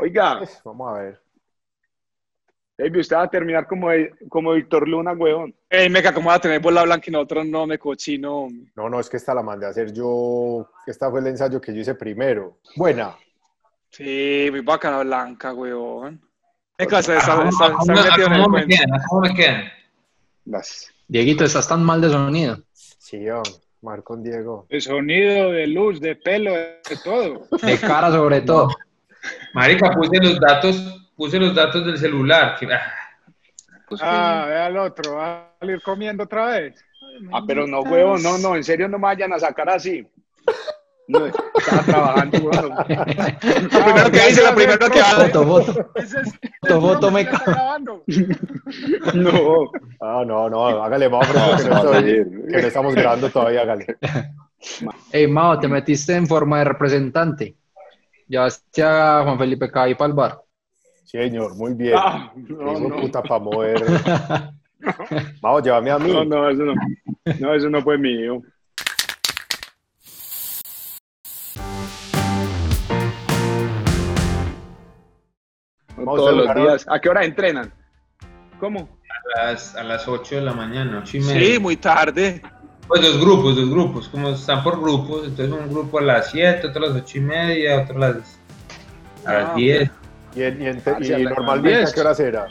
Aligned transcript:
Oiga, 0.00 0.38
Pues, 0.38 0.60
vamos 0.64 0.88
a 0.90 0.92
ver. 1.00 1.20
David, 2.78 3.00
usted 3.00 3.16
va 3.16 3.22
a 3.24 3.30
terminar 3.30 3.66
como, 3.66 3.88
como 4.30 4.52
Víctor 4.52 4.88
Luna, 4.88 5.12
weón. 5.12 5.54
Ey, 5.68 5.90
meca, 5.90 6.14
¿cómo 6.14 6.30
va 6.30 6.36
a 6.36 6.40
tener 6.40 6.60
bola 6.60 6.82
blanca 6.82 7.04
y 7.08 7.10
nosotros 7.10 7.44
no, 7.46 7.66
me 7.66 7.78
cochino? 7.78 8.48
No, 8.74 8.88
no, 8.88 8.98
es 8.98 9.10
que 9.10 9.18
esta 9.18 9.34
la 9.34 9.42
mandé 9.42 9.66
a 9.66 9.68
hacer 9.68 9.92
yo. 9.92 10.66
Esta 10.86 11.10
fue 11.10 11.20
el 11.20 11.26
ensayo 11.26 11.60
que 11.60 11.74
yo 11.74 11.80
hice 11.82 11.94
primero. 11.94 12.58
Buena. 12.76 13.14
Sí, 13.90 14.48
muy 14.50 14.60
bacana 14.60 15.00
blanca, 15.02 15.52
weón. 15.52 16.22
Meca, 16.78 17.02
se 17.02 17.18
está, 17.18 17.42
¿A 17.42 17.48
está, 17.50 17.70
cómo- 17.76 17.92
está 17.92 17.92
a 17.92 18.08
metido 18.08 18.26
en 18.28 18.32
el 18.32 18.42
cómo 18.42 18.56
me 18.56 18.66
cómo 19.08 19.20
me 19.20 19.34
quedan? 19.34 19.64
Las- 20.46 20.90
Dieguito, 21.06 21.44
estás 21.44 21.68
tan 21.68 21.84
mal 21.84 22.00
de 22.00 22.08
sonido. 22.08 22.56
Sí, 22.72 23.28
hombre, 23.28 23.50
Marcon 23.82 24.22
Diego. 24.22 24.66
De 24.70 24.80
sonido, 24.80 25.50
de 25.50 25.66
luz, 25.66 26.00
de 26.00 26.16
pelo, 26.16 26.52
de 26.54 26.78
todo. 27.04 27.46
De 27.62 27.78
cara 27.78 28.10
sobre 28.10 28.40
todo. 28.40 28.68
Marica, 29.54 29.90
puse 29.92 30.16
los 30.22 30.38
datos, 30.40 31.10
puse 31.16 31.38
los 31.38 31.54
datos 31.54 31.84
del 31.86 31.98
celular. 31.98 32.56
que- 32.58 32.72
ah, 32.72 32.80
Ah, 34.00 34.44
ve 34.48 34.56
al 34.58 34.76
otro, 34.76 35.16
va 35.16 35.32
a 35.40 35.50
salir 35.58 35.82
comiendo 35.82 36.22
otra 36.24 36.46
vez. 36.46 36.84
Ah, 37.32 37.42
pero 37.46 37.66
no, 37.66 37.80
weón, 37.80 38.22
no, 38.22 38.38
no, 38.38 38.54
en 38.54 38.62
serio 38.62 38.88
no 38.88 38.98
me 38.98 39.02
vayan 39.02 39.32
a 39.32 39.38
sacar 39.38 39.68
así. 39.68 40.06
No, 41.08 41.26
estaba 41.26 41.82
trabajando, 41.82 42.38
weón. 42.38 42.68
Lo 43.72 43.84
primero 43.84 44.10
que 44.12 44.26
dice, 44.28 44.42
lo 44.44 44.54
primero 44.54 44.88
que 44.88 45.00
hace. 45.00 45.28
Foto, 45.30 45.44
foto. 45.44 45.90
Ese 45.96 46.20
es- 46.20 46.32
Foto, 46.60 46.80
foto, 46.80 47.00
¿Cómo 47.00 47.18
se 47.18 47.24
meca. 47.24 47.36
está 47.36 47.50
grabando? 47.50 48.04
No. 49.14 49.70
Ah, 50.00 50.22
no, 50.24 50.48
no, 50.48 50.66
hágale, 50.84 51.08
vamos 51.08 51.28
a 51.30 51.56
que, 51.56 51.68
no 51.68 51.76
estoy- 51.76 52.04
que 52.04 52.62
no 52.62 52.68
estamos 52.68 52.94
grabando 52.94 53.28
todavía, 53.28 53.62
hágale. 53.62 53.86
Ey, 55.12 55.26
Mao, 55.26 55.58
te 55.58 55.66
metiste 55.66 56.14
en 56.14 56.28
forma 56.28 56.58
de 56.58 56.64
representante. 56.66 57.56
Llevaste 58.30 58.80
a 58.80 59.22
Juan 59.24 59.36
Felipe 59.36 59.68
Caí 59.68 59.96
para 59.96 60.06
el 60.06 60.14
bar. 60.14 60.40
Señor, 61.02 61.56
muy 61.56 61.74
bien. 61.74 61.96
Ah, 61.98 62.32
no, 62.36 62.78
hijo 62.78 62.88
no. 62.88 63.00
puta 63.00 63.24
para 63.24 63.40
mover. 63.40 63.82
Vamos, 65.42 65.64
llévame 65.64 65.90
a 65.90 65.98
mí. 65.98 66.12
No, 66.12 66.24
no, 66.24 66.48
eso 66.48 66.62
no. 66.62 66.74
No, 67.40 67.54
eso 67.54 67.68
no 67.68 67.82
fue 67.82 67.98
mío. 67.98 68.40
Vamos, 75.96 76.16
todos 76.16 76.36
los 76.36 76.54
días. 76.54 76.86
¿A 76.88 77.00
qué 77.00 77.08
hora 77.08 77.24
entrenan? 77.24 77.74
¿Cómo? 78.60 78.88
A 79.34 79.46
las, 79.46 79.74
a 79.74 79.82
las 79.82 80.06
8 80.06 80.36
de 80.36 80.42
la 80.42 80.52
mañana, 80.52 81.00
8 81.02 81.16
y 81.16 81.20
media. 81.20 81.54
Sí, 81.54 81.58
muy 81.58 81.76
tarde. 81.76 82.40
Pues 82.90 83.02
dos 83.02 83.20
grupos, 83.20 83.54
dos 83.54 83.70
grupos, 83.70 84.08
como 84.08 84.30
están 84.30 84.64
por 84.64 84.80
grupos, 84.80 85.24
entonces 85.28 85.54
un 85.56 85.68
grupo 85.72 86.00
a 86.00 86.02
las 86.02 86.32
7, 86.32 86.66
otro 86.66 86.84
a 86.84 86.88
las 86.88 86.96
8 86.96 87.18
y 87.18 87.20
media, 87.20 87.82
otro 87.82 87.96
a 88.02 88.08
las, 88.08 88.16
a 89.24 89.32
las 89.32 89.48
Ah, 89.50 89.54
10. 89.54 89.90
Y, 90.34 90.42
en- 90.42 90.60
y 90.62 90.66
en- 90.66 90.82
Ah, 90.84 90.96
y 91.00 91.22
normalmente, 91.24 91.68
diez. 91.78 91.90
¿a 91.90 91.94
qué 91.94 92.00
hora 92.00 92.14
será? 92.16 92.46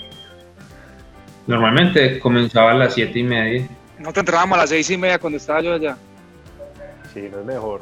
Normalmente 1.45 2.19
comenzaba 2.21 2.71
a 2.71 2.73
las 2.73 2.93
7 2.93 3.19
y 3.19 3.23
media. 3.23 3.67
Nosotros 3.97 4.21
entrenábamos 4.21 4.57
a 4.59 4.61
las 4.61 4.69
seis 4.69 4.89
y 4.91 4.97
media 4.97 5.19
cuando 5.19 5.35
estaba 5.35 5.59
yo 5.61 5.73
allá. 5.73 5.97
Sí, 7.13 7.27
no 7.29 7.39
es 7.41 7.45
mejor. 7.45 7.81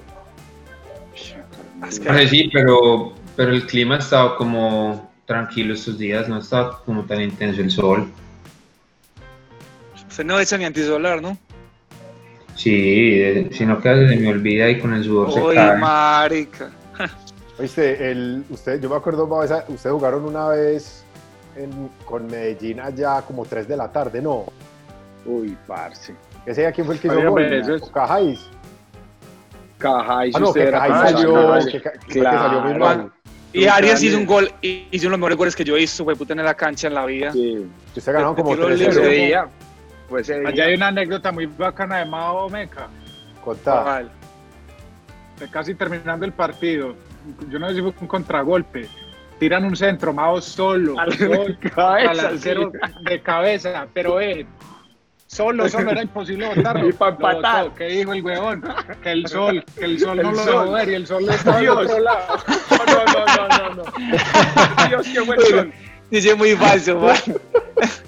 Es 1.88 2.00
que- 2.00 2.08
Pues 2.10 2.30
sí, 2.32 2.50
pero, 2.52 3.14
pero 3.36 3.52
el 3.52 3.68
clima 3.68 3.96
ha 3.96 4.00
estado 4.00 4.36
como 4.36 5.12
tranquilo 5.28 5.76
estos 5.76 6.00
días, 6.00 6.28
no 6.28 6.40
está 6.40 6.72
como 6.88 7.04
tan 7.06 7.22
intenso 7.22 7.62
el 7.62 7.70
sol. 7.70 8.10
Usted 10.10 10.26
no 10.26 10.40
echa 10.40 10.58
ni 10.58 10.66
antisolar, 10.66 11.22
¿no? 11.22 11.38
Sí, 12.58 13.48
sino 13.52 13.80
que 13.80 14.08
se 14.10 14.16
me 14.18 14.30
olvida 14.30 14.68
y 14.70 14.80
con 14.80 14.94
el 14.94 15.04
sudor 15.04 15.32
se 15.32 15.42
Uy, 15.42 15.56
cae. 15.56 15.78
marica. 15.78 16.72
Oíste, 17.60 18.12
el, 18.12 18.44
usted, 18.50 18.82
yo 18.82 18.90
me 18.90 18.96
acuerdo, 18.96 19.26
ustedes 19.26 19.94
jugaron 19.94 20.26
una 20.26 20.50
vez 20.50 21.04
en- 21.56 21.90
con 22.06 22.28
Medellín 22.28 22.80
allá 22.80 23.22
como 23.22 23.46
3 23.46 23.68
de 23.68 23.78
la 23.78 23.92
tarde, 23.92 24.22
¿no? 24.22 24.46
Uy, 25.26 25.56
parce. 25.68 26.14
¿Ese 26.46 26.62
día 26.62 26.72
quién 26.72 26.86
fue 26.86 26.96
el 26.96 27.02
que 27.02 27.08
hizo 27.08 27.30
gol? 27.32 27.44
pero 27.44 27.56
eso 27.62 27.76
es- 27.76 27.82
¿O 27.84 27.92
Cajáis? 27.92 28.40
Cajáis, 29.78 30.36
Ah, 30.36 30.40
no, 30.40 30.48
usted 30.50 30.62
que 30.62 30.68
era 30.68 30.80
Cajáis 30.88 31.12
salió, 31.12 31.34
Cajáis. 31.34 31.66
que, 31.68 31.82
Ca- 31.82 31.92
que 31.92 32.20
Claro. 32.20 32.38
salió 32.40 32.62
muy 32.62 32.74
mal. 32.80 33.12
Y 33.54 33.66
Arias 33.66 34.04
hizo 34.04 34.18
un 34.18 34.26
gol, 34.26 34.52
y 34.62 34.88
hizo 34.92 35.08
uno 35.08 35.12
de 35.16 35.18
los 35.18 35.20
mejores 35.20 35.38
goles 35.38 35.56
que 35.56 35.64
yo 35.64 35.76
visto, 35.76 36.04
fue 36.04 36.16
puta 36.16 36.34
en 36.34 36.44
la 36.44 36.54
cancha 36.54 36.88
en 36.88 36.94
la 36.94 37.06
vida. 37.06 37.32
Sí. 37.32 37.66
Usted 37.96 38.14
ganó 38.14 38.36
como 38.36 38.56
Tiro 38.56 38.68
3 38.68 38.80
libre. 38.96 39.36
Fue 40.10 40.22
ese 40.22 40.40
día. 40.40 40.50
Allá 40.50 40.66
hay 40.66 40.76
una 40.76 40.88
anécdota 40.88 41.32
muy 41.32 41.46
bacana 41.48 41.98
de 41.98 42.06
Mao 42.06 42.50
Meca. 42.50 42.88
Contá. 43.44 44.04
De 45.40 45.48
casi 45.50 45.76
terminando 45.76 46.26
el 46.26 46.32
partido. 46.34 46.96
Yo 47.50 47.60
no 47.60 47.68
sé 47.70 47.76
si 47.76 47.82
fue 47.82 47.94
un 48.02 48.08
contragolpe. 48.08 48.88
Tiran 49.40 49.66
un 49.66 49.76
centro, 49.76 50.14
Mao 50.14 50.42
solo. 50.42 50.96
Al- 51.76 52.10
al 52.10 52.20
arquero 52.20 52.72
de 53.04 53.22
cabeza, 53.22 53.86
pero 53.94 54.20
eh, 54.20 54.48
solo, 55.28 55.70
solo 55.70 55.92
era 55.92 56.02
imposible 56.02 56.48
botarlo. 56.56 56.88
Y 56.90 56.94
pa' 56.94 57.10
Lo 57.10 57.12
empatar. 57.12 57.72
¿Qué 57.76 57.86
dijo 57.88 58.14
el 58.14 58.24
huevón? 58.24 58.64
Que 59.04 59.12
el 59.12 59.28
sol, 59.28 59.64
que 59.78 59.86
el 59.86 60.00
sol 60.00 60.18
El 60.20 60.26
no 60.26 60.32
lo 60.32 60.38
sol. 60.40 60.52
dejó 60.62 60.72
ver 60.72 60.90
y 60.90 60.94
el 60.96 61.06
sol 61.06 61.30
estaba 61.30 61.58
en 61.58 61.64
Dios. 61.64 61.78
otro 61.86 62.00
lado. 62.00 62.38
No, 62.78 62.86
no, 62.86 63.06
no, 63.06 63.48
no, 63.48 63.76
no. 63.76 63.84
no. 63.84 64.88
Dios, 64.88 65.08
qué 65.14 65.20
buen 65.20 65.40
sol. 65.42 65.74
Dice 66.10 66.36
muy 66.36 66.54
falso, 66.56 67.00
man. 67.00 67.16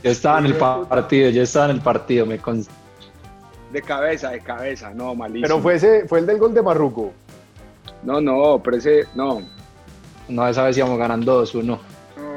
Yo 0.03 0.11
estaba 0.11 0.39
en 0.39 0.45
el 0.47 0.55
partido, 0.55 1.29
yo 1.29 1.43
estaba 1.43 1.65
en 1.65 1.71
el 1.71 1.81
partido, 1.81 2.25
me 2.25 2.37
consta. 2.37 2.73
De 3.71 3.81
cabeza, 3.81 4.31
de 4.31 4.39
cabeza. 4.39 4.91
No, 4.93 5.13
malísimo. 5.13 5.43
Pero 5.47 5.59
fue, 5.59 5.75
ese, 5.75 6.07
fue 6.07 6.19
el 6.19 6.25
del 6.25 6.39
gol 6.39 6.53
de 6.53 6.61
Marruco. 6.61 7.13
No, 8.03 8.19
no, 8.21 8.61
pero 8.63 8.77
ese. 8.77 9.05
No. 9.13 9.41
No, 10.27 10.47
esa 10.47 10.63
vez 10.63 10.77
íbamos 10.77 10.97
ganando 10.97 11.43
2-1. 11.43 11.63
No, 11.63 11.79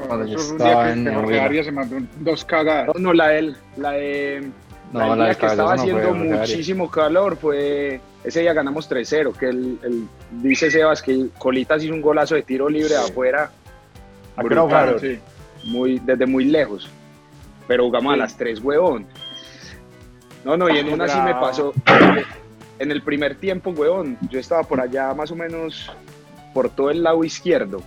Cuando 0.09 0.27
yo 0.27 0.39
estaba 0.39 0.85
día 0.85 0.93
en 0.93 1.05
que 1.05 1.39
Jorge 1.39 1.65
se 1.65 1.73
mandó 1.73 1.97
dos 2.21 2.45
cagadas. 2.45 2.89
No, 2.89 2.95
no, 3.01 3.13
la 3.13 3.29
de 3.29 3.39
él. 3.39 3.57
La 3.77 3.93
de. 3.93 4.51
No, 4.93 4.99
la, 4.99 5.07
del 5.09 5.19
la 5.19 5.29
de 5.29 5.37
que 5.37 5.47
estaba 5.47 5.75
haciendo 5.75 6.15
muchísimo 6.15 6.91
calor 6.91 7.37
fue. 7.37 8.01
Ese 8.25 8.41
día 8.41 8.53
ganamos 8.53 8.91
3-0. 8.91 9.33
Que 9.35 9.47
el, 9.47 9.79
el- 9.83 10.09
dice 10.43 10.71
Sebas 10.71 11.01
que 11.03 11.29
Colitas 11.39 11.83
hizo 11.83 11.95
un 11.95 12.03
golazo 12.03 12.35
de 12.35 12.43
tiro 12.43 12.69
libre 12.69 12.91
de 12.91 13.01
afuera. 13.01 13.51
¿A 14.37 14.41
qué 14.43 14.47
hora 14.59 14.63
Brutal, 14.63 15.01
sí. 15.01 15.19
Muy, 15.65 15.99
desde 15.99 16.27
muy 16.27 16.45
lejos. 16.45 16.89
Pero 17.69 17.85
jugamos 17.85 18.15
a 18.15 18.17
las 18.17 18.37
3, 18.37 18.61
huevón. 18.61 19.07
No, 20.45 20.57
no, 20.57 20.69
y 20.69 20.79
en 20.79 20.93
una 20.93 21.09
sí 21.09 21.19
me 21.21 21.35
pasó. 21.35 21.73
En 22.79 22.91
el 22.91 23.03
primer 23.03 23.37
tiempo, 23.37 23.71
huevón, 23.71 24.19
yo 24.29 24.41
estaba 24.41 24.65
por 24.65 24.81
allá 24.81 25.15
más 25.15 25.31
o 25.31 25.37
menos 25.37 25.91
por 26.53 26.69
todo 26.69 26.91
el 26.91 27.03
lado 27.03 27.23
izquierdo. 27.23 27.83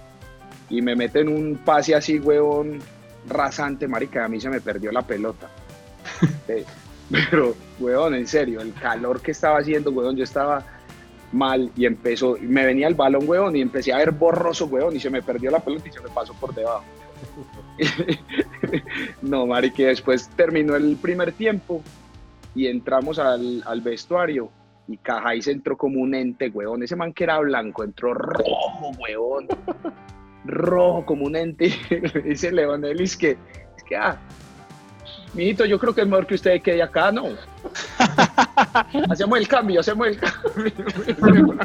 Y 0.69 0.81
me 0.81 0.96
meten 0.96 1.28
un 1.28 1.58
pase 1.58 1.94
así, 1.94 2.19
huevón, 2.19 2.80
rasante, 3.28 3.88
marica, 3.88 4.25
a 4.25 4.28
mí 4.28 4.40
se 4.40 4.50
me 4.50 4.62
perdió 4.62 4.92
la 4.92 5.02
pelota. 5.02 5.50
Pero, 7.12 7.56
huevón, 7.80 8.16
en 8.16 8.28
serio, 8.28 8.62
el 8.62 8.74
calor 8.74 9.22
que 9.22 9.31
estaba 9.31 9.59
haciendo, 9.59 9.92
huevón, 9.92 10.16
yo 10.16 10.24
estaba 10.24 10.63
mal 11.31 11.69
y 11.75 11.86
empezó, 11.86 12.38
me 12.42 12.66
venía 12.66 12.88
el 12.88 12.96
balón, 12.96 13.28
huevón, 13.28 13.56
y 13.56 13.62
empecé 13.62 13.94
a 13.94 13.97
ver 13.97 14.12
borroso, 14.12 14.66
huevón, 14.66 14.96
y 14.96 15.00
se 15.00 15.09
me 15.09 15.22
perdió 15.22 15.52
la 15.52 15.59
pelota 15.59 15.88
y 15.88 15.92
se 15.92 16.00
me 16.00 16.09
pasó 16.09 16.34
por 16.34 16.53
debajo. 16.56 16.84
no, 19.21 19.45
marica, 19.45 19.81
y 19.81 19.85
después 19.85 20.29
terminó 20.35 20.75
el 20.75 20.95
primer 20.97 21.31
tiempo 21.33 21.81
y 22.53 22.67
entramos 22.67 23.19
al, 23.19 23.81
vestuario 23.81 24.49
y 24.87 24.97
Cajáis 24.97 25.47
entró 25.47 25.77
como 25.77 25.99
un 26.01 26.13
ente, 26.13 26.49
huevón. 26.49 26.83
Ese 26.83 26.95
man 26.95 27.13
que 27.13 27.23
era 27.23 27.39
blanco 27.39 27.83
entró 27.83 28.13
rojo, 28.13 28.91
huevón. 28.99 29.47
rojo 30.45 31.05
como 31.05 31.25
un 31.25 31.35
ente. 31.35 31.73
Dice 32.23 32.51
Leonel, 32.51 33.01
es 33.01 33.17
que, 33.17 33.31
es 33.75 33.83
que, 33.83 33.95
ah, 33.95 34.17
mijito, 35.33 35.65
yo 35.65 35.79
creo 35.79 35.93
que 35.93 36.01
es 36.01 36.07
mejor 36.07 36.27
que 36.27 36.35
usted 36.35 36.61
quede 36.61 36.81
acá, 36.81 37.11
¿no? 37.11 37.25
hacemos 39.09 39.39
el 39.39 39.47
cambio, 39.47 39.79
hacemos 39.79 40.07
el 40.07 40.19
cambio. 40.19 41.57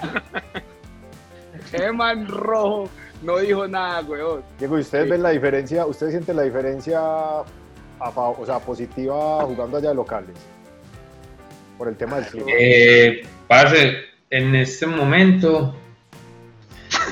Ese 1.73 1.93
man 1.93 2.27
rojo 2.27 2.89
no 3.23 3.39
dijo 3.39 3.67
nada, 3.69 4.01
huevón. 4.03 4.43
Diego, 4.59 4.79
¿y 4.79 4.81
ustedes 4.83 5.05
Sí. 5.05 5.11
ven 5.11 5.23
la 5.23 5.31
diferencia? 5.31 5.87
¿Ustedes 5.87 6.13
sienten 6.13 6.37
la 6.37 6.43
diferencia, 6.43 6.99
a 7.01 7.45
o 8.01 8.43
sea, 8.47 8.59
positiva 8.59 9.43
jugando 9.45 9.77
allá 9.79 9.91
de 9.91 9.95
locales? 9.95 10.37
Por 11.79 11.89
el 11.89 11.97
tema 11.97 12.17
del 12.17 12.27
clima. 12.27 12.47
Eh, 12.59 13.23
parce, 13.49 13.95
en 14.31 14.55
este 14.55 14.87
momento, 14.87 15.75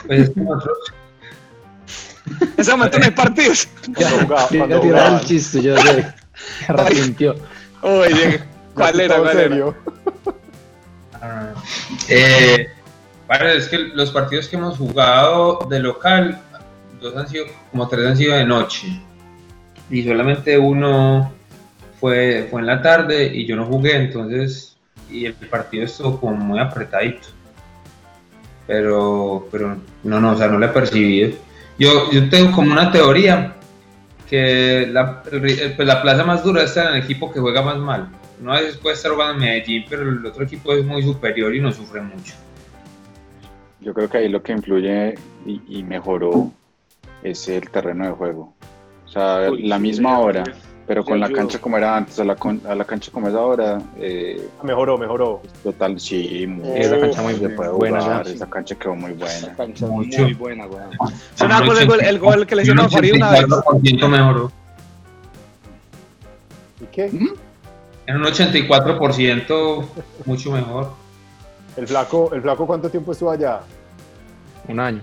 pues 0.06 0.37
nosotros, 0.37 0.79
En 2.41 2.55
ese 2.59 2.71
momento 2.73 2.99
no 2.99 3.05
hay 3.06 3.11
partidos. 3.12 3.69
Jugaba- 3.87 4.49
tirar 4.49 5.12
el 5.15 5.21
chiste, 5.27 5.62
yo 5.62 5.77
sé. 5.79 6.06
Se 6.67 6.73
arrepintió. 6.73 7.35
Oye, 7.82 8.41
¿cuál 8.75 9.00
era? 9.00 9.17
¿Cuál 9.19 9.31
en 9.31 9.38
era? 9.38 9.49
serio. 9.49 9.75
Eh, 12.09 12.69
parce, 13.29 13.57
es 13.57 13.69
que 13.69 13.79
los 13.79 14.11
partidos 14.11 14.49
que 14.49 14.57
hemos 14.57 14.79
jugado 14.79 15.61
de 15.71 15.79
local, 15.79 16.41
dos 17.01 17.15
han 17.17 17.29
sido, 17.29 17.45
como 17.71 17.87
tres 17.87 18.07
han 18.07 18.17
sido 18.17 18.35
de 18.35 18.45
noche. 18.45 18.89
Y 19.91 20.03
solamente 20.03 20.59
uno 20.59 21.33
fue, 22.01 22.49
fue 22.51 22.61
en 22.61 22.67
la 22.67 22.83
tarde 22.83 23.31
y 23.33 23.47
yo 23.47 23.55
no 23.55 23.67
jugué, 23.67 23.97
entonces, 23.97 24.77
y 25.11 25.27
el 25.27 25.35
partido 25.35 25.85
estuvo 25.85 26.19
como 26.19 26.37
muy 26.37 26.59
apretadito. 26.59 27.29
Pero, 28.67 29.49
pero 29.53 29.77
no, 30.03 30.21
no, 30.21 30.33
o 30.33 30.37
sea, 30.37 30.49
no 30.49 30.59
lo 30.59 30.67
he 30.67 30.71
percibido. 30.71 31.37
Yo, 31.79 32.11
yo 32.11 32.29
tengo 32.29 32.53
como 32.53 32.73
una 32.73 32.91
teoría 32.91 33.55
que 34.29 34.89
la, 34.91 35.23
pues 35.23 35.79
la 35.79 36.03
plaza 36.03 36.25
más 36.25 36.43
dura 36.43 36.63
está 36.63 36.91
en 36.91 36.97
el 36.97 37.03
equipo 37.03 37.33
que 37.33 37.41
juega 37.41 37.63
más 37.63 37.79
mal. 37.79 38.09
No 38.41 38.53
a 38.53 38.61
veces 38.61 38.77
puede 38.77 38.97
estar 38.97 39.13
jugando 39.13 39.35
en 39.35 39.41
Medellín, 39.41 39.85
pero 39.89 40.03
el 40.03 40.25
otro 40.25 40.45
equipo 40.45 40.73
es 40.73 40.85
muy 40.85 41.03
superior 41.03 41.55
y 41.55 41.61
no 41.61 41.73
sufre 41.73 42.01
mucho. 42.01 42.35
Yo 43.81 43.95
creo 43.95 44.09
que 44.09 44.19
ahí 44.19 44.29
lo 44.29 44.43
que 44.43 44.53
influye 44.53 45.15
y, 45.47 45.61
y 45.69 45.83
mejoró 45.83 46.51
es 47.23 47.49
el 47.49 47.71
terreno 47.71 48.05
de 48.07 48.13
juego. 48.13 48.53
O 49.07 49.09
sea, 49.09 49.49
Uy, 49.51 49.63
la 49.63 49.77
sí, 49.77 49.83
misma 49.83 50.17
sí, 50.17 50.23
hora, 50.23 50.45
sí. 50.45 50.53
pero 50.87 51.05
con 51.05 51.19
la 51.21 51.31
cancha 51.31 51.59
como 51.61 51.77
era 51.77 51.97
antes, 51.97 52.19
a 52.19 52.25
la, 52.25 52.35
con- 52.37 52.61
a 52.67 52.75
la 52.75 52.85
cancha 52.85 53.11
como 53.13 53.29
es 53.29 53.35
ahora, 53.35 53.81
eh, 53.99 54.49
Mejoró, 54.63 54.99
mejoró. 54.99 55.43
total, 55.63 55.99
sí, 56.01 56.47
muy, 56.47 56.69
Esa 56.79 56.99
cancha 56.99 57.23
muy 57.23 57.35
buena 57.35 58.23
esa 58.23 58.51
cancha 58.51 58.75
quedó 58.75 58.95
muy 58.97 59.13
Esa 59.13 59.25
buena. 59.41 59.57
cancha 59.57 59.85
es 59.87 59.91
Mucho. 59.91 60.23
muy 60.23 60.35
buena, 60.35 60.67
weón. 60.67 60.91
¿Se 61.35 61.47
me 61.47 61.55
acuerda 61.55 61.83
el 61.83 61.89
gol, 61.89 62.01
el 62.05 62.19
gol 62.19 62.47
que 62.47 62.57
le 62.57 62.63
hicieron 62.63 62.85
a 62.85 62.89
Farid 62.89 63.15
una 63.15 63.31
vez? 63.31 63.45
Un 63.45 63.51
84% 63.51 64.09
mejoró. 64.09 64.53
¿Y 66.81 66.85
qué? 66.93 67.07
En 68.07 68.17
un 68.17 68.23
84% 68.25 69.85
mucho 70.27 70.53
mejor. 70.53 70.93
El 71.79 71.87
flaco, 71.87 72.31
el 72.35 72.43
flaco 72.43 72.67
¿cuánto 72.67 72.91
tiempo 72.91 73.13
estuvo 73.13 73.31
allá? 73.31 73.61
Un 74.67 74.81
año. 74.81 75.01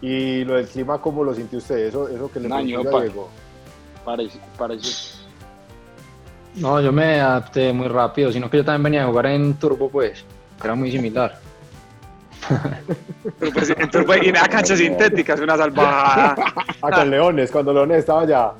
Y 0.00 0.42
lo 0.44 0.54
del 0.54 0.66
clima, 0.66 0.98
¿cómo 0.98 1.22
lo 1.22 1.34
sintió 1.34 1.58
usted? 1.58 1.76
Eso, 1.88 2.08
eso 2.08 2.30
que 2.32 2.40
le 2.40 2.46
Un 2.46 2.52
año, 2.54 2.82
pa. 2.84 3.02
Diego. 3.02 3.28
Parece, 4.02 4.38
parece. 4.56 5.18
No, 6.54 6.80
yo 6.80 6.90
me 6.90 7.20
adapté 7.20 7.70
muy 7.74 7.86
rápido, 7.88 8.32
sino 8.32 8.48
que 8.48 8.56
yo 8.56 8.64
también 8.64 8.84
venía 8.84 9.04
a 9.04 9.08
jugar 9.08 9.26
en 9.26 9.54
Turbo, 9.54 9.90
pues, 9.90 10.24
que 10.58 10.66
era 10.66 10.74
muy 10.74 10.90
similar. 10.90 11.38
Pero 13.38 13.52
pues, 13.52 13.68
entonces, 13.68 14.06
güey, 14.06 14.24
y 14.24 14.28
en 14.28 14.34
la 14.36 14.48
cancha 14.48 14.74
sintética 14.74 15.34
es 15.34 15.40
una 15.40 15.56
salvajada. 15.58 16.34
Ah, 16.80 16.92
con 16.92 17.10
Leones, 17.10 17.50
cuando 17.50 17.74
Leones 17.74 17.98
estaba 17.98 18.22
allá. 18.22 18.52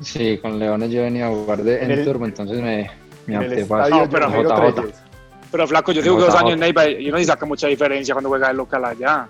Sí, 0.00 0.38
con 0.38 0.58
Leones 0.58 0.90
yo 0.90 1.02
venía 1.02 1.26
a 1.26 1.28
jugar 1.28 1.62
de, 1.62 1.76
en, 1.84 1.90
En 1.92 1.98
el- 2.00 2.04
Turbo, 2.04 2.24
entonces 2.24 2.56
me, 2.56 2.90
me 3.26 3.34
En 3.34 3.40
adapté 3.42 3.64
fácil. 3.66 3.96
No, 3.98 4.08
pero 4.08 4.28
JJ. 4.30 5.05
Pero 5.50 5.66
flaco, 5.68 5.92
yo 5.92 6.00
En 6.00 6.04
tengo 6.06 6.20
dos 6.20 6.34
años 6.34 6.52
en 6.52 6.60
Neiva 6.60 6.88
y 6.88 7.10
no 7.10 7.18
se 7.18 7.24
saca 7.24 7.46
mucha 7.46 7.66
diferencia 7.68 8.14
cuando 8.14 8.28
juega 8.28 8.50
el 8.50 8.56
local 8.56 8.84
allá. 8.84 9.26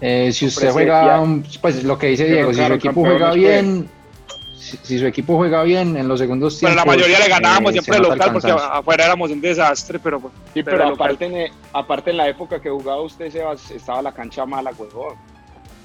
Eh, 0.00 0.32
si 0.32 0.46
usted 0.46 0.70
juega, 0.72 1.22
pues 1.60 1.84
lo 1.84 1.96
que 1.96 2.08
dice 2.08 2.24
Pero 2.24 2.34
Diego, 2.34 2.52
si 2.54 2.66
su 2.66 2.72
equipo 2.72 3.00
juega 3.02 3.32
bien, 3.32 3.88
si, 4.58 4.76
si 4.82 4.98
su 4.98 5.06
equipo 5.06 5.36
juega 5.36 5.62
bien 5.62 5.96
en 5.96 6.08
los 6.08 6.18
segundos 6.18 6.58
Pero 6.60 6.72
tiempos, 6.74 6.86
la 6.86 6.92
mayoría 6.96 7.18
le 7.20 7.28
ganábamos 7.28 7.70
eh, 7.70 7.72
siempre 7.74 7.98
local 8.00 8.30
porque 8.32 8.50
afuera 8.50 9.04
éramos 9.04 9.30
un 9.30 9.40
desastre, 9.40 9.98
pero 10.00 10.18
pues, 10.18 10.32
Sí, 10.54 10.62
Pero 10.64 10.78
pero, 10.78 10.88
aparte, 10.94 11.26
en, 11.26 11.36
e- 11.36 11.52
aparte 11.72 12.10
en 12.10 12.16
la 12.16 12.28
época 12.28 12.60
que 12.60 12.68
jugaba 12.70 13.00
usted, 13.02 13.30
Sebas, 13.30 13.70
estaba 13.70 14.02
la 14.02 14.12
cancha 14.12 14.44
mala, 14.44 14.72
huevón. 14.76 15.14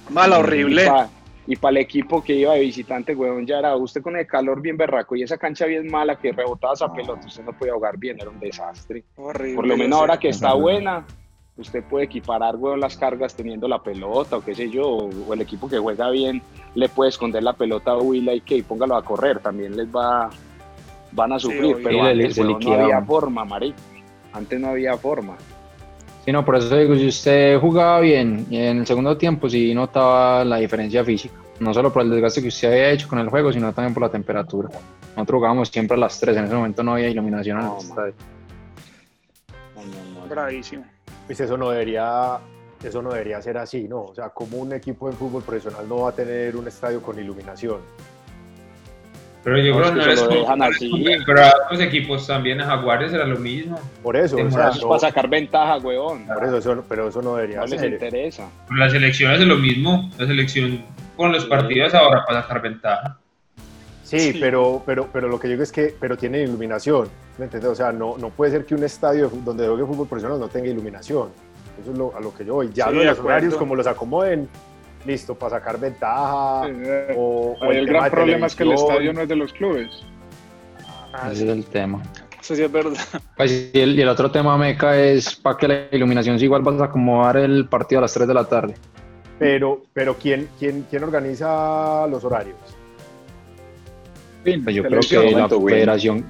mala, 0.10 0.40
horrible. 0.40 0.84
Y 0.84 0.88
para 0.88 1.10
el 1.48 1.78
equipo 1.78 2.22
que 2.24 2.34
iba 2.34 2.54
de 2.54 2.60
visitante, 2.60 3.16
huevón, 3.16 3.46
ya 3.46 3.60
era 3.60 3.76
usted 3.76 4.02
con 4.02 4.18
el 4.18 4.28
calor 4.28 4.62
bien 4.62 4.76
berraco 4.76 5.16
y 5.16 5.24
esa 5.24 5.38
cancha 5.38 5.66
bien 5.66 5.90
mala 5.90 6.18
que 6.18 6.32
rebotaba 6.34 6.74
esa 6.74 6.94
pelota, 6.94 7.26
usted 7.26 7.44
no 7.44 7.54
podía 7.54 7.74
jugar 7.74 7.98
bien, 7.98 8.20
era 8.20 8.30
un 8.30 8.40
desastre. 8.40 9.04
Horrible. 9.16 9.56
Por 9.56 9.68
lo 9.68 9.78
menos 9.78 10.00
ahora 10.00 10.20
que 10.20 10.30
está 10.30 10.54
buena, 10.54 11.06
usted 11.56 11.84
puede 11.86 12.06
equiparar, 12.06 12.56
huevón, 12.58 12.82
las 12.82 12.98
cargas 12.98 13.34
teniendo 13.34 13.68
la 13.68 13.82
pelota 13.82 14.38
o 14.38 14.42
qué 14.44 14.54
sé 14.54 14.70
yo, 14.70 14.86
o, 14.88 15.34
el 15.34 15.42
equipo 15.42 15.70
que 15.70 15.78
juega 15.78 16.10
bien 16.10 16.42
le 16.76 16.90
puede 16.90 17.10
esconder 17.10 17.42
la 17.44 17.54
pelota 17.54 17.92
a 17.92 17.98
Willa 17.98 18.34
y 18.34 18.42
que 18.42 18.58
y 18.58 18.62
póngalo 18.62 18.96
a 18.96 19.04
correr, 19.04 19.40
también 19.40 19.76
les 19.76 19.88
va 19.88 20.30
van 21.14 21.32
a 21.32 21.40
sufrir, 21.40 21.78
pero 21.82 22.00
Sí, 22.00 22.14
le- 22.16 22.24
antes, 22.26 22.38
huevón, 22.38 22.64
no 22.64 22.74
había 22.74 23.02
forma, 23.02 23.46
marica. 23.46 23.78
Antes 24.34 24.60
no 24.60 24.68
había 24.68 24.98
forma. 24.98 25.38
Sí, 26.28 26.34
no, 26.34 26.44
por 26.44 26.58
eso 26.58 26.76
digo, 26.76 26.94
si 26.94 27.08
usted 27.08 27.58
jugaba 27.58 28.02
bien 28.02 28.48
y 28.50 28.58
en 28.58 28.80
el 28.80 28.86
segundo 28.86 29.16
tiempo 29.16 29.48
sí 29.48 29.74
notaba 29.74 30.44
la 30.44 30.58
diferencia 30.58 31.02
física, 31.02 31.36
no 31.62 31.74
solo 31.74 31.94
por 31.94 32.02
el 32.02 32.10
desgaste 32.10 32.42
que 32.42 32.50
usted 32.50 32.68
había 32.68 32.90
hecho 32.90 33.08
con 33.08 33.20
el 33.20 33.30
juego, 33.30 33.54
sino 33.54 33.72
también 33.72 33.94
por 33.94 34.04
la 34.04 34.10
temperatura. 34.10 34.68
Nosotros 35.16 35.38
jugábamos 35.38 35.70
siempre 35.70 35.96
a 35.96 36.00
las 36.02 36.20
3, 36.20 36.36
en 36.36 36.44
ese 36.44 36.54
momento 36.54 36.84
no 36.84 36.96
había 36.96 37.08
iluminación 37.08 37.62
en 37.62 37.66
el 37.68 37.78
estadio. 37.78 38.14
No, 39.74 39.82
no, 39.84 40.20
no. 40.20 40.28
Bravísimo. 40.28 40.84
Pues 41.28 41.40
eso 41.40 41.58
no 41.58 41.70
debería, 41.70 42.40
eso 42.84 43.02
no 43.02 43.12
debería 43.12 43.42
ser 43.42 43.58
así, 43.58 43.88
¿no? 43.88 44.02
O 44.02 44.14
sea, 44.14 44.28
como 44.28 44.58
un 44.58 44.74
equipo 44.74 45.10
de 45.10 45.16
fútbol 45.16 45.44
profesional 45.44 45.88
no 45.88 46.00
va 46.00 46.10
a 46.10 46.12
tener 46.12 46.58
un 46.58 46.68
estadio 46.68 47.02
con 47.02 47.18
iluminación. 47.18 47.80
Pero 49.44 49.60
yo 49.60 49.74
No, 49.74 49.78
creo 49.80 49.94
que 49.94 50.00
no 50.00 50.06
les 50.08 50.22
lo 50.22 50.28
dejan 50.30 50.62
así. 50.62 51.06
Pero 51.26 51.42
a 51.42 51.54
otros 51.66 51.80
equipos 51.82 52.28
también, 52.28 52.60
a 52.60 52.66
Jaguares 52.66 53.14
era 53.14 53.26
lo 53.26 53.38
mismo. 53.38 53.80
Por 54.04 54.18
eso, 54.18 54.36
o 54.36 54.52
sea. 54.52 54.70
Eso 54.70 54.80
es 54.80 54.86
para 54.86 55.00
sacar 55.00 55.30
ventaja, 55.30 55.78
huevón. 55.78 56.26
por 56.26 56.44
eso, 56.44 56.58
eso- 56.58 56.84
pero 56.90 57.08
eso 57.08 57.22
no 57.22 57.36
debería 57.36 57.62
No 57.62 57.68
les 57.68 57.80
ser. 57.80 57.94
interesa. 57.94 58.50
Pero 58.68 58.80
la 58.80 58.90
selección 58.90 59.32
es 59.34 59.40
lo 59.42 59.56
mismo. 59.56 60.10
La 60.18 60.28
selección 60.28 60.84
con 61.16 61.32
los 61.32 61.46
partidos 61.46 61.94
ahora 61.94 62.26
para 62.26 62.42
sacar 62.42 62.62
ventaja. 62.62 63.18
Sí, 64.04 64.20
Sí. 64.34 64.38
Pero, 64.40 64.82
pero, 64.86 65.08
pero 65.12 65.28
lo 65.28 65.38
que 65.40 65.48
yo 65.48 65.52
digo 65.52 65.64
es 65.64 65.72
que 65.72 65.94
pero 66.00 66.16
tiene 66.18 66.42
iluminación, 66.42 67.10
¿me 67.38 67.46
entiendes? 67.46 67.70
O 67.72 67.76
sea, 67.76 67.92
no, 67.92 68.18
no 68.18 68.30
puede 68.30 68.52
ser 68.52 68.66
que 68.66 68.74
un 68.76 68.84
estadio 68.84 69.30
donde 69.44 69.68
juegue 69.68 69.86
fútbol 69.86 70.08
profesional 70.08 70.40
no 70.40 70.48
tenga 70.48 70.68
iluminación. 70.68 71.30
Eso 71.82 71.92
es 71.92 71.98
lo, 71.98 72.16
a 72.16 72.20
lo 72.22 72.34
que 72.34 72.44
yo 72.46 72.56
voy. 72.56 72.70
Ya 72.74 72.86
Sí, 72.86 72.92
lo 72.92 73.00
de 73.00 73.06
de 73.06 73.12
los 73.12 73.20
horarios, 73.20 73.56
como 73.56 73.76
los 73.76 73.86
acomoden, 73.86 74.48
listo, 75.06 75.36
para 75.36 75.60
sacar 75.60 75.80
ventaja. 75.80 76.64
Sí, 76.66 76.74
eh, 76.84 77.16
O, 77.18 77.58
el 77.72 77.88
gran 77.88 78.10
problema 78.10 78.48
es 78.48 78.56
que 78.56 78.64
el 78.64 78.74
estadio 78.74 79.14
no 79.14 79.22
es 79.22 79.28
de 79.28 79.36
los 79.36 79.54
clubes. 79.54 79.90
Ese 81.32 81.44
es 81.44 81.50
el 81.50 81.66
tema. 81.66 82.02
Eso 82.42 82.56
sí 82.56 82.64
es 82.64 82.72
verdad. 82.72 82.94
Pues, 83.36 83.72
y, 83.74 83.80
el, 83.80 83.98
y 83.98 84.02
el 84.02 84.10
otro 84.10 84.32
tema, 84.32 84.58
Meca, 84.58 84.98
es 84.98 85.36
para 85.36 85.58
que 85.58 85.68
la 85.68 85.88
iluminación, 85.92 86.40
si 86.40 86.46
igual 86.46 86.62
vas 86.62 86.80
a 86.82 86.86
acomodar 86.86 87.38
el 87.38 87.68
partido 87.68 88.00
a 88.00 88.02
las 88.04 88.14
3 88.14 88.28
de 88.28 88.34
la 88.34 88.46
tarde. 88.46 88.76
Pero, 89.40 89.84
pero 89.94 90.16
¿quién, 90.16 90.48
quién, 90.58 90.86
¿quién 90.90 91.04
organiza 91.04 92.08
los 92.08 92.24
horarios? 92.24 92.58
Pues 94.44 94.76
yo 94.76 94.84
creo 94.84 95.02
que 95.02 95.32
la 95.32 95.50
federación, 95.50 96.26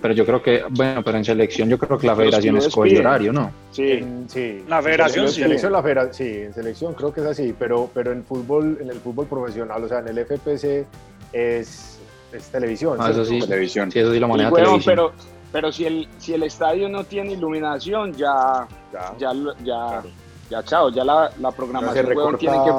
pero 0.00 0.14
yo 0.14 0.24
creo 0.26 0.42
que, 0.42 0.64
bueno, 0.70 1.02
pero 1.04 1.18
en 1.18 1.24
selección 1.24 1.68
yo 1.68 1.78
creo 1.78 1.98
que 1.98 2.06
la 2.06 2.16
federación 2.16 2.56
escoge 2.56 2.90
piden. 2.90 3.06
horario, 3.06 3.32
¿no? 3.32 3.50
Sí. 3.70 3.90
En- 3.92 4.28
sí. 4.28 4.64
La 4.68 4.80
federación 4.82 5.26
en 5.26 5.30
sí. 5.32 5.42
selección, 5.42 5.72
la 5.72 5.82
federa- 5.82 6.12
sí, 6.12 6.24
en 6.28 6.54
selección 6.54 6.94
creo 6.94 7.12
que 7.12 7.20
es 7.20 7.26
así, 7.26 7.54
pero, 7.58 7.90
pero 7.92 8.12
en 8.12 8.24
fútbol, 8.24 8.78
en 8.80 8.90
el 8.90 8.98
fútbol 9.00 9.26
profesional, 9.26 9.84
o 9.84 9.88
sea, 9.88 9.98
en 10.00 10.08
el 10.08 10.18
FPC 10.18 10.86
es, 11.32 11.98
es 12.32 12.48
televisión. 12.50 12.96
Ah, 13.00 13.10
eso 13.10 13.24
sí. 13.24 13.38
Televisión. 13.40 13.90
Sí, 13.90 13.98
eso 14.00 14.12
sí 14.12 14.18
lo 14.20 14.28
maneja 14.28 14.50
televisión. 14.50 14.82
pero, 14.86 15.12
pero 15.52 15.72
si 15.72 15.84
el, 15.86 16.08
si 16.18 16.34
el 16.34 16.42
estadio 16.44 16.88
no 16.88 17.04
tiene 17.04 17.32
iluminación, 17.32 18.12
ya, 18.14 18.66
Ya, 18.92 19.14
ya, 19.18 19.32
lo- 19.32 19.54
ya, 19.58 19.62
claro. 19.64 20.08
ya 20.50 20.62
chao, 20.64 20.90
ya 20.90 21.04
la, 21.04 21.30
la 21.40 21.50
programación, 21.52 22.06
tienen 22.38 22.64
que, 22.64 22.70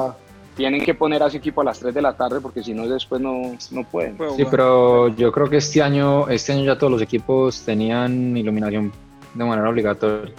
tienen 0.56 0.84
que 0.84 0.94
poner 0.94 1.22
a 1.22 1.26
ese 1.28 1.38
equipo 1.38 1.60
a 1.62 1.64
las 1.64 1.78
3 1.78 1.94
de 1.94 2.02
la 2.02 2.14
tarde 2.16 2.40
porque 2.40 2.62
si 2.62 2.74
no 2.74 2.86
después 2.86 3.20
no, 3.20 3.40
no 3.70 3.84
pueden. 3.84 4.16
Sí, 4.36 4.44
pero 4.50 5.08
yo 5.08 5.32
creo 5.32 5.48
que 5.48 5.56
este 5.58 5.82
año, 5.82 6.28
este 6.28 6.52
año 6.52 6.64
ya 6.64 6.76
todos 6.78 6.92
los 6.92 7.02
equipos 7.02 7.62
tenían 7.62 8.36
iluminación 8.36 8.92
de 9.34 9.44
manera 9.44 9.68
obligatoria. 9.70 10.32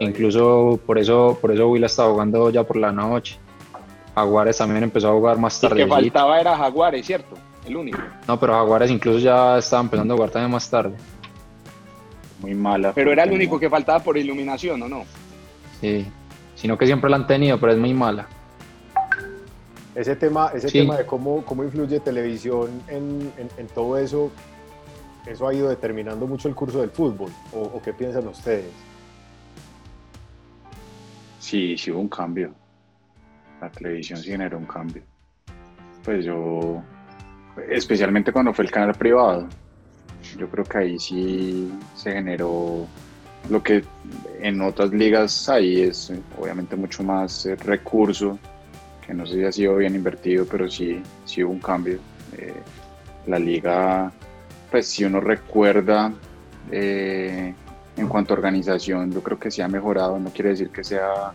Incluso 0.00 0.78
por 0.84 0.98
eso, 0.98 1.38
por 1.40 1.52
eso 1.52 1.68
Will 1.68 1.84
está 1.84 2.04
jugando 2.08 2.50
ya 2.50 2.64
por 2.64 2.76
la 2.76 2.90
noche. 2.90 3.38
Jaguares 4.14 4.58
también 4.58 4.82
empezó 4.82 5.08
a 5.10 5.12
jugar 5.12 5.38
más 5.38 5.62
El 5.62 5.70
que 5.70 5.76
tarde. 5.76 5.88
faltaba 5.88 6.40
era 6.40 6.56
Jaguares, 6.56 7.06
¿cierto? 7.06 7.36
El 7.64 7.76
único. 7.76 7.98
No, 8.28 8.38
pero 8.38 8.52
Jaguares 8.54 8.90
incluso 8.90 9.18
ya 9.18 9.58
estaba 9.58 9.82
empezando 9.82 10.14
a 10.14 10.16
jugar 10.16 10.30
también 10.30 10.50
más 10.50 10.68
tarde. 10.68 10.96
Muy 12.40 12.54
mala. 12.54 12.92
Pero 12.94 13.12
era 13.12 13.22
el 13.24 13.32
único 13.32 13.54
no- 13.54 13.60
que 13.60 13.70
faltaba 13.70 14.00
por 14.00 14.18
iluminación, 14.18 14.82
¿o 14.82 14.88
no? 14.88 15.04
Sí. 15.80 16.04
Sino 16.56 16.76
que 16.76 16.86
siempre 16.86 17.08
la 17.10 17.16
han 17.16 17.26
tenido, 17.26 17.58
pero 17.58 17.72
es 17.72 17.78
muy 17.78 17.94
mala. 17.94 18.26
Ese 19.94 20.16
tema, 20.16 20.50
ese 20.54 20.68
Sí. 20.68 20.78
tema 20.80 20.96
de 20.96 21.06
cómo, 21.06 21.44
cómo 21.44 21.62
influye 21.64 22.00
televisión 22.00 22.68
en, 22.88 23.32
en- 23.38 23.50
en 23.56 23.66
todo 23.68 23.96
eso, 23.96 24.30
eso 25.26 25.46
ha 25.48 25.54
ido 25.54 25.68
determinando 25.68 26.26
mucho 26.26 26.48
el 26.48 26.54
curso 26.54 26.80
del 26.80 26.90
fútbol. 26.90 27.30
¿O, 27.52 27.60
o 27.62 27.82
qué 27.82 27.92
piensan 27.92 28.26
ustedes? 28.26 28.66
Sí, 31.38 31.76
sí 31.78 31.90
hubo 31.90 32.00
un 32.00 32.08
cambio. 32.08 32.52
La 33.60 33.70
televisión 33.70 34.18
sí 34.18 34.30
generó 34.30 34.58
un 34.58 34.66
cambio. 34.66 35.02
Pues 36.04 36.24
yo, 36.24 36.82
especialmente 37.70 38.32
cuando 38.32 38.52
fue 38.52 38.64
el 38.64 38.70
canal 38.70 38.94
privado, 38.94 39.48
yo 40.36 40.48
creo 40.48 40.64
que 40.64 40.78
ahí 40.78 40.98
sí 40.98 41.72
se 41.94 42.12
generó 42.12 42.86
lo 43.50 43.62
que 43.62 43.84
en 44.40 44.60
otras 44.60 44.90
ligas 44.90 45.48
ahí 45.48 45.82
es 45.82 46.12
obviamente 46.38 46.76
mucho 46.76 47.02
más 47.02 47.46
eh, 47.46 47.56
recurso, 47.56 48.38
que 49.06 49.14
no 49.14 49.26
sé 49.26 49.34
si 49.34 49.44
ha 49.44 49.52
sido 49.52 49.76
bien 49.76 49.94
invertido, 49.94 50.46
pero 50.46 50.68
sí, 50.68 51.02
sí 51.24 51.42
hubo 51.42 51.52
un 51.52 51.60
cambio. 51.60 51.98
Eh, 52.36 52.54
la 53.26 53.38
liga, 53.38 54.12
pues 54.70 54.86
si 54.86 55.04
uno 55.04 55.20
recuerda 55.20 56.12
eh, 56.70 57.54
en 57.96 58.08
cuanto 58.08 58.34
a 58.34 58.36
organización, 58.36 59.12
yo 59.12 59.22
creo 59.22 59.38
que 59.38 59.50
sí 59.50 59.62
ha 59.62 59.68
mejorado, 59.68 60.18
no 60.18 60.30
quiere 60.30 60.50
decir 60.50 60.70
que 60.70 60.84
sea 60.84 61.32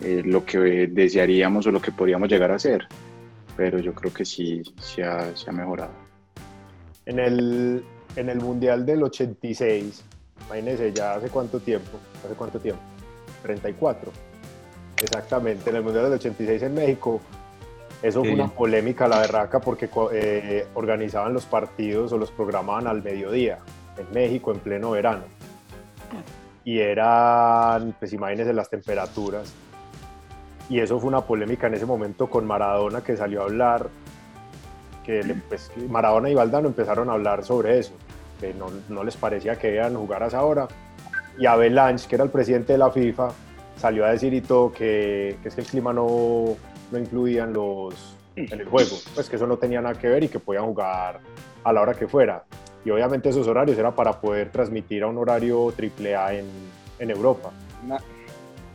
eh, 0.00 0.22
lo 0.24 0.44
que 0.44 0.88
desearíamos 0.88 1.66
o 1.66 1.70
lo 1.70 1.80
que 1.80 1.90
podríamos 1.90 2.28
llegar 2.28 2.50
a 2.50 2.58
ser, 2.58 2.86
pero 3.56 3.78
yo 3.78 3.94
creo 3.94 4.12
que 4.12 4.24
sí, 4.24 4.62
sí 4.80 5.02
ha, 5.02 5.34
sí 5.34 5.46
ha 5.48 5.52
mejorado. 5.52 5.92
En 7.06 7.18
el, 7.18 7.84
en 8.16 8.28
el 8.28 8.40
Mundial 8.40 8.84
del 8.84 9.02
86, 9.04 10.04
imagínense 10.46 10.92
ya 10.92 11.14
hace 11.14 11.28
cuánto 11.28 11.60
tiempo, 11.60 11.98
hace 12.24 12.34
cuánto 12.34 12.58
tiempo, 12.58 12.82
34. 13.42 14.12
Exactamente, 15.02 15.70
en 15.70 15.76
el 15.76 15.82
Mundial 15.82 16.04
del 16.04 16.14
86 16.14 16.62
en 16.62 16.74
México, 16.74 17.20
Eso 18.02 18.20
fue 18.20 18.28
Sí. 18.28 18.34
una 18.34 18.48
polémica, 18.48 19.08
la 19.08 19.20
berraca, 19.20 19.58
porque 19.58 19.88
eh, 20.12 20.66
organizaban 20.74 21.32
los 21.32 21.46
partidos 21.46 22.12
o 22.12 22.18
los 22.18 22.30
programaban 22.30 22.86
al 22.86 23.02
mediodía, 23.02 23.58
en 23.96 24.06
México, 24.12 24.52
en 24.52 24.58
pleno 24.60 24.90
verano. 24.90 25.22
Y 26.62 26.78
eran, 26.78 27.96
pues 27.98 28.12
imagínense 28.12 28.52
las 28.52 28.68
temperaturas. 28.68 29.50
Y 30.68 30.78
eso 30.80 31.00
fue 31.00 31.08
una 31.08 31.22
polémica 31.22 31.68
en 31.68 31.74
ese 31.74 31.86
momento 31.86 32.28
con 32.28 32.44
Maradona, 32.46 33.00
que 33.02 33.16
salió 33.16 33.40
a 33.40 33.44
hablar, 33.44 33.88
que 35.02 35.22
le- 35.22 35.34
pues, 35.34 35.70
Maradona 35.88 36.28
y 36.28 36.34
Valdano 36.34 36.68
empezaron 36.68 37.08
a 37.08 37.14
hablar 37.14 37.44
sobre 37.44 37.78
eso, 37.78 37.94
que 38.40 38.52
no, 38.52 38.66
no 38.90 39.04
les 39.04 39.16
parecía 39.16 39.56
que 39.58 39.68
debían 39.68 39.94
jugar 39.96 40.22
a 40.22 40.26
esa 40.26 40.44
hora. 40.44 40.68
Y 41.38 41.46
Avalanche, 41.46 42.06
que 42.06 42.16
era 42.16 42.24
el 42.24 42.30
presidente 42.30 42.74
de 42.74 42.78
la 42.78 42.90
FIFA, 42.90 43.28
salió 43.76 44.04
a 44.04 44.10
decir 44.10 44.32
y 44.34 44.40
todo 44.40 44.72
que, 44.72 45.36
que 45.42 45.48
es 45.48 45.54
que 45.54 45.60
el 45.60 45.66
clima 45.66 45.92
no, 45.92 46.56
no 46.90 46.98
influía 46.98 47.44
en, 47.44 47.52
los, 47.52 48.16
en 48.34 48.60
el 48.60 48.66
juego, 48.66 48.96
pues 49.14 49.28
que 49.28 49.36
eso 49.36 49.46
no 49.46 49.56
tenía 49.56 49.80
nada 49.80 49.94
que 49.94 50.08
ver 50.08 50.24
y 50.24 50.28
que 50.28 50.38
podían 50.38 50.64
jugar 50.64 51.20
a 51.64 51.72
la 51.72 51.80
hora 51.80 51.94
que 51.94 52.06
fuera. 52.06 52.44
Y 52.84 52.90
obviamente 52.90 53.28
esos 53.28 53.46
horarios 53.48 53.76
era 53.78 53.94
para 53.94 54.20
poder 54.20 54.50
transmitir 54.50 55.02
a 55.02 55.08
un 55.08 55.18
horario 55.18 55.68
AAA 55.68 56.34
en, 56.34 56.46
en 56.98 57.10
Europa. 57.10 57.50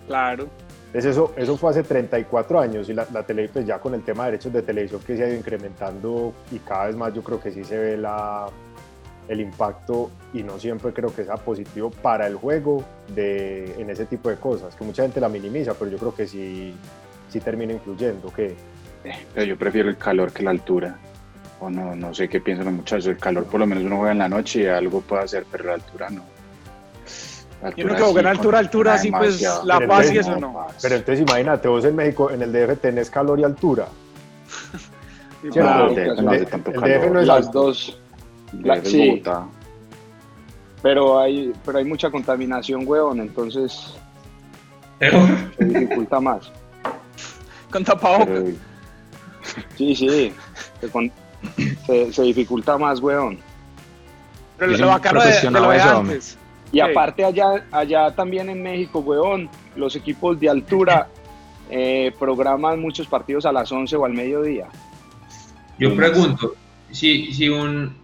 Claro. 0.07 0.47
Entonces 0.87 1.11
eso, 1.11 1.33
eso 1.37 1.55
fue 1.55 1.69
hace 1.69 1.83
34 1.83 2.59
años 2.59 2.89
y 2.89 2.93
la, 2.93 3.07
la 3.13 3.23
tele, 3.23 3.47
pues 3.47 3.65
ya 3.65 3.79
con 3.79 3.93
el 3.93 4.03
tema 4.03 4.25
de 4.25 4.31
derechos 4.31 4.51
de 4.51 4.61
televisión 4.61 4.99
que 5.07 5.15
se 5.15 5.23
ha 5.23 5.29
ido 5.29 5.37
incrementando 5.37 6.33
y 6.51 6.59
cada 6.59 6.87
vez 6.87 6.97
más 6.97 7.13
yo 7.13 7.23
creo 7.23 7.39
que 7.39 7.49
sí 7.49 7.63
se 7.63 7.77
ve 7.77 7.97
la, 7.97 8.49
el 9.27 9.41
impacto 9.41 10.09
y 10.33 10.43
no 10.43 10.59
siempre 10.59 10.91
creo 10.93 11.13
que 11.13 11.23
sea 11.23 11.37
positivo 11.37 11.89
para 11.89 12.27
el 12.27 12.35
juego 12.35 12.83
de, 13.15 13.75
en 13.77 13.89
ese 13.89 14.05
tipo 14.05 14.29
de 14.29 14.35
cosas, 14.37 14.75
que 14.75 14.83
mucha 14.83 15.03
gente 15.03 15.19
la 15.19 15.29
minimiza, 15.29 15.73
pero 15.73 15.91
yo 15.91 15.97
creo 15.97 16.13
que 16.13 16.27
sí, 16.27 16.73
sí 17.29 17.39
termina 17.39 17.73
influyendo. 17.73 18.31
que 18.31 18.55
Pero 19.33 19.45
yo 19.45 19.57
prefiero 19.57 19.89
el 19.89 19.97
calor 19.97 20.31
que 20.31 20.43
la 20.43 20.51
altura. 20.51 20.97
O 21.59 21.69
no, 21.69 21.95
no 21.95 22.13
sé 22.13 22.27
qué 22.27 22.41
piensan 22.41 22.65
los 22.65 22.73
muchachos. 22.73 23.05
El 23.05 23.17
calor 23.17 23.45
por 23.45 23.59
lo 23.59 23.67
menos 23.67 23.83
uno 23.83 23.97
juega 23.97 24.13
en 24.13 24.17
la 24.17 24.29
noche 24.29 24.63
y 24.63 24.65
algo 24.65 25.01
puede 25.01 25.23
hacer, 25.23 25.45
pero 25.51 25.65
la 25.65 25.73
altura 25.75 26.09
no. 26.09 26.23
Altura 27.61 27.95
que 27.95 28.01
juega 28.01 28.19
en 28.19 28.25
sí 28.25 28.39
altura, 28.39 28.59
altura, 28.59 28.93
así 28.95 29.11
pues. 29.11 29.41
La 29.63 29.77
Pero 29.77 29.89
Paz 29.89 30.11
y 30.11 30.17
eso 30.17 30.39
no. 30.39 30.67
Pero 30.81 30.95
entonces 30.95 31.21
imagínate, 31.21 31.67
vos 31.67 31.85
en 31.85 31.95
México, 31.95 32.31
en 32.31 32.41
el 32.41 32.51
DF 32.51 32.81
tenés 32.81 33.11
calor 33.11 33.39
y 33.39 33.43
altura. 33.43 33.87
No, 35.43 35.51
claro, 35.51 35.87
el 35.89 35.95
DF 35.95 36.53
El 36.53 36.63
no 36.63 36.85
el. 36.85 37.01
DF 37.01 37.15
es 37.21 37.27
Las 37.27 37.51
dos, 37.51 37.99
la- 38.63 38.83
sí. 38.83 39.09
Bogotá. 39.09 39.45
pero 40.81 41.19
hay, 41.19 41.53
pero 41.65 41.77
hay 41.77 41.85
mucha 41.85 42.09
contaminación, 42.09 42.83
weón, 42.85 43.19
entonces 43.19 43.95
Peor. 44.99 45.27
se 45.57 45.65
dificulta 45.65 46.19
más. 46.19 46.51
con 47.71 47.83
tapabocas. 47.83 48.43
Sí, 49.77 49.95
sí, 49.95 50.33
se, 50.79 50.89
con- 50.89 51.11
se- 51.85 52.11
se 52.13 52.21
dificulta 52.23 52.77
más, 52.77 52.99
weón. 52.99 53.37
Pero 54.57 54.77
lo 54.77 54.87
bacano 54.87 55.21
de, 55.23 55.31
de 55.31 55.49
lo 55.51 55.69
de 55.71 55.81
antes. 55.81 56.37
Y 56.71 56.75
Sí. 56.77 56.79
aparte 56.81 57.25
allá, 57.25 57.65
allá 57.71 58.15
también 58.15 58.49
en 58.49 58.61
México, 58.63 58.99
weón, 58.99 59.49
los 59.75 59.95
equipos 59.95 60.39
de 60.39 60.49
altura 60.49 61.07
eh, 61.69 62.13
programan 62.19 62.79
muchos 62.79 63.07
partidos 63.07 63.45
a 63.45 63.51
las 63.51 63.71
11 63.71 63.95
o 63.95 64.05
al 64.05 64.13
mediodía. 64.13 64.67
Yo 65.79 65.95
pregunto, 65.95 66.53
si, 66.91 67.33
si, 67.33 67.49
un, 67.49 67.95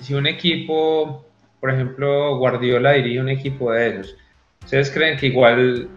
si 0.00 0.14
un 0.14 0.26
equipo, 0.26 1.24
por 1.60 1.70
ejemplo, 1.70 2.36
Guardiola 2.38 2.92
dirige 2.92 3.20
un 3.20 3.28
equipo 3.28 3.72
de 3.72 3.88
esos, 4.00 4.16
¿ustedes 4.64 4.90
creen 4.90 5.18
que 5.18 5.26
igual 5.26 5.88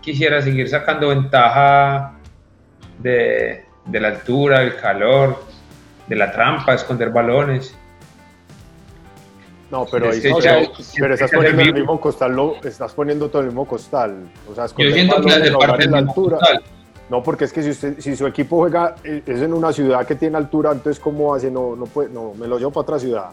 quisiera 0.00 0.40
seguir 0.42 0.68
sacando 0.68 1.08
ventaja 1.08 2.14
de, 2.98 3.64
de 3.86 4.00
la 4.00 4.08
altura, 4.08 4.60
del 4.60 4.76
calor, 4.76 5.42
de 6.06 6.16
la 6.16 6.30
trampa, 6.32 6.74
esconder 6.74 7.10
balones? 7.10 7.74
No, 9.70 9.84
pero, 9.84 10.06
ahí, 10.10 10.16
Es 10.16 10.22
que 10.22 10.32
o 10.32 10.36
yo- 10.36 10.40
sea, 10.40 10.62
yo- 10.62 10.70
pero 10.98 11.14
estás 11.14 11.30
poniendo 11.30 11.62
el 11.62 11.74
mismo 11.74 12.00
costal, 12.00 12.32
lo, 12.34 12.56
estás 12.64 12.94
poniendo 12.94 13.28
todo 13.28 13.40
el 13.42 13.48
mismo 13.48 13.66
costal. 13.66 14.30
O 14.50 14.54
sea, 14.54 14.66
Yo 14.66 14.90
siento 14.92 15.20
que 15.20 15.50
jugar 15.50 15.68
parte 15.68 15.84
en 15.84 15.92
la 15.92 15.98
altura. 15.98 16.38
No, 17.10 17.22
porque 17.22 17.44
es 17.44 17.52
que 17.54 17.62
si, 17.62 17.70
usted, 17.70 18.00
si 18.00 18.14
su 18.16 18.26
equipo 18.26 18.56
juega 18.58 18.94
eh, 19.02 19.22
es 19.26 19.40
en 19.40 19.54
una 19.54 19.72
ciudad 19.72 20.06
que 20.06 20.14
tiene 20.14 20.36
altura, 20.36 20.72
entonces 20.72 21.00
¿cómo 21.00 21.34
hace? 21.34 21.50
No, 21.50 21.74
no, 21.74 21.86
puede, 21.86 22.10
no 22.10 22.34
me 22.34 22.46
lo 22.46 22.58
llevo 22.58 22.70
para 22.70 22.82
otra 22.82 22.98
ciudad. 22.98 23.30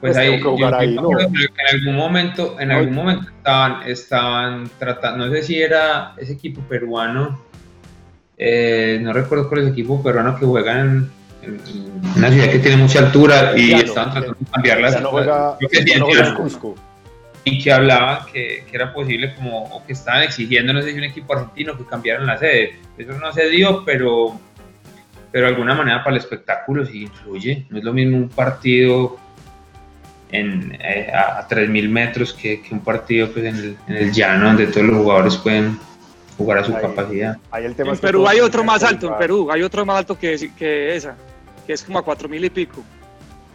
Pues 0.00 0.14
Pues 0.14 0.16
ahí, 0.16 0.34
en 0.34 1.74
algún 1.74 1.96
momento, 1.96 2.56
en 2.58 2.70
algún 2.72 2.94
momento 2.94 3.28
estaban, 3.36 3.82
estaban 3.86 4.70
tratando, 4.78 5.26
no 5.26 5.32
sé 5.32 5.42
si 5.42 5.60
era 5.60 6.14
ese 6.16 6.32
equipo 6.32 6.62
peruano, 6.62 7.38
eh, 8.38 8.98
no 9.02 9.12
recuerdo 9.12 9.48
cuál 9.48 9.60
es 9.60 9.66
el 9.66 9.72
equipo 9.72 10.02
peruano 10.02 10.38
que 10.38 10.46
juega 10.46 10.80
en, 10.80 11.10
en 11.42 11.60
una 12.16 12.30
ciudad 12.30 12.50
que 12.50 12.58
tiene 12.60 12.78
mucha 12.78 13.00
altura 13.00 13.52
y 13.54 13.72
estaban 13.72 14.10
tratando 14.12 14.38
de 14.38 14.46
Ya 14.46 14.50
cambiarlas. 14.52 15.02
no 15.02 15.10
juega, 15.10 15.56
creo 15.58 15.68
que 15.70 15.76
sí, 15.82 15.84
ya 15.90 15.98
no 15.98 16.06
juega. 16.06 16.34
Cusco. 16.34 16.74
y 17.44 17.62
que 17.62 17.70
hablaban 17.72 18.24
que, 18.32 18.64
que 18.70 18.76
era 18.76 18.94
posible 18.94 19.34
como, 19.34 19.64
o 19.64 19.84
que 19.86 19.92
estaban 19.92 20.22
exigiendo, 20.22 20.72
no 20.72 20.80
sé 20.80 20.92
si 20.92 20.98
un 20.98 21.04
equipo 21.04 21.34
argentino 21.34 21.76
que 21.76 21.84
cambiaran 21.84 22.26
la 22.26 22.38
sede. 22.38 22.76
Eso 22.96 23.12
no 23.18 23.30
se 23.32 23.48
dio, 23.50 23.84
pero, 23.84 24.38
pero 25.30 25.46
de 25.46 25.52
alguna 25.52 25.74
manera 25.74 26.02
para 26.02 26.16
el 26.16 26.22
espectáculo 26.22 26.86
sí 26.86 27.02
influye. 27.02 27.66
No 27.68 27.78
es 27.78 27.84
lo 27.84 27.92
mismo 27.92 28.16
un 28.16 28.28
partido 28.30 29.18
en, 30.32 30.76
eh, 30.80 31.10
a, 31.12 31.38
a 31.40 31.48
3.000 31.48 31.88
metros 31.88 32.32
que, 32.32 32.60
que 32.62 32.74
un 32.74 32.80
partido 32.80 33.30
pues, 33.32 33.44
en, 33.46 33.56
el, 33.56 33.76
en 33.88 33.96
el 33.96 34.12
llano 34.12 34.46
donde 34.46 34.66
todos 34.68 34.86
los 34.86 34.96
jugadores 34.96 35.36
pueden 35.36 35.78
jugar 36.38 36.58
a 36.58 36.64
su 36.64 36.74
Ahí. 36.74 36.82
capacidad. 36.82 37.36
Ahí 37.50 37.64
el 37.64 37.74
tema 37.74 37.92
En 37.92 37.98
Perú 37.98 38.26
hay 38.26 38.40
otro 38.40 38.64
más 38.64 38.82
alto, 38.82 39.08
en. 39.12 39.18
Perú 39.18 39.50
hay 39.50 39.62
otro 39.62 39.84
más 39.84 39.98
alto 39.98 40.18
que, 40.18 40.50
que 40.56 40.96
esa, 40.96 41.14
que 41.66 41.72
es 41.74 41.82
como 41.82 41.98
a 41.98 42.02
cuatro 42.04 42.28
mil 42.28 42.44
y 42.44 42.50
pico. 42.50 42.82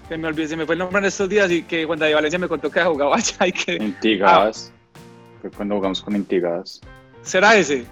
Que 0.08 0.18
me 0.18 0.28
olvidé, 0.28 0.48
se 0.50 0.56
me 0.56 0.66
fue 0.68 0.76
el 0.76 0.80
nombre 0.80 1.00
en 1.00 1.06
estos 1.06 1.28
días 1.28 1.50
y 1.50 1.64
que 1.64 1.84
Juan 1.86 1.98
David 1.98 2.14
Valencia 2.16 2.38
me 2.38 2.48
contó 2.48 2.70
que 2.70 2.80
jugaba 2.84 3.16
allá 3.16 3.48
y 3.48 3.52
que... 3.52 3.74
Intigadas. 3.76 4.72
Fue 5.42 5.50
cuando 5.50 5.76
jugamos 5.76 6.02
con 6.02 6.16
Intigadas. 6.16 6.80
¿Será 7.24 7.56
ese? 7.56 7.86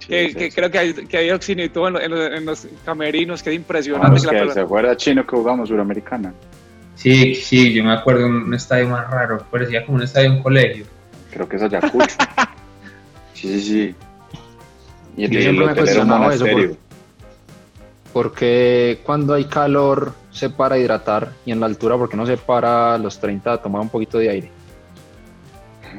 Sí, 0.00 0.08
que, 0.08 0.34
que 0.34 0.50
creo 0.50 0.70
que 0.70 0.78
hay, 0.78 0.92
que 0.92 1.16
hay 1.16 1.30
oxígeno 1.30 1.64
y 1.64 1.70
todo 1.70 1.88
en, 1.88 1.96
en 1.96 2.10
los- 2.10 2.30
en 2.32 2.44
los 2.44 2.66
camerinos, 2.84 3.42
que 3.42 3.48
es 3.50 3.54
Ah, 3.54 3.56
impresionante. 3.56 4.10
los 4.10 4.20
que 4.22 4.26
la 4.26 4.32
que 4.32 4.38
pelota- 4.40 4.54
¿Se 4.54 4.60
acuerda 4.60 4.96
chino 4.98 5.26
que 5.26 5.34
jugamos 5.34 5.70
Suramericana? 5.70 6.34
Sí, 6.94 7.34
sí, 7.34 7.72
yo 7.72 7.84
me 7.84 7.92
acuerdo 7.92 8.20
de 8.20 8.26
un 8.26 8.54
estadio 8.54 8.88
más 8.88 9.10
raro, 9.10 9.44
parecía 9.50 9.84
como 9.84 9.96
un 9.96 10.02
estadio 10.04 10.30
de 10.30 10.36
un 10.36 10.42
colegio. 10.42 10.86
Creo 11.30 11.48
que 11.48 11.56
es 11.56 11.62
Ayacucho. 11.62 12.06
sí, 13.34 13.48
sí, 13.48 13.60
sí. 13.60 13.94
Y 15.16 15.24
el, 15.24 15.30
Yo 15.30 15.40
siempre 15.40 15.66
me 15.66 15.72
un 15.72 15.78
cuestionado 15.78 16.30
eso, 16.30 16.44
monasterio. 16.44 16.76
Porque 18.12 19.00
cuando 19.04 19.34
hay 19.34 19.44
calor 19.46 20.14
se 20.30 20.48
para 20.50 20.76
a 20.76 20.78
hidratar 20.78 21.32
y 21.44 21.50
en 21.50 21.58
la 21.60 21.66
altura, 21.66 21.96
porque 21.98 22.16
no 22.16 22.26
se 22.26 22.36
para 22.36 22.94
a 22.94 22.98
los 22.98 23.18
30 23.18 23.54
a 23.54 23.58
tomar 23.58 23.82
un 23.82 23.88
poquito 23.88 24.18
de 24.18 24.30
aire? 24.30 24.50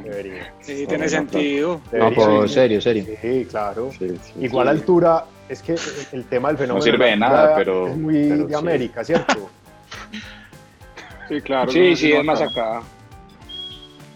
Debería. 0.04 0.54
Sí, 0.62 0.86
tiene 0.88 1.06
No, 1.06 1.10
sentido. 1.10 1.82
No, 1.92 2.14
pues 2.14 2.52
serio, 2.52 2.80
serio. 2.80 3.06
Sí, 3.22 3.46
claro. 3.50 3.92
Sí, 3.98 4.08
sí, 4.10 4.46
Igual 4.46 4.68
sí. 4.68 4.72
altura, 4.72 5.26
es 5.50 5.62
que 5.62 5.76
el 6.14 6.26
tema 6.26 6.50
del 6.50 6.58
fenómeno 6.58 6.84
sirve 6.84 7.06
de 7.08 7.18
nada, 7.18 7.56
pero- 7.56 7.88
es 7.88 7.98
muy 7.98 8.14
pero 8.30 8.44
de 8.44 8.50
sí. 8.50 8.56
América, 8.56 9.04
¿cierto? 9.04 9.50
Sí, 11.28 11.42
claro. 11.42 11.72
Sí, 11.72 11.96
sí, 11.96 12.12
es 12.12 12.24
más 12.24 12.42
acá. 12.42 12.82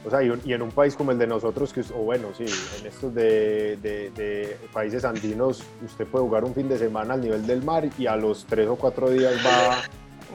O 0.05 0.09
sea, 0.09 0.23
y, 0.23 0.29
un- 0.29 0.41
y 0.45 0.53
en 0.53 0.61
un 0.61 0.71
país 0.71 0.95
como 0.95 1.11
el 1.11 1.17
de 1.17 1.27
nosotros, 1.27 1.73
que, 1.73 1.81
o 1.93 1.97
bueno, 2.03 2.29
sí, 2.37 2.45
en 2.79 2.85
estos 2.85 3.13
de, 3.13 3.77
de- 3.77 4.11
de 4.11 4.57
países 4.71 5.03
andinos, 5.03 5.63
usted 5.85 6.07
puede 6.07 6.23
jugar 6.23 6.45
un 6.45 6.53
fin 6.55 6.69
de 6.69 6.77
semana 6.77 7.15
al 7.15 7.21
nivel 7.21 7.45
del 7.45 7.63
mar 7.63 7.87
y 7.97 8.07
a 8.07 8.15
los 8.15 8.45
tres 8.45 8.67
o 8.67 8.75
cuatro 8.75 9.09
días 9.09 9.33
va 9.45 9.81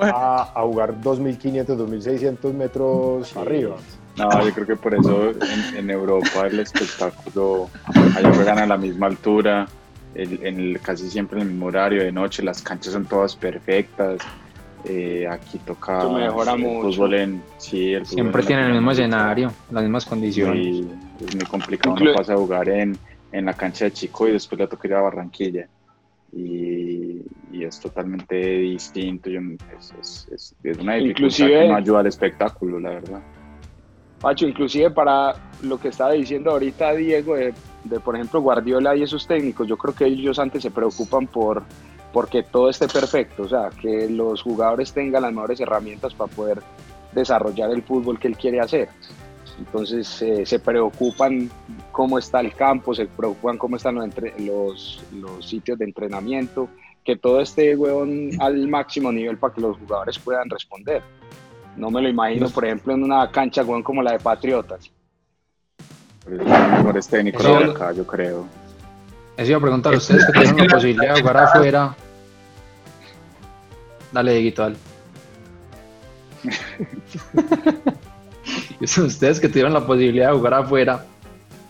a, 0.01 0.53
a 0.55 0.63
jugar 0.63 1.01
2.500, 1.01 1.65
2.600 1.79 2.53
metros 2.53 3.29
Sí. 3.29 3.39
arriba. 3.39 3.77
No, 4.17 4.45
yo 4.47 4.53
creo 4.55 4.67
que 4.67 4.77
por 4.77 4.95
eso 4.95 5.31
en, 5.31 5.77
en 5.77 5.91
Europa 5.91 6.47
el 6.47 6.61
espectáculo, 6.61 7.69
allá 8.17 8.33
juegan 8.35 8.59
a 8.59 8.67
la 8.67 8.77
misma 8.77 9.07
altura, 9.07 9.67
el- 10.15 10.45
en 10.47 10.61
el- 10.61 10.81
casi 10.81 11.09
siempre 11.11 11.39
en 11.41 11.47
el 11.47 11.53
mismo 11.53 11.67
horario 11.67 12.03
de 12.03 12.13
noche, 12.13 12.43
las 12.43 12.61
canchas 12.63 12.93
son 12.93 13.07
todas 13.07 13.35
perfectas. 13.35 14.21
Eh, 14.85 15.27
aquí 15.31 15.59
toca 15.59 16.03
el 16.03 16.59
mucho. 16.59 16.93
fútbol 16.93 17.15
en 17.15 17.43
sí, 17.59 17.93
el 17.95 18.05
fútbol 18.05 18.15
Siempre 18.15 18.41
en 18.43 18.47
tienen 18.47 18.67
el 18.67 18.73
mismo 18.75 18.91
escenario, 18.91 19.53
las 19.71 19.83
mismas 19.83 20.05
condiciones. 20.05 20.67
y 20.67 20.89
es 21.25 21.35
muy 21.37 21.45
complicado, 21.47 21.95
Inclu- 21.97 22.03
uno 22.03 22.15
pasa 22.15 22.35
a 22.35 22.37
jugar 22.37 22.69
en, 22.69 22.97
en 23.33 23.45
la 23.47 23.55
cancha 23.55 23.87
de 23.87 23.93
Chico 23.93 24.29
y 24.29 24.33
después 24.33 24.59
le 24.59 24.67
toca 24.67 24.87
ir 24.89 24.95
a 24.95 25.01
Barranquilla. 25.01 25.69
Y, 26.33 27.23
y 27.53 27.65
es 27.65 27.79
totalmente 27.81 28.35
distinto, 28.37 29.31
yo- 29.31 29.41
es, 29.79 29.93
es- 30.01 30.29
es- 30.33 30.55
es 30.63 30.79
una 30.79 30.95
dificultad 30.95 31.27
Inclusive- 31.29 31.61
que 31.63 31.69
no 31.69 31.77
ayuda 31.77 32.01
al 32.01 32.07
espectáculo, 32.07 32.81
la 32.81 32.91
verdad. 32.91 33.21
Pacho, 34.21 34.47
inclusive 34.49 34.91
para 34.91 35.35
lo 35.63 35.79
que 35.79 35.89
estaba 35.89 36.13
diciendo 36.13 36.51
ahorita 36.51 36.95
Diego, 36.95 37.37
de, 37.37 37.53
de, 37.85 38.01
por 38.01 38.15
ejemplo 38.17 38.41
Guardiola 38.41 38.97
y 38.97 39.03
esos 39.03 39.27
técnicos, 39.27 39.69
yo 39.69 39.77
creo 39.77 39.95
que 39.95 40.07
ellos 40.07 40.39
antes 40.39 40.63
se 40.63 40.71
preocupan 40.71 41.27
por 41.27 41.63
porque 42.15 42.45
todo 42.45 42.71
esté 42.71 42.87
perfecto, 42.87 43.43
o 43.43 43.49
sea, 43.49 43.71
que 43.71 44.09
los 44.09 44.41
jugadores 44.41 44.93
tengan 44.93 45.23
las 45.23 45.33
mejores 45.33 45.59
herramientas 45.59 46.15
para 46.15 46.33
poder 46.33 46.63
desarrollar 47.13 47.73
el 47.73 47.83
fútbol 47.83 48.21
que 48.21 48.29
él 48.29 48.37
quiere 48.37 48.61
hacer. 48.61 48.89
Entonces 49.59 50.23
eh, 50.23 50.47
se 50.47 50.61
preocupan 50.61 51.51
cómo 51.91 52.17
está 52.17 52.39
el 52.39 52.55
campo, 52.55 52.95
se 52.95 53.07
preocupan 53.07 53.59
cómo 53.59 53.75
están 53.77 53.97
los, 53.97 54.05
entre- 54.05 54.33
los, 54.39 55.03
los 55.13 55.49
sitios 55.49 55.77
de 55.77 55.87
entrenamiento, 55.87 56.69
que 57.05 57.17
todo 57.17 57.41
esté, 57.41 57.75
weón, 57.77 58.31
al 58.41 58.69
máximo 58.69 59.11
nivel 59.11 59.37
para 59.37 59.53
que 59.53 59.61
los 59.61 59.77
jugadores 59.77 60.17
puedan 60.17 60.49
responder. 60.49 61.03
No 61.77 61.91
me 61.91 62.01
lo 62.01 62.09
imagino, 62.09 62.49
por 62.49 62.65
ejemplo, 62.65 62.95
en 62.95 63.03
una 63.03 63.29
cancha, 63.29 63.65
weón, 63.65 63.83
como 63.83 64.03
la 64.03 64.13
de 64.13 64.21
Patriotas. 64.21 64.89
Pero 66.25 66.43
es 66.43 66.49
los 66.49 66.71
mejores 66.71 67.09
técnicos 67.09 67.45
acá, 67.45 67.93
yo 67.93 68.07
creo. 68.07 68.47
Eso 69.37 69.51
iba 69.51 69.59
a 69.59 69.63
preguntar, 69.63 69.95
ustedes 69.95 70.27
que 70.27 70.33
tuvieron 70.33 70.57
la 70.57 70.67
posibilidad 70.67 71.15
de 71.15 71.21
jugar 71.21 71.37
afuera. 71.39 71.97
Dale, 74.15 74.33
Dieguito, 74.33 74.63
dale. 74.63 74.77
Y 78.81 78.87
son 78.87 79.07
Ustedes 79.07 79.41
que 79.41 79.49
tuvieron 79.49 79.73
la 79.73 79.85
posibilidad 79.85 80.31
de 80.31 80.37
jugar 80.37 80.55
afuera, 80.55 81.05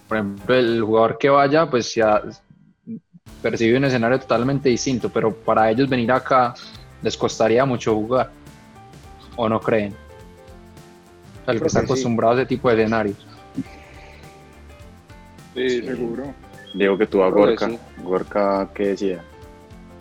por 0.06 0.18
ejemplo, 0.18 0.54
el 0.54 0.82
jugador 0.82 1.16
que 1.16 1.30
vaya, 1.30 1.70
pues 1.70 1.94
ya 1.94 2.20
percibe 3.40 3.78
un 3.78 3.84
escenario 3.84 4.20
totalmente 4.20 4.68
distinto, 4.68 5.08
pero 5.08 5.34
para 5.34 5.70
ellos 5.70 5.88
venir 5.88 6.12
acá 6.12 6.52
les 7.00 7.16
costaría 7.16 7.64
mucho 7.64 7.94
jugar. 7.94 8.30
¿O 9.36 9.48
no 9.48 9.58
creen? 9.58 9.94
O 11.40 11.44
sea, 11.46 11.54
el 11.54 11.60
que 11.60 11.66
está 11.66 11.80
que 11.80 11.86
sí. 11.86 11.92
acostumbrado 11.92 12.34
a 12.34 12.36
ese 12.36 12.46
tipo 12.46 12.68
de 12.68 12.74
escenarios. 12.74 13.26
Sí, 15.54 15.82
seguro. 15.82 16.34
Diego 16.74 16.98
que 16.98 17.06
tuvo 17.06 17.24
a 17.24 17.30
Gorka. 17.30 17.70
sí. 17.70 17.78
Gorka, 18.02 18.68
¿qué 18.74 18.88
decía? 18.88 19.24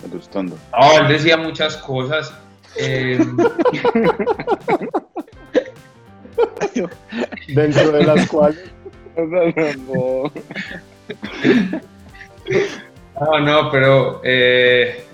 El 0.03 0.17
Ustondo. 0.17 0.57
No, 0.71 0.99
él 0.99 1.07
decía 1.07 1.37
muchas 1.37 1.77
cosas. 1.77 2.33
eh, 2.77 3.19
Dentro 7.47 7.91
de 7.91 8.03
las 8.03 8.27
cuales 8.27 8.71
No. 9.15 10.31
No, 13.41 13.69
pero, 13.71 14.21
eh, 14.23 15.05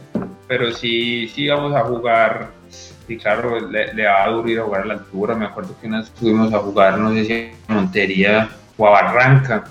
pero 0.48 0.72
sí, 0.72 1.28
sí 1.28 1.48
vamos 1.48 1.76
a 1.76 1.82
jugar. 1.84 2.52
Sí, 2.70 3.18
claro, 3.18 3.60
le, 3.60 3.94
le 3.94 4.06
va 4.06 4.24
a 4.24 4.30
duro 4.30 4.48
ir 4.50 4.60
a 4.60 4.64
jugar 4.64 4.82
a 4.84 4.86
la 4.86 4.94
altura. 4.96 5.36
Me 5.36 5.46
acuerdo 5.46 5.76
que 5.80 5.88
una 5.88 6.00
vez 6.00 6.12
fuimos 6.16 6.54
a 6.54 6.60
jugar, 6.60 6.98
no 6.98 7.12
sé 7.14 7.26
si 7.26 7.52
a 7.68 7.74
Montería 7.74 8.50
o 8.78 8.88
a 8.88 8.92
Barranca, 8.92 9.64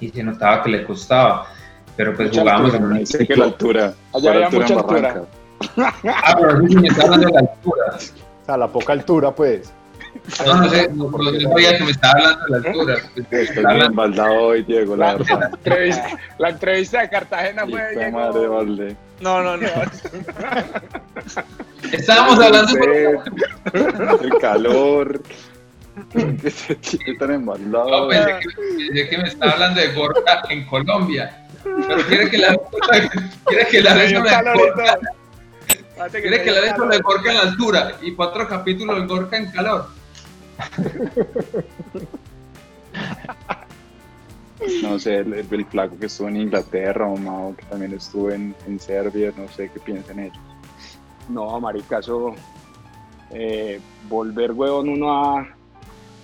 y 0.00 0.08
se 0.08 0.22
notaba 0.22 0.62
que 0.62 0.70
le 0.70 0.84
costaba. 0.84 1.51
Pero 1.96 2.14
pues 2.16 2.28
Mucha 2.28 2.40
jugábamos 2.40 2.74
altura, 2.74 2.94
en 2.94 3.00
un 3.00 3.06
Sé 3.06 3.18
que 3.18 3.24
equipo. 3.24 3.40
la 3.40 3.44
altura. 3.46 3.84
Allá 3.84 3.94
¿cuál 4.12 4.26
había 4.34 4.46
altura 4.46 4.66
mucha 4.66 4.80
altura. 4.80 5.24
Ah, 6.06 6.36
pero 6.40 6.52
no 6.58 6.62
sé 6.62 6.68
si 6.68 6.76
me 6.76 6.88
está 6.88 7.02
hablando 7.04 7.26
de 7.26 7.32
la 7.32 7.40
altura. 7.40 7.84
o 7.94 8.44
sea, 8.46 8.56
la 8.56 8.68
poca 8.68 8.92
altura, 8.92 9.30
pues. 9.34 9.72
No, 10.46 10.54
no 10.56 10.68
sé, 10.68 10.88
no, 10.92 11.10
no 11.10 11.40
sabía 11.40 11.78
que 11.78 11.84
me 11.84 11.90
estaba 11.90 12.12
hablando 12.14 12.44
de 12.44 12.50
la 12.50 12.56
altura. 12.68 12.94
Estoy 13.32 13.74
bien 13.74 13.94
baldado 13.94 14.34
hoy, 14.34 14.62
Diego, 14.64 14.96
la 14.96 15.12
La, 15.12 15.18
verdad. 15.18 15.50
entrevista, 15.54 16.18
la 16.38 16.48
entrevista 16.50 17.00
de 17.02 17.08
Cartagena 17.10 17.66
fue 17.66 17.82
de 17.82 17.96
Diego. 17.96 18.18
madre, 18.18 18.46
balde. 18.48 18.96
No, 19.20 19.42
no, 19.42 19.56
no. 19.56 19.68
Estábamos 21.92 22.40
hablando 22.44 22.72
El 24.20 24.30
calor. 24.40 25.22
Tiene 26.12 27.18
tan 27.18 27.28
No, 27.28 27.34
embaldado. 27.34 28.08
pensé 28.08 28.30
que, 28.40 28.86
pensé 28.86 29.08
que 29.08 29.18
me 29.18 29.28
estaba 29.28 29.52
hablando 29.52 29.80
de 29.80 29.92
Gorka 29.92 30.42
en 30.48 30.66
Colombia. 30.66 31.41
Pero 31.62 32.06
quiere 32.06 32.30
que 32.30 32.38
la 32.38 32.56
quiere 33.46 33.66
que 33.66 33.82
la. 33.82 33.94
Fíjate 33.94 34.22
que 36.22 36.28
quiere 36.28 36.52
la 36.52 36.60
de 36.60 36.66
calor. 36.68 36.76
sobre 36.76 36.98
Gorka 37.00 37.32
en 37.32 37.38
altura 37.38 37.92
y 38.02 38.14
cuatro 38.14 38.48
capítulos 38.48 39.00
de 39.00 39.06
Gorka 39.06 39.36
en 39.36 39.50
calor. 39.52 39.86
No 44.82 44.98
sé, 44.98 45.18
el, 45.18 45.32
el, 45.34 45.46
el 45.50 45.64
flaco 45.66 45.98
que 45.98 46.06
estuvo 46.06 46.28
en 46.28 46.36
Inglaterra, 46.36 47.06
o 47.06 47.16
Mao, 47.16 47.54
que 47.56 47.64
también 47.64 47.94
estuvo 47.94 48.30
en, 48.30 48.54
en 48.66 48.78
Serbia, 48.78 49.32
no 49.36 49.48
sé 49.48 49.70
qué 49.72 49.80
piensan 49.80 50.20
ellos. 50.20 50.38
No, 51.28 51.58
marica, 51.60 51.98
eso, 51.98 52.34
eh, 53.30 53.80
volver, 54.08 54.52
huevón, 54.52 54.88
uno 54.88 55.12
a, 55.12 55.48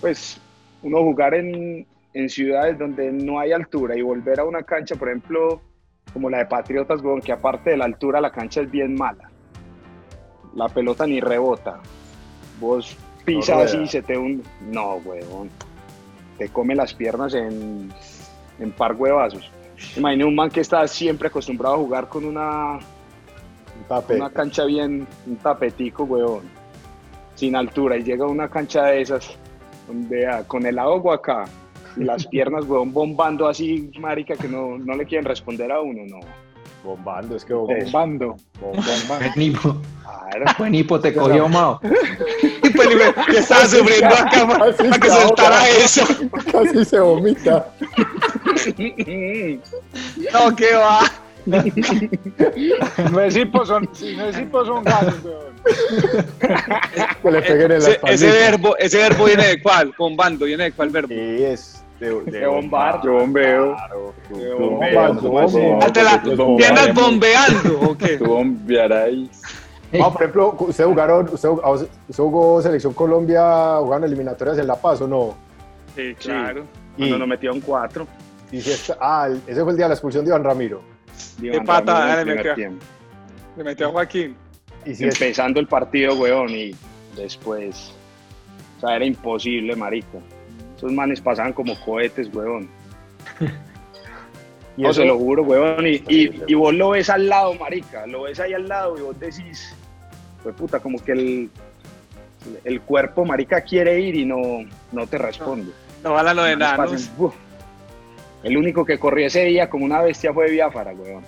pues, 0.00 0.40
uno 0.82 0.98
jugar 0.98 1.34
en, 1.34 1.86
en 2.14 2.28
ciudades 2.28 2.78
donde 2.78 3.12
no 3.12 3.38
hay 3.38 3.52
altura 3.52 3.96
y 3.96 4.02
volver 4.02 4.40
a 4.40 4.44
una 4.44 4.62
cancha, 4.62 4.96
por 4.96 5.08
ejemplo, 5.08 5.60
como 6.12 6.30
la 6.30 6.38
de 6.38 6.46
Patriotas, 6.46 7.00
huevón, 7.02 7.20
que 7.20 7.32
aparte 7.32 7.70
de 7.70 7.76
la 7.76 7.84
altura 7.84 8.20
la 8.20 8.30
cancha 8.30 8.62
es 8.62 8.70
bien 8.70 8.94
mala. 8.94 9.30
La 10.54 10.68
pelota 10.68 11.06
ni 11.06 11.20
rebota. 11.20 11.80
Vos 12.60 12.96
pisas 13.24 13.72
rueda. 13.72 13.84
y 13.84 13.88
se 13.88 14.02
te 14.02 14.16
un... 14.16 14.42
No, 14.70 14.96
huevón. 14.96 15.50
Te 16.38 16.48
come 16.48 16.74
las 16.74 16.94
piernas 16.94 17.34
en, 17.34 17.92
en 18.58 18.72
par 18.72 18.94
huevazos. 18.94 19.50
Imagina 19.96 20.26
un 20.26 20.34
man 20.34 20.50
que 20.50 20.60
está 20.60 20.86
siempre 20.88 21.28
acostumbrado 21.28 21.76
a 21.76 21.78
jugar 21.78 22.08
con 22.08 22.24
una 22.24 22.78
Un 23.88 24.16
una 24.16 24.30
cancha 24.30 24.64
bien, 24.64 25.06
un 25.26 25.36
tapetico, 25.36 26.04
weón, 26.04 26.42
sin 27.34 27.54
altura, 27.54 27.96
y 27.96 28.02
llega 28.02 28.24
a 28.24 28.28
una 28.28 28.48
cancha 28.48 28.86
de 28.86 29.02
esas, 29.02 29.36
donde 29.86 30.26
ah, 30.26 30.42
con 30.46 30.66
el 30.66 30.78
agua 30.78 31.16
acá, 31.16 31.44
las 31.98 32.26
piernas, 32.26 32.64
weón, 32.66 32.92
bombando 32.92 33.48
así, 33.48 33.90
marica, 33.98 34.34
que 34.36 34.48
no, 34.48 34.78
no 34.78 34.94
le 34.94 35.04
quieren 35.04 35.24
responder 35.24 35.70
a 35.72 35.80
uno, 35.80 36.02
no. 36.06 36.20
Bombando, 36.84 37.36
es 37.36 37.44
que 37.44 37.54
Bombando. 37.54 38.36
bombando. 38.60 38.92
Buen 39.08 39.42
hipo, 39.42 39.76
Claro. 40.30 40.44
buen 40.58 40.74
hipo 40.74 41.00
te 41.00 41.12
cogió, 41.12 41.48
Mao. 41.48 41.80
Y 42.62 42.70
pues, 42.70 42.88
estaba 43.34 43.66
sufriendo 43.66 44.14
acá 44.14 44.46
para, 44.46 44.72
que 45.00 45.08
soltara 45.10 45.68
eso. 45.70 46.04
Casi 46.52 46.84
se 46.84 47.00
vomita. 47.00 47.66
No, 50.32 50.54
¿qué 50.56 50.74
va? 50.74 51.00
No 53.10 53.20
es 53.20 53.36
hipo, 53.36 53.64
son, 53.64 53.88
si 53.92 54.14
no 54.16 54.26
es 54.26 54.38
hipo, 54.38 54.64
son 54.66 54.84
gases, 54.84 55.24
weón. 55.24 55.48
Que 57.22 57.30
le 57.30 57.42
peguen 57.42 57.72
en 57.72 57.82
la 57.82 57.88
Ese, 57.88 58.00
ese 58.04 58.30
verbo, 58.30 58.76
ese 58.78 58.98
verbo 58.98 59.24
viene 59.24 59.46
de 59.46 59.62
cuál? 59.62 59.92
Bombando, 59.98 60.44
viene 60.44 60.64
de 60.64 60.72
cuál 60.72 60.90
verbo. 60.90 61.08
Sí, 61.08 61.44
es 61.44 61.77
de, 62.00 62.20
de, 62.24 62.30
De 62.40 62.46
bombar. 62.46 63.00
Yo 63.04 63.12
bombeo. 63.14 63.74
Claro. 63.74 64.14
De 64.28 64.54
Bombeo, 64.54 65.14
bombeo, 65.14 65.30
bombeo. 65.48 65.78
Ah, 65.82 65.92
te 65.92 66.02
la- 66.02 66.22
Pues 66.22 66.36
¿Te 66.36 66.42
bombeo. 66.42 66.68
andas 66.68 66.94
bombeando 66.94 67.80
o 67.90 67.96
qué? 67.98 68.16
Tú 68.18 68.24
bombearás. 68.26 69.12
No, 69.92 70.12
por 70.12 70.22
ejemplo, 70.22 70.54
¿usted 70.58 70.84
jugaron, 70.84 71.28
usted, 71.32 71.48
usted 71.48 71.88
jugó 72.22 72.60
Selección 72.60 72.92
Colombia, 72.92 73.76
jugaron 73.80 74.04
eliminatorias 74.04 74.58
en 74.58 74.66
La 74.66 74.76
Paz 74.76 75.00
o 75.00 75.08
no? 75.08 75.34
Sí, 75.96 76.14
claro. 76.14 76.64
Cuando 76.96 77.18
nos 77.18 77.28
metieron 77.28 77.60
cuatro. 77.60 78.06
y 78.52 78.60
si 78.60 78.70
está- 78.70 78.96
ah, 79.00 79.28
ese 79.46 79.62
fue 79.62 79.72
el 79.72 79.76
día 79.76 79.86
de 79.86 79.90
la 79.90 79.94
expulsión 79.94 80.24
de 80.24 80.30
Iván 80.30 80.44
Ramiro. 80.44 80.80
Iván 81.42 81.64
pata, 81.66 81.92
dale, 81.92 82.16
me 82.16 82.22
primer 82.24 82.42
queda. 82.42 82.54
tiempo. 82.54 82.84
Le 83.56 83.64
metió 83.64 83.88
a 83.88 83.90
Joaquín. 83.90 84.36
Y 84.86 84.94
si 84.94 85.04
es- 85.06 85.20
Empezando 85.20 85.58
el 85.60 85.66
partido, 85.66 86.14
weón, 86.16 86.50
y 86.50 86.74
después, 87.16 87.92
o 88.76 88.80
sea, 88.86 88.96
era 88.96 89.04
imposible, 89.04 89.74
marica. 89.74 90.18
Esos 90.78 90.92
manes 90.92 91.20
pasaban 91.20 91.52
como 91.52 91.78
cohetes, 91.80 92.32
weón. 92.32 92.68
y 94.76 94.82
No, 94.82 94.94
se 94.94 95.04
lo 95.04 95.18
juro, 95.18 95.42
weón. 95.42 95.84
Y, 95.88 96.02
y, 96.08 96.42
y 96.46 96.54
vos 96.54 96.72
lo 96.72 96.90
ves 96.90 97.10
al 97.10 97.28
lado, 97.28 97.52
marica. 97.54 98.06
Lo 98.06 98.22
ves 98.22 98.38
ahí 98.38 98.54
al 98.54 98.68
lado 98.68 98.96
y 98.96 99.00
vos 99.02 99.18
decís, 99.18 99.74
pues 100.44 100.54
puta, 100.54 100.78
como 100.78 101.02
que 101.04 101.12
el, 101.12 101.50
el 102.62 102.80
cuerpo, 102.82 103.24
marica, 103.24 103.60
quiere 103.60 104.00
ir 104.00 104.14
y 104.14 104.24
no, 104.24 104.40
no 104.92 105.06
te 105.08 105.18
responde. 105.18 105.72
No 106.04 106.12
van 106.12 106.28
a 106.28 106.52
enanos. 106.52 106.76
pasan, 106.76 107.14
uf. 107.18 107.34
El 108.44 108.56
único 108.56 108.84
que 108.84 109.00
corrió 109.00 109.26
ese 109.26 109.46
día 109.46 109.68
como 109.68 109.84
una 109.84 110.00
bestia 110.00 110.32
fue 110.32 110.48
Biafara, 110.48 110.92
weón. 110.92 111.24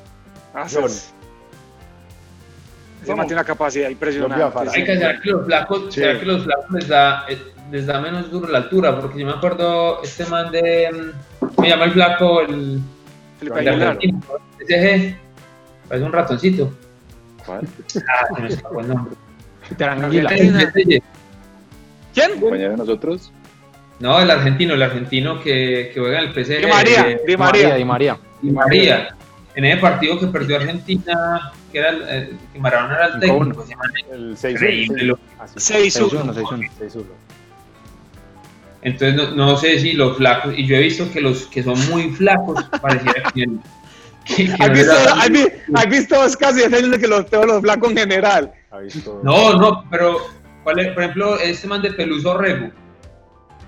Ah, 0.55 0.69
Ese 3.03 3.15
man 3.15 3.27
tiene 3.27 3.41
una 3.41 3.45
capacidad 3.47 3.89
impresionante. 3.89 4.59
Hay 4.75 4.85
que 4.85 4.99
saber 4.99 5.21
que 5.21 5.31
los 5.31 5.47
flacos, 5.47 5.95
Sí. 5.95 6.01
que 6.01 6.25
los 6.27 6.45
flacos 6.45 6.71
les 6.73 6.89
da, 6.89 7.25
eh, 7.29 7.39
les 7.71 7.87
da 7.87 8.01
menos 8.01 8.31
duro 8.31 8.49
la 8.49 8.59
altura, 8.59 9.01
porque 9.01 9.21
yo 9.21 9.27
me 9.27 9.33
acuerdo 9.33 10.03
este 10.03 10.27
man 10.27 10.51
de. 10.53 10.89
mm, 10.93 11.61
Me 11.61 11.69
llama 11.69 11.85
el 11.87 11.93
flaco, 11.93 12.41
el, 12.43 12.81
Felipe 13.39 13.61
el 13.61 13.69
Aguilar. 13.69 13.89
argentino, 13.89 14.21
SG. 14.61 15.17
Parece 15.89 16.07
un 16.07 16.13
ratoncito. 16.13 16.73
¿Cuál? 17.47 17.61
Ah, 18.09 18.27
se 18.37 18.43
me 18.43 18.49
escapó 18.49 18.81
el 18.81 18.89
nombre. 18.89 19.15
Tranquila. 19.77 20.31
¿Quién? 22.15 22.41
¿Compañero 22.41 22.71
de 22.73 22.77
nosotros? 22.77 23.33
No, 24.01 24.21
el 24.21 24.31
argentino, 24.31 24.75
el 24.75 24.83
argentino 24.83 25.41
que, 25.41 25.91
que 25.93 26.01
juega 26.01 26.21
en 26.21 26.29
el 26.29 26.33
PSG. 26.35 26.61
Di 26.61 26.67
María, 26.67 27.09
eh, 27.11 27.21
Di 27.27 27.37
María, 27.37 27.63
María. 27.69 27.77
Di 27.77 27.85
María. 27.85 28.19
Di 28.43 28.51
María. 28.51 29.17
En 29.55 29.65
ese 29.65 29.81
partido 29.81 30.19
que 30.19 30.27
perdió 30.29 30.57
Argentina, 30.57 31.53
que 31.71 31.79
era 31.79 31.91
el, 31.91 32.03
eh, 32.09 32.33
que 32.53 32.59
Maradona 32.59 32.95
era 32.97 33.07
el 33.07 33.21
técnico, 33.21 33.63
5-1. 33.63 33.65
ese 33.65 33.77
man 33.77 33.91
el 34.13 34.37
6 34.37 34.55
increíble, 34.55 35.03
lo- 35.05 35.19
6-1. 35.57 36.33
6-1, 36.35 36.71
6-1. 36.79 37.05
Entonces 38.83 39.15
no, 39.15 39.31
no 39.33 39.57
sé 39.57 39.79
si 39.79 39.93
los 39.93 40.17
flacos, 40.17 40.55
y 40.57 40.67
yo 40.67 40.77
he 40.77 40.81
visto 40.81 41.11
que 41.13 41.21
los 41.21 41.47
que 41.47 41.63
son 41.63 41.79
muy 41.91 42.11
flacos 42.13 42.65
pareciera 42.81 43.31
que, 43.35 43.47
que- 44.25 44.47
que 44.47 44.53
¿Has 44.55 44.69
no 44.69 44.75
visto, 44.75 44.93
era- 44.99 45.13
has 45.13 45.31
has 45.75 45.89
visto 45.89 46.21
Oscar 46.21 46.55
y 46.57 46.63
es 46.63 46.99
que 46.99 47.07
los 47.07 47.31
los 47.31 47.61
blancos 47.63 47.91
en 47.91 47.97
general? 47.99 48.53
No, 49.23 49.55
no, 49.59 49.85
pero 49.91 50.19
¿cuál 50.63 50.79
es? 50.81 50.93
por 50.93 51.03
ejemplo, 51.03 51.39
este 51.39 51.67
man 51.67 51.83
de 51.83 51.93
Peluso 51.93 52.37
Rego, 52.39 52.71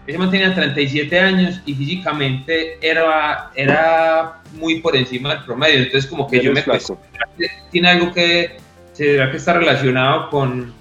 ese 0.07 0.19
man 0.19 0.31
tenía 0.31 0.55
37 0.55 1.19
años 1.21 1.61
y 1.65 1.75
físicamente 1.75 2.79
era, 2.87 3.51
era 3.55 4.41
muy 4.55 4.81
por 4.81 4.97
encima 4.97 5.35
del 5.35 5.45
promedio. 5.45 5.79
Entonces, 5.79 6.09
como 6.11 6.27
que 6.29 6.41
yo 6.41 6.53
me 6.53 6.65
tiene 7.71 7.89
algo 7.89 8.13
que 8.13 8.57
será 8.93 9.31
que 9.31 9.37
está 9.37 9.55
relacionado 9.55 10.29
con, 10.31 10.73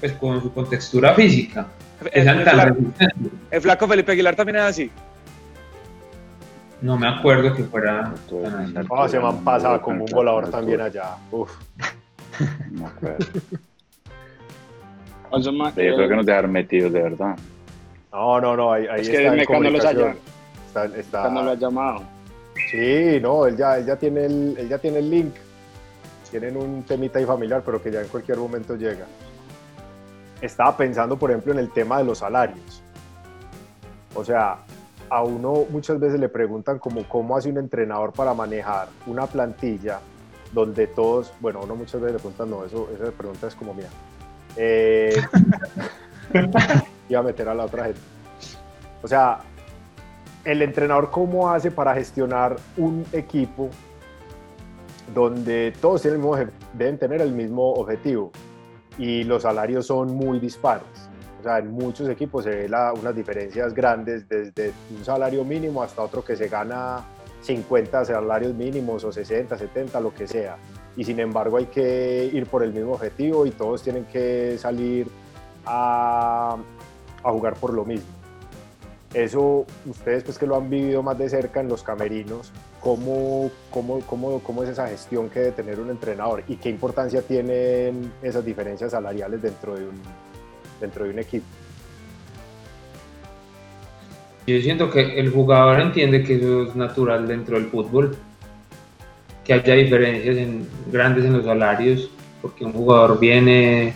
pues, 0.00 0.12
con 0.12 0.40
su 0.42 0.52
contextura 0.52 1.14
física. 1.14 1.66
El, 2.12 2.28
el 2.28 2.44
tan 2.44 2.54
flaco, 2.54 2.76
el 3.50 3.60
flaco 3.60 3.88
Felipe 3.88 4.12
Aguilar 4.12 4.34
también 4.36 4.56
es 4.56 4.62
así. 4.62 4.90
No 6.80 6.98
me 6.98 7.06
acuerdo 7.06 7.54
que 7.54 7.62
fuera. 7.62 8.12
Ah, 8.90 9.08
se 9.08 9.20
man 9.20 9.44
pasaba 9.44 9.80
Con 9.80 9.94
como 9.94 10.04
un 10.04 10.10
volador 10.10 10.50
también 10.50 10.80
allá. 10.80 11.16
Uf. 11.30 11.52
No 12.72 12.80
me 12.82 12.86
acuerdo. 12.86 13.26
O 15.30 15.40
sea, 15.40 15.52
ma- 15.52 15.68
Yo 15.70 15.94
creo 15.94 16.08
que 16.08 16.16
nos 16.16 16.26
dejaron 16.26 16.50
metidos, 16.50 16.92
de 16.92 17.02
verdad. 17.02 17.36
No, 18.12 18.40
no, 18.40 18.56
no, 18.56 18.72
ahí, 18.72 18.86
ahí 18.90 19.00
Es 19.00 19.08
que 19.08 19.16
está 19.16 19.28
en 19.28 19.30
no 19.30 19.36
los 19.38 19.46
comunicación. 19.46 20.10
haya- 20.10 20.16
Está, 20.66 20.84
está- 20.98 21.22
cuando 21.22 21.42
lo 21.42 21.50
ha 21.50 21.54
llamado. 21.54 22.02
Sí, 22.70 23.18
no, 23.20 23.46
él 23.46 23.56
ya, 23.56 23.78
él 23.78 23.86
ya 23.86 23.96
tiene 23.96 24.24
el, 24.26 24.54
él 24.58 24.68
ya 24.68 24.78
tiene 24.78 24.98
el 24.98 25.10
link. 25.10 25.34
Tienen 26.30 26.56
un 26.56 26.82
temita 26.84 27.18
ahí 27.18 27.26
familiar, 27.26 27.62
pero 27.64 27.82
que 27.82 27.90
ya 27.90 28.00
en 28.00 28.08
cualquier 28.08 28.38
momento 28.38 28.74
llega. 28.74 29.04
Estaba 30.40 30.74
pensando, 30.76 31.18
por 31.18 31.30
ejemplo, 31.30 31.52
en 31.52 31.58
el 31.58 31.70
tema 31.70 31.98
de 31.98 32.04
los 32.04 32.18
salarios. 32.18 32.82
O 34.14 34.24
sea, 34.24 34.58
a 35.10 35.22
uno 35.22 35.66
muchas 35.70 36.00
veces 36.00 36.18
le 36.18 36.28
preguntan 36.30 36.78
como 36.78 37.06
cómo 37.06 37.36
hace 37.36 37.50
un 37.50 37.58
entrenador 37.58 38.12
para 38.12 38.32
manejar 38.32 38.88
una 39.06 39.26
plantilla 39.26 40.00
donde 40.52 40.86
todos, 40.86 41.32
bueno, 41.40 41.60
uno 41.62 41.76
muchas 41.76 42.00
veces 42.00 42.14
le 42.14 42.18
preguntan, 42.18 42.50
no, 42.50 42.64
eso, 42.64 42.88
esa 42.94 43.10
pregunta 43.12 43.46
es 43.46 43.54
como 43.54 43.74
mía. 43.74 43.88
Eh, 44.56 45.14
iba 47.12 47.20
a 47.20 47.22
meter 47.22 47.48
a 47.48 47.54
la 47.54 47.64
otra 47.64 47.84
gente. 47.84 48.00
O 49.02 49.08
sea, 49.08 49.38
el 50.44 50.62
entrenador 50.62 51.10
cómo 51.10 51.50
hace 51.50 51.70
para 51.70 51.94
gestionar 51.94 52.56
un 52.76 53.04
equipo 53.12 53.70
donde 55.14 55.72
todos 55.80 56.02
tienen 56.02 56.22
deben 56.72 56.98
tener 56.98 57.20
el 57.20 57.32
mismo 57.32 57.72
objetivo 57.74 58.30
y 58.98 59.24
los 59.24 59.42
salarios 59.42 59.86
son 59.86 60.14
muy 60.14 60.38
dispares. 60.38 60.86
O 61.40 61.42
sea, 61.42 61.58
en 61.58 61.72
muchos 61.72 62.08
equipos 62.08 62.44
se 62.44 62.50
ve 62.50 62.68
la- 62.68 62.92
unas 62.92 63.14
diferencias 63.14 63.74
grandes 63.74 64.28
desde 64.28 64.72
un 64.96 65.04
salario 65.04 65.44
mínimo 65.44 65.82
hasta 65.82 66.02
otro 66.02 66.24
que 66.24 66.36
se 66.36 66.48
gana 66.48 67.00
50 67.40 68.04
salarios 68.04 68.54
mínimos 68.54 69.02
o 69.04 69.10
60, 69.10 69.58
70, 69.58 69.98
lo 70.00 70.14
que 70.14 70.28
sea. 70.28 70.56
Y 70.96 71.02
sin 71.04 71.18
embargo 71.18 71.56
hay 71.56 71.66
que 71.66 72.30
ir 72.32 72.46
por 72.46 72.62
el 72.62 72.72
mismo 72.72 72.92
objetivo 72.92 73.44
y 73.44 73.50
todos 73.50 73.82
tienen 73.82 74.04
que 74.04 74.56
salir 74.58 75.08
a, 75.66 76.56
a 77.24 77.30
jugar 77.30 77.54
por 77.54 77.72
lo 77.72 77.84
mismo. 77.84 78.06
Eso, 79.14 79.66
ustedes 79.84 80.24
pues 80.24 80.38
que 80.38 80.46
lo 80.46 80.56
han 80.56 80.70
vivido 80.70 81.02
más 81.02 81.18
de 81.18 81.28
cerca 81.28 81.60
en 81.60 81.68
los 81.68 81.82
camerinos, 81.82 82.50
¿cómo, 82.80 83.50
cómo, 83.70 84.00
cómo, 84.00 84.38
cómo 84.40 84.62
es 84.62 84.70
esa 84.70 84.86
gestión 84.88 85.28
que 85.28 85.40
debe 85.40 85.52
tener 85.52 85.80
un 85.80 85.90
entrenador 85.90 86.42
y 86.48 86.56
qué 86.56 86.70
importancia 86.70 87.20
tienen 87.20 88.10
esas 88.22 88.42
diferencias 88.44 88.92
salariales 88.92 89.42
dentro 89.42 89.74
de 89.74 89.82
un, 89.86 90.00
dentro 90.80 91.04
de 91.04 91.10
un 91.10 91.18
equipo? 91.18 91.44
Yo 94.46 94.60
siento 94.60 94.90
que 94.90 95.20
el 95.20 95.30
jugador 95.30 95.80
entiende 95.80 96.24
que 96.24 96.36
eso 96.36 96.62
es 96.64 96.74
natural 96.74 97.28
dentro 97.28 97.56
del 97.58 97.66
fútbol, 97.68 98.16
que 99.44 99.52
haya 99.52 99.74
diferencias 99.74 100.36
en- 100.36 100.66
grandes 100.90 101.24
en 101.26 101.34
los 101.34 101.44
salarios, 101.44 102.10
porque 102.40 102.64
un 102.64 102.72
jugador 102.72 103.20
viene, 103.20 103.94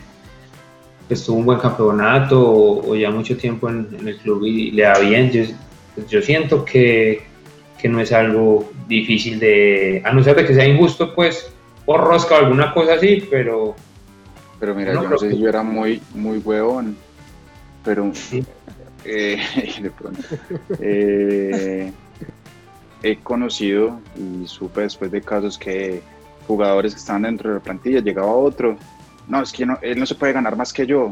pues 1.08 1.24
tuvo 1.24 1.38
un 1.38 1.46
buen 1.46 1.58
campeonato 1.58 2.40
o, 2.40 2.90
o 2.90 2.96
ya 2.96 3.10
mucho 3.10 3.36
tiempo 3.36 3.68
en, 3.68 3.88
en 4.00 4.08
el 4.08 4.16
club 4.18 4.44
y, 4.44 4.70
le 4.72 4.82
da 4.82 4.98
bien. 4.98 5.30
Yo, 5.30 5.42
pues, 5.94 6.08
yo 6.08 6.20
siento 6.22 6.64
que, 6.64 7.22
que 7.80 7.88
no 7.88 8.00
es 8.00 8.12
algo 8.12 8.70
difícil 8.88 9.38
de, 9.38 10.02
a 10.04 10.12
no 10.12 10.22
ser 10.22 10.36
de 10.36 10.44
que 10.46 10.54
sea 10.54 10.66
injusto, 10.66 11.14
pues, 11.14 11.52
por 11.84 12.00
rosca 12.00 12.34
o 12.34 12.38
alguna 12.38 12.72
cosa 12.74 12.94
así, 12.94 13.26
pero 13.30 13.74
Pero 14.58 14.74
mira, 14.74 14.94
No, 14.94 15.02
yo 15.04 15.08
no 15.10 15.18
sé 15.18 15.28
que- 15.28 15.34
si 15.34 15.40
yo 15.40 15.48
era 15.48 15.62
muy, 15.62 16.00
muy 16.14 16.38
huevón, 16.38 16.96
pero 17.84 18.10
eh, 19.04 19.38
de 19.80 19.90
pronto. 19.90 20.20
eh, 20.80 21.92
he 23.02 23.16
conocido 23.18 24.00
y 24.16 24.46
supe 24.48 24.80
después 24.80 25.10
de 25.12 25.20
casos 25.22 25.56
que 25.58 26.02
jugadores 26.48 26.94
que 26.94 26.98
estaban 27.00 27.22
dentro 27.22 27.50
de 27.50 27.56
la 27.56 27.62
plantilla, 27.62 28.00
llegaba 28.00 28.32
otro, 28.34 28.76
no, 29.28 29.42
es 29.42 29.52
que 29.52 29.66
no- 29.66 29.78
él 29.82 29.98
no 29.98 30.06
se 30.06 30.14
puede 30.14 30.32
ganar 30.32 30.56
más 30.56 30.72
que 30.72 30.86
yo. 30.86 31.08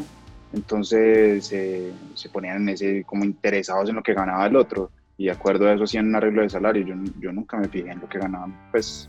Entonces 0.53 1.51
eh, 1.53 1.93
se 2.15 2.29
ponían 2.29 2.57
en 2.59 2.69
ese, 2.71 3.05
como 3.05 3.25
interesados 3.25 3.89
en 3.91 3.97
lo 3.97 4.03
que 4.03 4.15
ganaba 4.15 4.47
el 4.47 4.55
otro 4.57 4.91
y 5.19 5.27
de 5.27 5.33
acuerdo 5.33 5.67
a 5.69 5.73
eso 5.75 5.85
hacían 5.85 6.07
un 6.09 6.17
arreglo 6.17 6.43
de 6.43 6.51
salario. 6.51 6.85
Yo, 6.87 6.95
yo 7.21 7.33
nunca 7.33 7.57
me 7.57 7.69
fijé 7.69 7.91
en 7.91 8.01
lo 8.01 8.09
que 8.09 8.19
ganaban, 8.19 8.55
pues, 8.71 9.09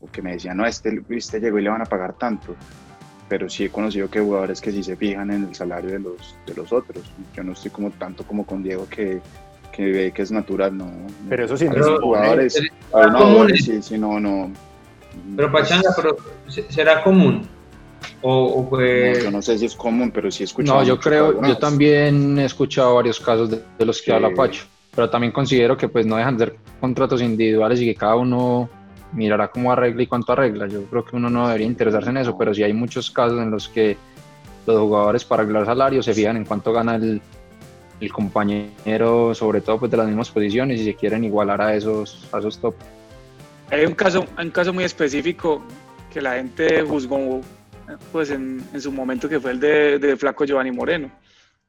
porque 0.00 0.22
me 0.22 0.32
decían, 0.32 0.56
no, 0.56 0.66
este, 0.66 1.02
este 1.10 1.40
llegó 1.40 1.58
y 1.58 1.62
le 1.62 1.70
van 1.70 1.82
a 1.82 1.86
pagar 1.86 2.14
tanto 2.14 2.54
pero 3.28 3.48
sí 3.48 3.64
he 3.64 3.70
conocido 3.70 4.10
que 4.10 4.20
jugadores 4.20 4.60
que 4.60 4.70
sí 4.72 4.82
se 4.82 4.94
fijan 4.94 5.30
en 5.30 5.44
el 5.44 5.54
salario 5.54 5.88
de 5.92 6.00
los, 6.00 6.36
de 6.46 6.52
los 6.54 6.70
otros. 6.70 7.02
Yo 7.32 7.42
no 7.42 7.52
estoy 7.52 7.70
como 7.70 7.90
tanto 7.92 8.24
como 8.26 8.44
con 8.44 8.62
Diego 8.62 8.86
que, 8.90 9.22
que 9.74 9.84
ve 9.90 10.12
que 10.12 10.20
es 10.20 10.30
natural, 10.30 10.76
no. 10.76 10.90
Pero 11.30 11.46
eso 11.46 11.56
sí, 11.56 11.66
A 11.66 11.72
los 11.72 11.86
Pero- 11.86 12.00
jugadores, 12.02 12.52
será 12.52 12.70
a 12.92 13.06
uno, 13.08 13.18
común, 13.18 13.48
sí, 13.54 13.62
sí, 13.62 13.80
sí, 13.82 13.96
no, 13.98 14.20
no. 14.20 14.50
pero 15.34 15.50
pues, 15.50 15.62
Pachanga, 15.62 15.88
pero 15.96 16.16
¿se- 16.46 16.70
¿será 16.70 17.02
común? 17.02 17.48
O, 18.22 18.44
o 18.46 18.62
no, 18.62 18.68
fue... 18.68 19.20
yo 19.22 19.30
no 19.30 19.42
sé 19.42 19.58
si 19.58 19.66
es 19.66 19.74
común, 19.74 20.10
pero 20.12 20.30
sí 20.30 20.42
he 20.42 20.46
escuchado. 20.46 20.80
No, 20.80 20.86
yo 20.86 20.98
creo, 20.98 21.26
algunas. 21.26 21.50
yo 21.50 21.58
también 21.58 22.38
he 22.38 22.44
escuchado 22.44 22.94
varios 22.94 23.18
casos 23.20 23.50
de, 23.50 23.60
de 23.78 23.84
los 23.84 23.98
que 23.98 24.06
Sí. 24.06 24.12
habla 24.12 24.30
Pacho, 24.34 24.64
pero 24.94 25.10
también 25.10 25.32
considero 25.32 25.76
que 25.76 25.88
pues 25.88 26.06
no 26.06 26.16
dejan 26.16 26.36
de 26.36 26.44
ser 26.46 26.56
contratos 26.80 27.20
individuales 27.20 27.80
y 27.80 27.86
que 27.86 27.94
cada 27.94 28.14
uno 28.16 28.68
mirará 29.12 29.48
cómo 29.48 29.72
arregla 29.72 30.02
y 30.02 30.06
cuánto 30.06 30.32
arregla. 30.32 30.68
Yo 30.68 30.84
creo 30.84 31.04
que 31.04 31.16
uno 31.16 31.28
no 31.28 31.46
debería 31.46 31.66
interesarse 31.66 32.10
en 32.10 32.16
eso, 32.18 32.38
pero 32.38 32.54
sí 32.54 32.62
hay 32.62 32.72
muchos 32.72 33.10
casos 33.10 33.40
en 33.40 33.50
los 33.50 33.68
que 33.68 33.96
los 34.66 34.78
jugadores 34.78 35.24
para 35.24 35.42
arreglar 35.42 35.66
salarios 35.66 36.04
se 36.04 36.14
fijan 36.14 36.36
en 36.36 36.44
cuánto 36.44 36.72
gana 36.72 36.94
el, 36.94 37.20
el 38.00 38.12
compañero, 38.12 39.34
sobre 39.34 39.60
todo 39.60 39.78
pues 39.80 39.90
de 39.90 39.96
las 39.96 40.06
mismas 40.06 40.30
posiciones 40.30 40.80
y 40.80 40.84
se 40.84 40.94
quieren 40.94 41.24
igualar 41.24 41.60
a 41.60 41.74
esos, 41.74 42.28
a 42.32 42.38
esos 42.38 42.58
top. 42.58 42.74
Hay 43.70 43.84
un 43.84 43.94
caso, 43.94 44.24
hay 44.36 44.46
un 44.46 44.52
caso 44.52 44.72
muy 44.72 44.84
específico 44.84 45.62
que 46.12 46.20
la 46.22 46.34
gente 46.34 46.82
juzgó 46.82 47.40
pues 48.10 48.30
en, 48.30 48.62
en 48.72 48.80
su 48.80 48.92
momento 48.92 49.28
que 49.28 49.40
fue 49.40 49.52
el 49.52 49.60
de, 49.60 49.98
de 49.98 50.16
Flaco 50.16 50.44
Giovanni 50.44 50.70
Moreno, 50.70 51.10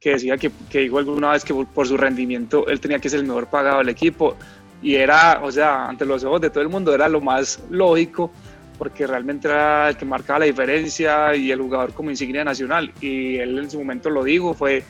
que 0.00 0.10
decía 0.10 0.36
que, 0.36 0.50
que 0.70 0.80
dijo 0.80 0.98
alguna 0.98 1.32
vez 1.32 1.44
que 1.44 1.54
por, 1.54 1.66
por 1.66 1.86
su 1.86 1.96
rendimiento 1.96 2.66
él 2.68 2.80
tenía 2.80 2.98
que 2.98 3.08
ser 3.08 3.20
el 3.20 3.26
mejor 3.26 3.46
pagado 3.46 3.78
del 3.78 3.88
equipo. 3.88 4.36
Y 4.82 4.96
era, 4.96 5.40
o 5.42 5.50
sea, 5.50 5.88
ante 5.88 6.04
los 6.04 6.24
ojos 6.24 6.40
de 6.40 6.50
todo 6.50 6.62
el 6.62 6.68
mundo 6.68 6.94
era 6.94 7.08
lo 7.08 7.20
más 7.20 7.62
lógico 7.70 8.30
porque 8.78 9.06
realmente 9.06 9.48
era 9.48 9.88
el 9.88 9.96
que 9.96 10.04
marcaba 10.04 10.40
la 10.40 10.44
diferencia 10.46 11.34
y 11.34 11.50
el 11.50 11.60
jugador 11.60 11.92
como 11.92 12.10
insignia 12.10 12.44
nacional. 12.44 12.92
Y 13.00 13.36
él 13.36 13.58
en 13.58 13.70
su 13.70 13.78
momento 13.78 14.10
lo 14.10 14.24
dijo, 14.24 14.52
fue 14.52 14.82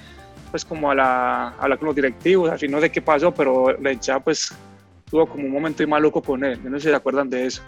pues 0.50 0.64
como 0.64 0.90
a 0.90 0.94
la, 0.94 1.48
hablar 1.58 1.78
con 1.78 1.86
los 1.86 1.96
directivos, 1.96 2.60
fin 2.60 2.70
no 2.70 2.80
sé 2.80 2.90
qué 2.90 3.02
pasó, 3.02 3.34
pero 3.34 3.76
la 3.80 3.92
hinchada 3.92 4.20
pues 4.20 4.54
tuvo 5.10 5.26
como 5.26 5.44
un 5.46 5.50
momento 5.50 5.82
muy 5.82 5.90
maluco 5.90 6.22
con 6.22 6.44
él, 6.44 6.60
no 6.62 6.78
sé 6.78 6.84
si 6.84 6.88
se 6.90 6.94
acuerdan 6.94 7.28
de 7.28 7.46
eso. 7.46 7.62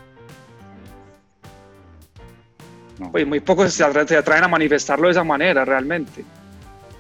No. 2.98 3.12
Pues 3.12 3.26
muy 3.26 3.40
pocos 3.40 3.72
se 3.72 3.85
atra- 3.85 4.06
se 4.06 4.16
atreven 4.16 4.44
a 4.44 4.48
manifestarlo 4.48 5.06
de 5.09 5.12
esa 5.12 5.24
manera 5.24 5.64
realmente. 5.64 6.24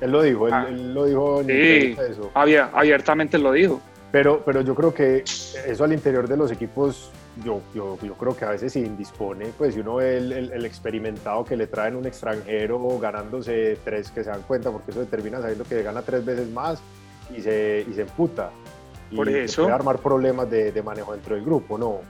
él 0.00 0.10
lo 0.12 0.22
dijo, 0.22 0.46
él, 0.46 0.52
Ah. 0.52 0.66
él 0.68 0.92
lo 0.92 1.06
dijo 1.06 1.40
en 1.40 1.46
Sí. 1.46 1.96
eso. 2.10 2.30
Abier- 2.34 2.68
abiertamente 2.74 3.38
lo 3.38 3.50
dijo. 3.52 3.80
Pero, 4.12 4.42
pero 4.44 4.60
yo 4.60 4.74
creo 4.74 4.92
que 4.92 5.24
eso 5.66 5.84
al 5.84 5.92
interior 5.94 6.28
de 6.28 6.36
los 6.36 6.52
equipos, 6.52 7.10
yo, 7.42 7.60
yo, 7.74 7.98
yo 8.02 8.12
creo 8.14 8.36
que 8.36 8.44
a 8.44 8.50
veces 8.50 8.74
se 8.74 8.80
indispone, 8.80 9.46
pues 9.56 9.72
si 9.74 9.80
uno 9.80 9.96
ve 9.96 10.18
el, 10.18 10.32
el- 10.32 10.52
el 10.52 10.64
experimentado 10.66 11.44
que 11.46 11.56
le 11.56 11.66
traen 11.66 11.96
un 11.96 12.06
extranjero 12.06 12.98
ganándose 12.98 13.78
tres 13.84 14.10
que 14.10 14.22
se 14.22 14.28
dan 14.30 14.42
cuenta, 14.42 14.70
porque 14.70 14.90
eso 14.90 15.00
determina 15.00 15.40
sabiendo 15.40 15.64
que 15.64 15.82
gana 15.82 16.02
tres 16.02 16.22
veces 16.24 16.48
más 16.50 16.78
y 17.34 17.40
se, 17.40 17.84
y 17.90 17.94
se 17.94 18.02
emputa. 18.02 18.50
Y 19.10 19.16
Por 19.16 19.28
eso. 19.30 19.62
puede 19.62 19.74
armar 19.74 19.98
problemas 19.98 20.50
de, 20.50 20.72
de 20.72 20.82
manejo 20.82 21.12
dentro 21.12 21.34
del 21.36 21.44
grupo, 21.44 21.78
¿no? 21.78 22.00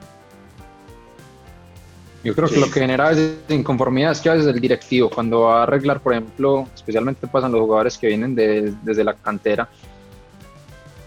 Yo 2.27 2.35
creo 2.35 2.49
que 2.49 2.57
lo 2.59 2.67
que 2.67 2.81
genera 2.81 3.07
a 3.07 3.11
veces 3.11 3.37
inconformidad 3.49 4.13
es 4.13 4.21
que 4.21 4.29
a 4.29 4.35
veces 4.35 4.49
el 4.55 4.61
directivo, 4.61 5.09
cuando 5.09 5.43
va 5.43 5.61
a 5.61 5.63
arreglar, 5.63 6.01
por 6.01 6.13
ejemplo, 6.13 6.67
especialmente 6.75 7.27
pasan 7.27 7.53
los 7.53 7.61
jugadores 7.61 7.97
que 7.97 8.09
vienen 8.09 8.35
de- 8.35 8.75
desde 8.83 9.05
la 9.05 9.15
cantera, 9.15 9.69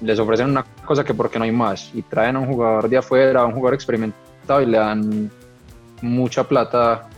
les 0.01 0.17
ofrecen 0.17 0.47
una 0.49 0.63
cosa 0.85 1.03
que 1.03 1.13
porque 1.13 1.37
no 1.37 1.43
hay 1.45 1.51
más 1.51 1.91
y 1.93 2.01
traen 2.03 2.37
a 2.37 2.39
un 2.39 2.47
jugador 2.47 2.87
de 2.89 2.97
afuera, 2.97 3.41
a 3.41 3.45
un 3.45 3.51
jugador 3.53 3.73
experimentado 3.73 4.61
y 4.61 4.65
le 4.65 4.77
dan 4.77 5.29
mucha 6.01 6.43
plata 6.45 7.09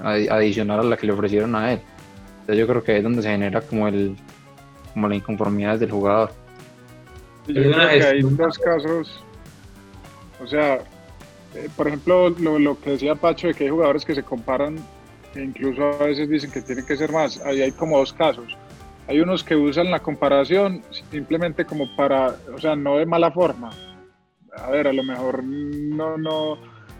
adi- 0.00 0.30
adicional 0.30 0.80
a 0.80 0.82
la 0.84 0.96
que 0.96 1.06
le 1.06 1.12
ofrecieron 1.12 1.54
a 1.54 1.72
él. 1.72 1.80
Entonces 2.40 2.56
yo 2.58 2.66
creo 2.66 2.82
que 2.82 2.92
ahí 2.92 2.98
es 2.98 3.04
donde 3.04 3.22
se 3.22 3.28
genera 3.28 3.60
como 3.60 3.86
el 3.88 4.16
como 4.94 5.08
la 5.08 5.16
inconformidad 5.16 5.78
del 5.78 5.90
jugador. 5.90 6.30
Yo 7.48 7.54
creo 7.62 7.88
que 7.88 8.04
hay 8.06 8.22
dos 8.22 8.58
casos, 8.58 9.20
o 10.42 10.46
sea, 10.46 10.78
eh, 11.54 11.68
por 11.76 11.88
ejemplo, 11.88 12.30
lo, 12.30 12.58
lo 12.58 12.80
que 12.80 12.90
decía 12.90 13.14
Pacho 13.14 13.48
de 13.48 13.54
que 13.54 13.64
hay 13.64 13.70
jugadores 13.70 14.04
que 14.04 14.14
se 14.14 14.22
comparan 14.22 14.76
e 15.34 15.42
incluso 15.42 15.84
a 15.84 16.04
veces 16.04 16.28
dicen 16.28 16.50
que 16.50 16.62
tienen 16.62 16.86
que 16.86 16.96
ser 16.96 17.12
más. 17.12 17.40
Ahí 17.44 17.60
hay 17.62 17.72
como 17.72 17.98
dos 17.98 18.12
casos. 18.12 18.56
hay 19.06 19.20
unos 19.20 19.44
que 19.44 19.56
usan 19.56 19.90
la 19.90 20.00
comparación 20.00 20.82
simplemente 21.10 21.64
como 21.64 21.94
para, 21.96 22.36
o 22.54 22.58
sea, 22.58 22.74
no 22.76 22.96
de 22.96 23.06
mala 23.06 23.30
forma. 23.30 23.70
A 24.56 24.70
ver, 24.70 24.86
a 24.86 24.92
lo 24.92 25.02
mejor 25.02 25.42
no, 25.42 26.16
no, 26.16 26.58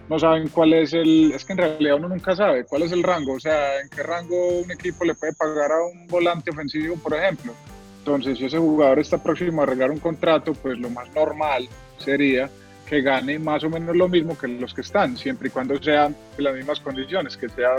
no 0.09 0.19
saben 0.19 0.49
cuál 0.49 0.75
es 0.75 0.93
el, 0.93 1.33
es 1.33 1.45
que 1.45 1.53
en 1.53 1.59
realidad 1.59 1.97
uno 1.97 2.09
nunca 2.09 2.35
sabe 2.35 2.65
cuál 2.65 2.83
es 2.83 2.93
el 2.93 3.03
rango, 3.03 3.35
o 3.35 3.41
sea, 3.41 3.81
en 3.81 3.89
qué 3.89 4.03
rango 4.03 4.59
un 4.59 4.71
equipo 4.71 5.05
le 5.05 5.15
puede 5.15 5.33
pagar 5.35 5.71
a 5.73 5.85
un 5.85 6.07
volante 6.09 6.51
ofensivo, 6.51 6.97
por 6.97 7.15
ejemplo. 7.15 7.53
Entonces, 7.99 8.39
si 8.39 8.45
ese 8.45 8.59
jugador 8.59 8.99
está 8.99 9.23
próximo 9.23 9.63
a 9.63 9.65
arreglar 9.65 9.91
un 9.91 10.01
contrato, 10.01 10.53
pues 10.53 10.79
lo 10.79 10.91
más 10.91 11.11
normal 11.15 11.69
sería 11.99 12.51
que 12.87 13.01
gane 13.01 13.39
más 13.39 13.65
o 13.65 13.71
menos 13.71 13.97
lo 13.97 14.09
mismo 14.09 14.37
que 14.37 14.49
los 14.49 14.75
que 14.75 14.83
están, 14.83 15.17
siempre 15.17 15.49
y 15.49 15.51
cuando 15.51 15.81
sean 15.83 16.15
de 16.37 16.43
las 16.43 16.55
mismas 16.55 16.81
condiciones, 16.81 17.37
que 17.37 17.49
sea 17.49 17.77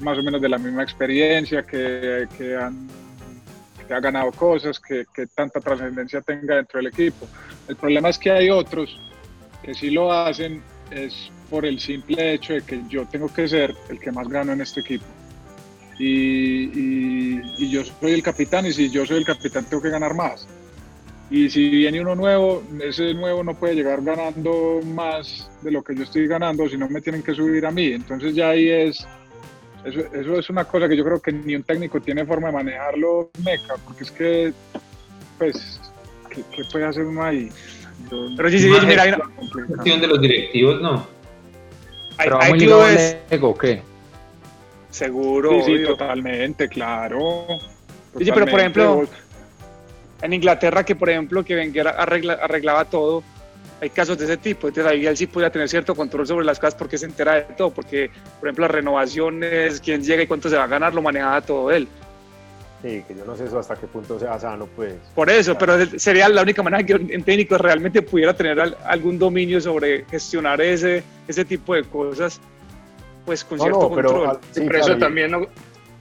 más 0.00 0.18
o 0.18 0.22
menos 0.22 0.40
de 0.40 0.48
la 0.48 0.58
misma 0.58 0.82
experiencia, 0.82 1.62
que, 1.62 2.26
que 2.36 2.56
han 2.56 2.88
ha 3.94 4.00
ganado 4.00 4.30
cosas, 4.32 4.78
que, 4.78 5.04
que 5.12 5.26
tanta 5.26 5.60
trascendencia 5.60 6.20
tenga 6.20 6.56
dentro 6.56 6.78
del 6.78 6.88
equipo. 6.88 7.26
El 7.68 7.76
problema 7.76 8.08
es 8.08 8.18
que 8.18 8.30
hay 8.30 8.50
otros 8.50 8.98
que 9.62 9.74
sí 9.74 9.90
lo 9.90 10.12
hacen 10.12 10.62
es 10.90 11.30
por 11.48 11.64
el 11.64 11.80
simple 11.80 12.34
hecho 12.34 12.54
de 12.54 12.62
que 12.62 12.82
yo 12.88 13.06
tengo 13.06 13.32
que 13.32 13.48
ser 13.48 13.74
el 13.88 13.98
que 13.98 14.12
más 14.12 14.28
gano 14.28 14.52
en 14.52 14.60
este 14.60 14.80
equipo. 14.80 15.04
Y, 15.98 16.70
y, 17.58 17.70
yo 17.70 17.84
soy 17.84 18.12
el 18.12 18.22
capitán 18.22 18.64
y 18.64 18.72
si 18.72 18.88
yo 18.88 19.04
soy 19.04 19.18
el 19.18 19.24
capitán 19.24 19.64
tengo 19.66 19.82
que 19.82 19.90
ganar 19.90 20.14
más. 20.14 20.48
Y 21.30 21.48
si 21.48 21.70
viene 21.70 22.00
uno 22.00 22.16
nuevo, 22.16 22.62
ese 22.82 23.14
nuevo 23.14 23.44
no 23.44 23.54
puede 23.54 23.74
llegar 23.76 24.02
ganando 24.02 24.80
más 24.84 25.48
de 25.62 25.70
lo 25.70 25.82
que 25.82 25.94
yo 25.94 26.02
estoy 26.02 26.26
ganando, 26.26 26.68
si 26.68 26.76
no 26.76 26.88
me 26.88 27.00
tienen 27.00 27.22
que 27.22 27.34
subir 27.34 27.64
a 27.66 27.70
mí. 27.70 27.92
Entonces 27.92 28.34
ya 28.34 28.48
ahí 28.50 28.68
es 28.68 29.06
eso, 29.84 30.00
eso, 30.12 30.38
es 30.38 30.50
una 30.50 30.64
cosa 30.64 30.88
que 30.88 30.96
yo 30.96 31.04
creo 31.04 31.20
que 31.22 31.32
ni 31.32 31.54
un 31.54 31.62
técnico 31.62 32.00
tiene 32.00 32.26
forma 32.26 32.48
de 32.48 32.54
manejarlo 32.54 33.30
meca, 33.44 33.76
porque 33.84 34.02
es 34.04 34.10
que, 34.10 34.52
pues, 35.38 35.80
¿qué, 36.30 36.42
qué 36.54 36.64
puede 36.70 36.84
hacer 36.86 37.04
uno 37.04 37.22
ahí? 37.22 37.48
Yo, 38.10 38.18
Pero 38.36 38.50
sí, 38.50 38.58
sí, 38.58 38.68
Más 38.68 38.84
mira, 38.86 39.02
hay 39.04 39.10
es 39.10 39.16
una- 39.16 39.66
cuestión 39.68 40.00
de 40.00 40.06
los 40.08 40.20
directivos, 40.20 40.82
no. 40.82 41.06
hay, 42.18 42.24
Pero 42.24 42.42
hay 42.42 42.52
clubes, 42.58 43.16
ego, 43.30 43.50
¿o 43.50 43.56
qué? 43.58 43.82
seguro, 44.90 45.50
sí, 45.60 45.62
sí, 45.62 45.70
obvio. 45.76 45.88
totalmente, 45.90 46.68
claro. 46.68 47.46
Sí, 48.18 48.24
sí, 48.24 48.32
pero 48.32 48.46
por 48.46 48.58
ejemplo, 48.58 49.08
en 50.22 50.32
Inglaterra, 50.32 50.84
que 50.84 50.94
por 50.96 51.08
ejemplo, 51.10 51.44
que 51.44 51.54
Wenger 51.56 51.86
arregla- 51.88 52.38
arreglaba 52.42 52.84
todo, 52.84 53.22
hay 53.80 53.90
casos 53.90 54.18
de 54.18 54.24
ese 54.26 54.36
tipo. 54.36 54.68
Entonces 54.68 54.92
ahí 54.92 55.06
él 55.06 55.16
sí 55.16 55.26
podía 55.26 55.50
tener 55.50 55.68
cierto 55.68 55.94
control 55.94 56.26
sobre 56.26 56.44
las 56.44 56.58
cosas 56.58 56.74
porque 56.74 56.98
se 56.98 57.06
entera 57.06 57.34
de 57.36 57.42
todo. 57.56 57.70
Porque, 57.70 58.10
por 58.38 58.48
ejemplo, 58.48 58.66
las 58.66 58.70
renovaciones, 58.72 59.80
quién 59.80 60.02
llega 60.02 60.22
y 60.22 60.26
cuánto 60.26 60.48
se 60.48 60.56
va 60.56 60.64
a 60.64 60.68
ganar, 60.68 60.92
lo 60.94 61.00
manejaba 61.02 61.40
todo 61.40 61.70
él. 61.70 61.88
Sí, 62.82 63.04
que 63.06 63.14
yo 63.14 63.26
no 63.26 63.36
sé 63.36 63.44
eso 63.44 63.58
hasta 63.58 63.76
qué 63.76 63.86
punto 63.86 64.18
sea 64.18 64.38
sano, 64.38 64.66
pues. 64.74 64.94
Por 65.14 65.28
eso, 65.28 65.56
pero 65.58 65.74
sería 65.98 66.28
la 66.30 66.40
única 66.42 66.62
manera 66.62 66.82
que 66.82 66.94
un 66.94 67.22
técnico 67.22 67.58
realmente 67.58 68.00
pudiera 68.00 68.32
tener 68.34 68.58
al- 68.58 68.76
algún 68.84 69.18
dominio 69.18 69.60
sobre 69.60 70.06
gestionar 70.06 70.60
ese, 70.62 71.02
ese 71.28 71.44
tipo 71.44 71.74
de 71.74 71.84
cosas, 71.84 72.40
pues 73.26 73.44
con 73.44 73.58
No, 73.58 73.64
cierto 73.64 73.80
no, 73.90 73.94
pero 73.94 74.12
control. 74.14 74.38
sí, 74.50 74.60
pero 74.62 74.68
claro, 74.70 74.84
eso 74.86 74.98
también 74.98 75.30
no, 75.30 75.46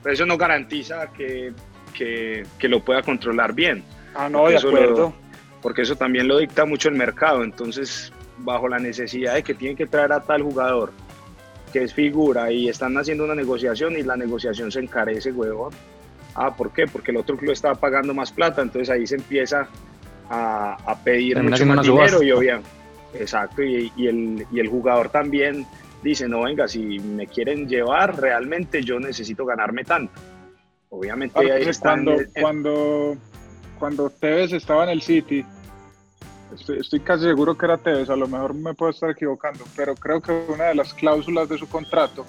pero 0.01 0.13
eso 0.13 0.25
no 0.25 0.37
garantiza 0.37 1.11
que, 1.11 1.51
que, 1.93 2.45
que 2.57 2.67
lo 2.69 2.79
pueda 2.79 3.01
controlar 3.03 3.51
bien, 3.51 3.83
ah, 4.15 4.29
no, 4.29 4.47
de 4.47 4.55
eso 4.55 4.71
lo- 4.71 4.77
acuerdo. 4.77 5.13
porque 5.61 5.81
eso 5.83 5.95
también 5.95 6.27
lo 6.27 6.37
dicta 6.37 6.65
mucho 6.65 6.89
el 6.89 6.95
mercado. 6.95 7.43
Entonces, 7.43 8.11
bajo 8.39 8.67
la 8.67 8.79
necesidad 8.79 9.33
de 9.35 9.43
que 9.43 9.53
tienen 9.53 9.75
que 9.77 9.85
traer 9.85 10.11
a 10.13 10.21
tal 10.21 10.41
jugador 10.43 10.91
que 11.73 11.83
es 11.83 11.93
figura 11.93 12.51
y 12.51 12.67
están 12.67 12.97
haciendo 12.97 13.25
una 13.25 13.35
negociación 13.35 13.95
y 13.97 14.01
la 14.03 14.15
negociación 14.17 14.71
se 14.71 14.79
encarece, 14.79 15.31
huevón. 15.31 15.71
Ah, 16.35 16.55
¿por 16.55 16.71
qué? 16.71 16.85
Porque 16.87 17.11
el 17.11 17.17
otro 17.17 17.37
club 17.37 17.51
estaba 17.51 17.75
pagando 17.75 18.13
más 18.13 18.31
plata, 18.31 18.61
entonces 18.61 18.89
ahí 18.89 19.05
se 19.05 19.15
empieza 19.15 19.67
a, 20.29 20.73
a 20.91 20.95
pedir 21.03 21.33
Termina 21.35 21.57
mucho 21.57 21.65
más 21.65 21.85
dinero 21.85 22.23
y 22.23 22.31
obviamente, 22.31 22.69
exacto, 23.13 23.61
y, 23.61 23.91
y 23.95 24.07
el, 24.07 24.47
y 24.51 24.59
el 24.59 24.67
jugador 24.67 25.09
también 25.09 25.65
dice, 26.01 26.27
no, 26.27 26.43
venga, 26.43 26.67
si 26.67 26.99
me 26.99 27.27
quieren 27.27 27.67
llevar, 27.67 28.19
realmente 28.19 28.81
yo 28.83 28.99
necesito 28.99 29.45
ganarme 29.45 29.83
tanto. 29.83 30.13
Obviamente 30.89 31.39
ahí 31.51 31.63
están 31.63 32.05
cuando, 32.05 32.23
cuando, 32.39 33.17
cuando 33.79 34.09
Tevez 34.09 34.51
estaba 34.53 34.83
en 34.83 34.89
el 34.89 35.01
City, 35.01 35.45
estoy, 36.53 36.79
estoy 36.79 36.99
casi 36.99 37.23
seguro 37.23 37.57
que 37.57 37.65
era 37.65 37.77
Tevez, 37.77 38.09
a 38.09 38.15
lo 38.15 38.27
mejor 38.27 38.53
me 38.53 38.73
puedo 38.73 38.91
estar 38.91 39.09
equivocando, 39.09 39.63
pero 39.75 39.95
creo 39.95 40.21
que 40.21 40.45
una 40.49 40.65
de 40.65 40.75
las 40.75 40.93
cláusulas 40.93 41.47
de 41.49 41.57
su 41.57 41.67
contrato 41.67 42.25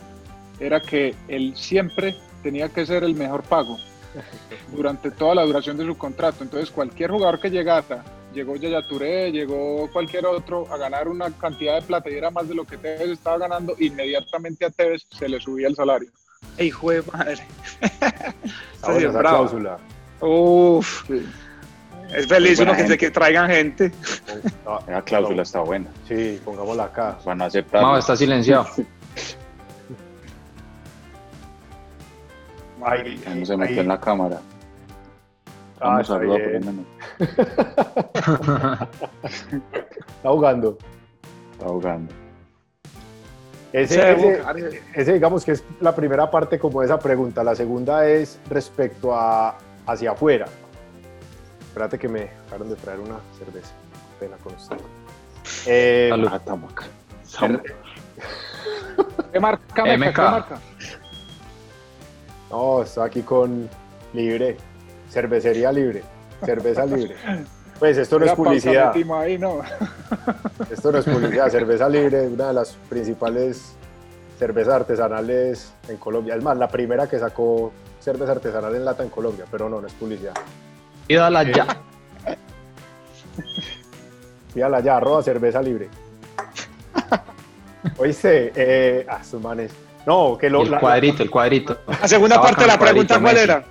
era 0.61 0.81
que 0.81 1.15
él 1.29 1.55
siempre 1.57 2.17
tenía 2.43 2.69
que 2.69 2.87
ser 2.87 3.03
el 3.05 3.15
mejor 3.15 3.43
pago 3.43 3.77
durante 4.73 5.11
toda 5.11 5.35
la 5.35 5.45
duración 5.45 5.77
de 5.77 5.87
su 5.87 5.97
contrato. 5.97 6.45
Entonces 6.45 6.71
cualquier 6.71 7.11
jugador 7.11 7.41
que 7.41 7.51
llegara, 7.51 8.05
llegó 8.33 8.57
Yaya 8.57 8.87
Touré, 8.87 9.33
llegó 9.33 9.91
cualquier 9.93 10.27
otro 10.27 10.73
a 10.73 10.77
ganar 10.77 11.09
una 11.09 11.31
cantidad 11.31 11.75
de 11.75 11.83
plata 11.83 12.11
y 12.11 12.15
era 12.15 12.31
más 12.31 12.49
de 12.49 12.55
lo 12.55 12.65
que 12.65 12.77
Tevez 12.77 13.11
estaba 13.11 13.39
ganando, 13.39 13.75
inmediatamente 13.79 14.65
a 14.67 14.71
Tevez 14.71 15.07
se 15.11 15.29
le 15.29 15.41
subía 15.41 15.69
el 15.69 15.75
salario. 15.75 16.11
¡Ey, 16.57 16.69
hijo 16.69 16.91
de 16.91 17.03
madre! 17.03 17.47
Esa 18.83 19.21
cláusula. 19.21 19.79
Uf, 20.21 21.09
es 22.15 22.27
feliz 22.27 22.59
uno 22.61 22.73
que, 22.73 22.77
se- 22.79 22.83
gente. 22.83 22.99
que 22.99 23.11
traigan 23.11 23.49
gente. 23.51 23.93
Ah, 24.67 24.79
La 24.87 25.03
cláusula 25.03 25.43
está 25.43 25.61
buena. 25.61 25.87
Sí, 26.07 26.41
pongámosla 26.45 26.85
acá. 26.85 27.19
Van 27.25 27.41
a 27.43 27.47
aceptar. 27.47 27.83
Mao 27.83 27.97
está 27.99 28.17
silenciado. 28.17 28.67
No 32.81 33.45
se 33.47 33.57
metió 33.59 33.75
ahí- 33.75 33.79
en 33.81 33.89
la 33.89 34.01
cámara. 34.01 34.41
Ah, 35.81 36.01
Vamos 36.03 36.11
está 36.11 36.17
a. 36.17 36.21
Está 40.17 40.31
jugando. 40.31 40.79
Está 41.53 41.67
jugando. 41.67 42.15
Ese, 43.73 44.13
ese- 44.13 44.83
ese, 44.95 45.13
digamos 45.13 45.45
que 45.45 45.53
es 45.53 45.63
la 45.81 45.95
primera 45.95 46.31
parte 46.31 46.59
como 46.59 46.81
de 46.81 46.87
esa 46.87 46.99
pregunta. 46.99 47.45
La 47.45 47.55
segunda 47.55 48.07
es 48.09 48.41
respecto 48.49 49.15
a 49.15 49.57
hacia 49.91 50.13
afuera. 50.13 50.47
Espérate 51.61 51.99
que 51.99 52.09
me 52.09 52.21
dejaron 52.45 52.69
de 52.69 52.77
traer 52.77 53.01
una 53.01 53.17
cerveza. 53.39 53.73
Pena 54.19 54.37
con 54.43 54.55
usted. 54.55 54.77
Eh, 55.67 56.09
Salud. 56.11 56.29
Ah, 56.31 56.37
estamos 56.37 56.73
acá. 56.73 56.85
Estamos- 57.25 57.61
¿Qué 59.33 59.41
marca? 59.41 59.83
MK. 59.85 60.13
¿Qué 60.15 60.23
marca? 60.23 60.59
no, 62.51 62.83
estoy 62.83 63.07
aquí 63.07 63.23
con 63.23 63.69
Libre. 64.13 64.57
Cervecería 65.11 65.73
Libre. 65.73 66.03
Cerveza 66.45 66.85
Libre. 66.87 67.17
Pues 67.79 67.97
esto 67.97 68.19
no 68.19 68.25
es 68.27 68.31
Era 68.33 68.37
publicidad. 68.37 68.87
metimos 68.95 69.19
ahí, 69.23 69.39
no. 69.39 69.61
Esto 70.71 70.93
no 70.93 70.99
es 70.99 71.05
publicidad. 71.05 71.49
Cerveza 71.49 71.89
Libre 71.89 72.25
es 72.27 72.31
una 72.33 72.49
de 72.49 72.55
las 72.55 72.73
principales 72.89 73.75
cervezas 74.39 74.75
artesanales 74.75 75.73
en 75.89 75.97
Colombia. 75.97 76.35
Es 76.35 76.43
más, 76.43 76.57
la 76.57 76.69
primera 76.69 77.09
que 77.09 77.19
sacó 77.19 77.73
cerveza 78.01 78.33
artesanal 78.33 78.75
en 78.75 78.85
lata 78.85 79.03
en 79.03 79.11
Colombia, 79.11 79.45
pero 79.51 79.69
no, 79.69 79.81
no 79.81 79.87
es 79.87 79.93
publicidad. 79.95 80.35
Pídala 81.07 81.43
ya. 81.45 81.67
Fíjala 84.55 84.81
ya, 84.81 84.97
arroba 84.97 85.23
cerveza 85.23 85.63
libre. 85.63 85.89
Oíste, 87.99 88.53
eh, 88.55 89.07
ah, 89.09 89.19
estos 89.23 89.41
manes. 89.41 89.71
No, 90.07 90.37
que 90.39 90.49
lo, 90.51 90.63
El 90.63 90.71
la, 90.73 90.81
cuadrito, 90.81 91.23
el 91.23 91.31
cuadrito. 91.31 91.79
La 91.87 92.09
segunda 92.09 92.37
Estaba 92.37 92.49
parte 92.49 92.63
de 92.63 92.67
la 92.69 92.79
pregunta, 92.79 93.21
¿cuál 93.21 93.37
era? 93.37 93.65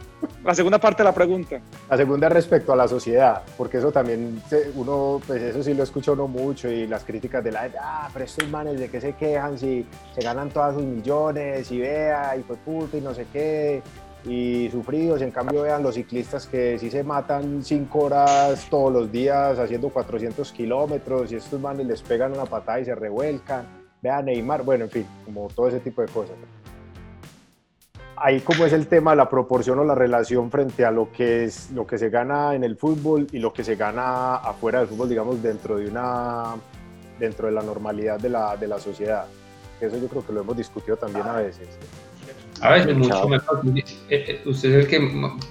La 0.44 0.54
segunda 0.54 0.78
parte 0.80 1.02
de 1.02 1.10
la 1.10 1.14
pregunta. 1.14 1.60
la 1.90 1.98
segunda 1.98 2.28
es 2.28 2.34
respecto 2.34 2.74
a 2.74 2.76
la 2.76 2.88
sociedad, 2.88 3.42
porque 3.58 3.78
eso 3.78 3.92
también, 3.92 4.42
se- 4.50 4.70
uno, 4.76 5.22
pues 5.26 5.42
eso 5.42 5.64
sí 5.64 5.74
lo 5.74 5.84
escucha 5.84 6.12
uno 6.12 6.28
mucho 6.28 6.70
y 6.70 6.88
las 6.88 7.04
críticas 7.04 7.44
de 7.44 7.52
la 7.54 7.62
gente, 7.62 7.78
ah, 7.82 8.10
pero 8.12 8.26
estos 8.26 8.48
manes 8.50 8.80
de 8.80 8.90
qué 8.90 9.00
se 9.02 9.14
quejan 9.14 9.58
si 9.58 9.86
se 10.14 10.22
ganan 10.22 10.50
todos 10.50 10.76
sus 10.76 10.84
millones 10.84 11.72
y 11.72 11.80
vea, 11.80 12.36
y 12.38 12.44
fue 12.44 12.58
puta 12.58 12.98
y 12.98 13.02
no 13.02 13.14
sé 13.14 13.28
qué, 13.32 13.82
y 14.26 14.70
sufridos, 14.70 15.22
en 15.22 15.32
cambio 15.32 15.62
vean 15.62 15.82
los 15.82 15.96
ciclistas 15.96 16.46
que 16.46 16.78
sí 16.78 16.92
se 16.92 17.04
matan 17.04 17.64
cinco 17.64 18.06
horas 18.06 18.68
todos 18.70 18.92
los 18.92 19.12
días 19.12 19.58
haciendo 19.58 19.90
400 19.90 20.52
kilómetros 20.52 21.32
y 21.32 21.36
estos 21.36 21.60
manes 21.60 21.86
les 21.88 22.02
pegan 22.02 22.34
una 22.34 22.46
patada 22.46 22.80
y 22.82 22.86
se 22.86 22.96
revuelcan, 22.96 23.66
vean 24.02 24.26
Neymar, 24.26 24.64
bueno, 24.64 24.86
en 24.86 24.92
fin, 24.92 25.06
como 25.26 25.48
todo 25.48 25.68
ese 25.70 25.80
tipo 25.80 26.02
de 26.02 26.08
cosas. 26.10 26.36
Ahí 28.18 28.42
como 28.42 28.66
es 28.66 28.74
el 28.74 28.88
tema, 28.88 29.16
la 29.16 29.30
proporción 29.30 29.80
o 29.80 29.86
la 29.86 29.96
relación 29.96 30.52
frente 30.52 30.84
a 30.84 30.92
lo 30.92 31.10
que 31.10 31.46
es 31.46 31.72
lo 31.72 31.88
que 31.88 31.98
se 31.98 32.10
gana 32.10 32.54
en 32.54 32.66
el 32.66 32.76
fútbol 32.76 33.28
y 33.32 33.40
lo 33.40 33.54
que 33.54 33.64
se 33.64 33.76
gana 33.76 34.36
afuera 34.36 34.80
del 34.80 34.90
fútbol, 34.90 35.08
digamos, 35.08 35.42
dentro 35.42 35.78
de 35.78 35.88
una 35.88 36.56
dentro 37.18 37.48
de 37.48 37.54
la 37.54 37.62
normalidad 37.62 38.20
de 38.20 38.30
la, 38.30 38.58
de 38.58 38.68
la 38.68 38.80
sociedad. 38.80 39.26
Eso 39.80 39.98
yo 39.98 40.08
creo 40.08 40.26
que 40.26 40.34
lo 40.34 40.42
hemos 40.42 40.58
discutido 40.58 40.98
también 40.98 41.26
a 41.28 41.34
veces. 41.34 41.68
A 42.62 42.72
veces 42.72 42.96
mucho 42.96 43.10
Chao. 43.10 43.28
mejor. 43.30 43.62
Eh, 43.76 43.84
eh, 44.10 44.42
Usted 44.46 44.70
es 44.74 44.86
el 44.86 44.88
que 44.88 45.00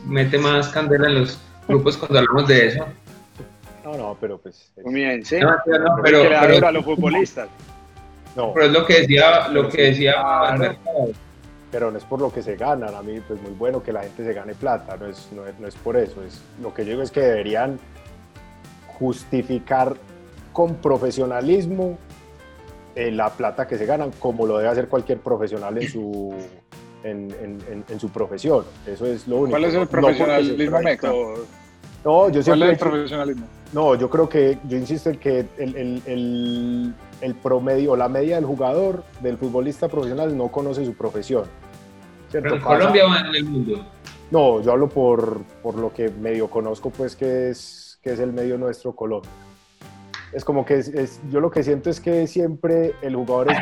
mete 0.06 0.38
más 0.38 0.68
candela 0.68 1.08
en 1.08 1.20
los 1.20 1.38
grupos 1.66 1.96
cuando 1.96 2.18
hablamos 2.18 2.46
de 2.48 2.66
eso. 2.66 2.86
No, 3.84 3.96
no, 3.96 4.16
pero 4.20 4.38
pues 4.38 4.70
es- 4.76 4.84
Comience. 4.84 5.40
No, 5.40 5.50
no, 5.50 5.78
no, 5.78 5.96
pero, 6.02 6.22
pero, 6.22 6.40
pero- 6.40 6.66
a 6.66 6.72
los 6.72 6.84
futbolistas. 6.84 7.48
no. 8.36 8.52
pero 8.52 8.66
es 8.66 8.72
lo 8.72 8.84
que 8.84 9.00
decía, 9.00 9.48
lo 9.48 9.68
que 9.68 9.82
decía 9.82 10.12
Claro. 10.12 10.76
Pero 11.70 11.90
no 11.90 11.98
es 11.98 12.04
por 12.04 12.20
lo 12.20 12.32
que 12.32 12.42
se 12.42 12.56
ganan. 12.56 12.94
A 12.94 13.02
mí, 13.02 13.20
pues 13.26 13.40
muy 13.42 13.52
bueno 13.52 13.82
que 13.82 13.92
la 13.92 14.02
gente 14.02 14.24
se 14.24 14.32
gane 14.32 14.54
plata, 14.54 14.96
no 14.96 15.06
es, 15.06 15.28
no 15.32 15.46
es, 15.46 15.58
no 15.60 15.66
es 15.68 15.74
por 15.74 15.96
eso. 15.98 16.22
Es, 16.24 16.40
lo 16.62 16.72
que 16.72 16.84
yo 16.84 16.92
digo 16.92 17.02
es 17.02 17.10
que 17.10 17.20
deberían 17.20 17.78
justificar 18.98 19.94
con 20.52 20.76
profesionalismo 20.76 21.98
eh, 22.94 23.10
la 23.12 23.30
plata 23.30 23.66
que 23.66 23.76
se 23.78 23.86
ganan, 23.86 24.10
como 24.18 24.46
lo 24.46 24.56
debe 24.58 24.70
hacer 24.70 24.88
cualquier 24.88 25.18
profesional 25.18 25.76
en 25.80 25.88
su, 25.88 26.34
en, 27.04 27.58
en- 27.70 27.84
en 27.88 28.00
su 28.00 28.08
profesión. 28.10 28.64
Eso 28.86 29.06
es 29.06 29.26
lo 29.28 29.36
único. 29.36 29.50
¿Cuál 29.50 29.64
es 29.64 29.74
No 29.74 29.82
el 29.82 29.88
profesionalismo, 29.88 30.78
todo. 31.00 31.34
No, 32.04 32.30
yo 32.30 32.42
¿Cuál 32.44 32.62
es 32.62 32.68
el 32.70 32.78
profesionalismo? 32.78 33.46
no, 33.72 33.94
yo 33.96 34.08
creo 34.08 34.28
que, 34.28 34.58
yo 34.68 34.76
insisto 34.76 35.10
en 35.10 35.18
que 35.18 35.46
el, 35.58 35.76
el- 35.76 36.02
el- 36.06 36.94
el 37.20 37.34
promedio 37.34 37.92
o 37.92 37.96
la 37.96 38.08
media 38.08 38.36
del 38.36 38.44
jugador, 38.44 39.02
del 39.20 39.36
futbolista 39.36 39.88
profesional, 39.88 40.36
no 40.36 40.48
conoce 40.48 40.84
su 40.84 40.94
profesión. 40.94 41.44
¿cierto? 42.30 42.50
¿Pero 42.50 42.56
en 42.56 42.62
Colombia 42.62 43.06
o 43.06 43.14
en 43.28 43.34
el 43.34 43.44
mundo? 43.44 43.84
No, 44.30 44.60
yo 44.62 44.72
hablo 44.72 44.88
por, 44.88 45.40
por 45.62 45.76
lo 45.76 45.92
que 45.92 46.10
medio 46.10 46.48
conozco, 46.48 46.90
pues 46.90 47.16
que 47.16 47.48
es, 47.50 47.98
que 48.02 48.12
es 48.12 48.20
el 48.20 48.32
medio 48.32 48.58
nuestro 48.58 48.94
Colombia. 48.94 49.30
Es 50.32 50.44
como 50.44 50.64
que 50.66 50.74
es- 50.74 50.88
es- 50.88 51.20
yo 51.30 51.40
lo 51.40 51.50
que 51.50 51.62
siento 51.62 51.88
es 51.90 52.00
que 52.00 52.26
siempre 52.26 52.94
el 53.02 53.16
jugador 53.16 53.50
es- 53.50 53.58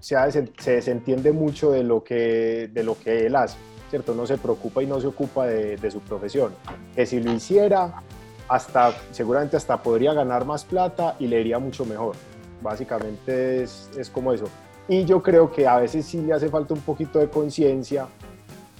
se, 0.00 0.16
se 0.58 0.72
desentiende 0.72 1.32
mucho 1.32 1.70
de 1.70 1.82
lo, 1.82 2.02
que, 2.02 2.70
de 2.72 2.82
lo 2.82 2.98
que 2.98 3.26
él 3.26 3.36
hace, 3.36 3.56
¿cierto? 3.90 4.14
No 4.14 4.26
se 4.26 4.38
preocupa 4.38 4.82
y 4.82 4.86
no 4.86 5.00
se 5.00 5.06
ocupa 5.06 5.46
de, 5.46 5.76
de 5.76 5.90
su 5.90 6.00
profesión. 6.00 6.52
Que 6.94 7.06
si 7.06 7.20
lo 7.20 7.32
hiciera, 7.32 8.02
hasta, 8.48 8.92
seguramente 9.12 9.56
hasta 9.56 9.82
podría 9.82 10.12
ganar 10.12 10.44
más 10.44 10.64
plata 10.64 11.16
y 11.18 11.26
le 11.26 11.40
iría 11.40 11.58
mucho 11.58 11.84
mejor. 11.84 12.16
Básicamente 12.60 13.62
es, 13.62 13.90
es 13.96 14.10
como 14.10 14.32
eso. 14.32 14.46
Y 14.88 15.04
yo 15.04 15.22
creo 15.22 15.52
que 15.52 15.68
a 15.68 15.78
veces 15.78 16.04
sí 16.04 16.20
le 16.20 16.32
hace 16.32 16.48
falta 16.48 16.74
un 16.74 16.80
poquito 16.80 17.20
de 17.20 17.28
conciencia 17.28 18.08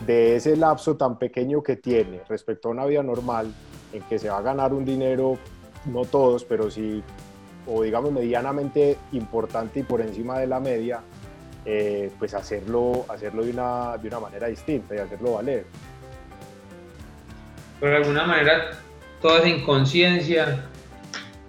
de 0.04 0.36
ese 0.36 0.56
lapso 0.56 0.96
tan 0.96 1.18
pequeño 1.18 1.62
que 1.62 1.76
tiene 1.76 2.22
respecto 2.28 2.68
a 2.68 2.72
una 2.72 2.84
vida 2.84 3.02
normal, 3.02 3.52
en 3.92 4.02
que 4.02 4.18
se 4.18 4.28
va 4.28 4.38
a 4.38 4.42
ganar 4.42 4.72
un 4.72 4.84
dinero, 4.84 5.38
no 5.86 6.04
todos, 6.04 6.44
pero 6.44 6.70
sí, 6.70 7.02
o 7.66 7.82
digamos 7.82 8.12
medianamente 8.12 8.96
importante 9.12 9.80
y 9.80 9.82
por 9.82 10.00
encima 10.00 10.38
de 10.38 10.46
la 10.46 10.60
media, 10.60 11.00
eh, 11.64 12.10
pues 12.18 12.34
hacerlo, 12.34 13.04
hacerlo 13.08 13.44
de, 13.44 13.50
una, 13.50 13.96
de 13.98 14.08
una 14.08 14.20
manera 14.20 14.46
distinta 14.46 14.94
y 14.94 14.98
hacerlo 14.98 15.34
valer. 15.34 15.64
Pero 17.78 17.92
de 17.92 17.98
alguna 17.98 18.24
manera, 18.24 18.70
toda 19.20 19.38
esa 19.38 19.48
inconsciencia 19.48 20.66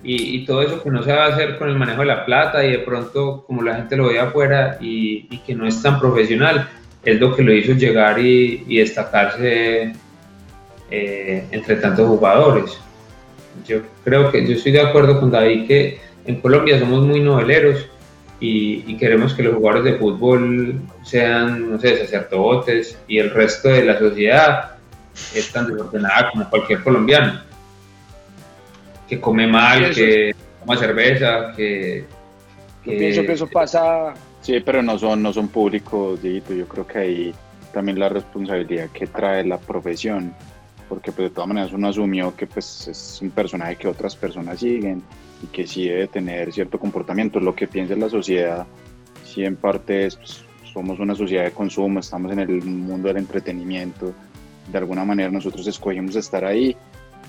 y, 0.03 0.37
y 0.37 0.45
todo 0.45 0.61
eso 0.61 0.81
que 0.81 0.89
no 0.89 1.03
se 1.03 1.13
va 1.13 1.25
a 1.25 1.27
hacer 1.29 1.57
con 1.57 1.69
el 1.69 1.77
manejo 1.77 2.01
de 2.01 2.07
la 2.07 2.25
plata 2.25 2.63
y 2.65 2.71
de 2.71 2.79
pronto, 2.79 3.43
como 3.45 3.61
la 3.61 3.75
gente 3.75 3.95
lo 3.95 4.07
ve 4.07 4.19
afuera 4.19 4.77
y, 4.81 5.27
y 5.29 5.39
que 5.39 5.55
no 5.55 5.65
es 5.65 5.81
tan 5.81 5.99
profesional, 5.99 6.69
es 7.03 7.19
lo 7.19 7.35
que 7.35 7.43
lo 7.43 7.53
hizo 7.53 7.73
llegar 7.73 8.19
y, 8.19 8.63
y 8.67 8.79
destacarse 8.79 9.93
eh, 10.89 11.47
entre 11.51 11.75
tantos 11.77 12.07
jugadores. 12.07 12.79
Yo 13.65 13.81
creo 14.03 14.31
que 14.31 14.45
yo 14.45 14.55
estoy 14.55 14.71
de 14.71 14.81
acuerdo 14.81 15.19
con 15.19 15.31
David 15.31 15.67
que 15.67 15.99
en 16.25 16.41
Colombia 16.41 16.79
somos 16.79 17.05
muy 17.05 17.19
noveleros 17.19 17.87
y, 18.39 18.83
y 18.87 18.97
queremos 18.97 19.33
que 19.33 19.43
los 19.43 19.55
jugadores 19.55 19.83
de 19.83 19.99
fútbol 19.99 20.81
sean, 21.03 21.71
no 21.71 21.79
sé, 21.79 21.97
sacerdotes 21.97 22.97
y 23.07 23.19
el 23.19 23.29
resto 23.29 23.69
de 23.69 23.85
la 23.85 23.99
sociedad 23.99 24.71
es 25.35 25.51
tan 25.51 25.67
desordenada 25.67 26.31
como 26.31 26.49
cualquier 26.49 26.83
colombiano. 26.83 27.41
Que 29.07 29.19
come 29.19 29.45
mal, 29.45 29.93
que 29.93 30.33
toma 30.59 30.77
cerveza, 30.77 31.51
que... 31.55 32.05
Yo 32.85 32.97
pienso 32.97 33.21
que 33.23 33.33
eso 33.33 33.47
pasa 33.47 34.13
Sí, 34.41 34.59
pero 34.59 34.81
no 34.81 34.97
son, 34.97 35.21
no 35.21 35.31
son 35.31 35.47
públicos, 35.47 36.21
Dieguito. 36.21 36.53
Yo 36.53 36.67
creo 36.67 36.87
que 36.87 36.97
ahí 36.97 37.33
también 37.73 37.99
la 37.99 38.09
responsabilidad 38.09 38.89
que 38.89 39.07
trae 39.07 39.45
la 39.45 39.57
profesión, 39.57 40.33
porque 40.91 41.13
pues 41.13 41.29
de 41.29 41.33
todas 41.33 41.47
maneras 41.47 41.71
uno 41.71 41.87
asumió 41.87 42.35
que 42.35 42.45
pues 42.45 42.89
es 42.89 43.21
un 43.21 43.29
personaje 43.29 43.77
que 43.77 43.87
otras 43.87 44.13
personas 44.13 44.59
siguen 44.59 45.01
y 45.41 45.47
que 45.47 45.65
sí 45.65 45.87
debe 45.87 46.09
tener 46.09 46.51
cierto 46.51 46.77
comportamiento. 46.77 47.39
Lo 47.39 47.55
que 47.55 47.65
piensa 47.65 47.95
la 47.95 48.09
sociedad, 48.09 48.67
sí 49.23 49.45
en 49.45 49.55
parte 49.55 50.07
es, 50.07 50.17
pues, 50.17 50.43
somos 50.65 50.99
una 50.99 51.15
sociedad 51.15 51.45
de 51.45 51.51
consumo, 51.51 52.01
estamos 52.01 52.33
en 52.33 52.39
el 52.39 52.61
mundo 52.63 53.07
del 53.07 53.15
entretenimiento, 53.15 54.13
de 54.69 54.77
alguna 54.77 55.05
manera 55.05 55.31
nosotros 55.31 55.65
escogimos 55.65 56.17
estar 56.17 56.43
ahí, 56.43 56.75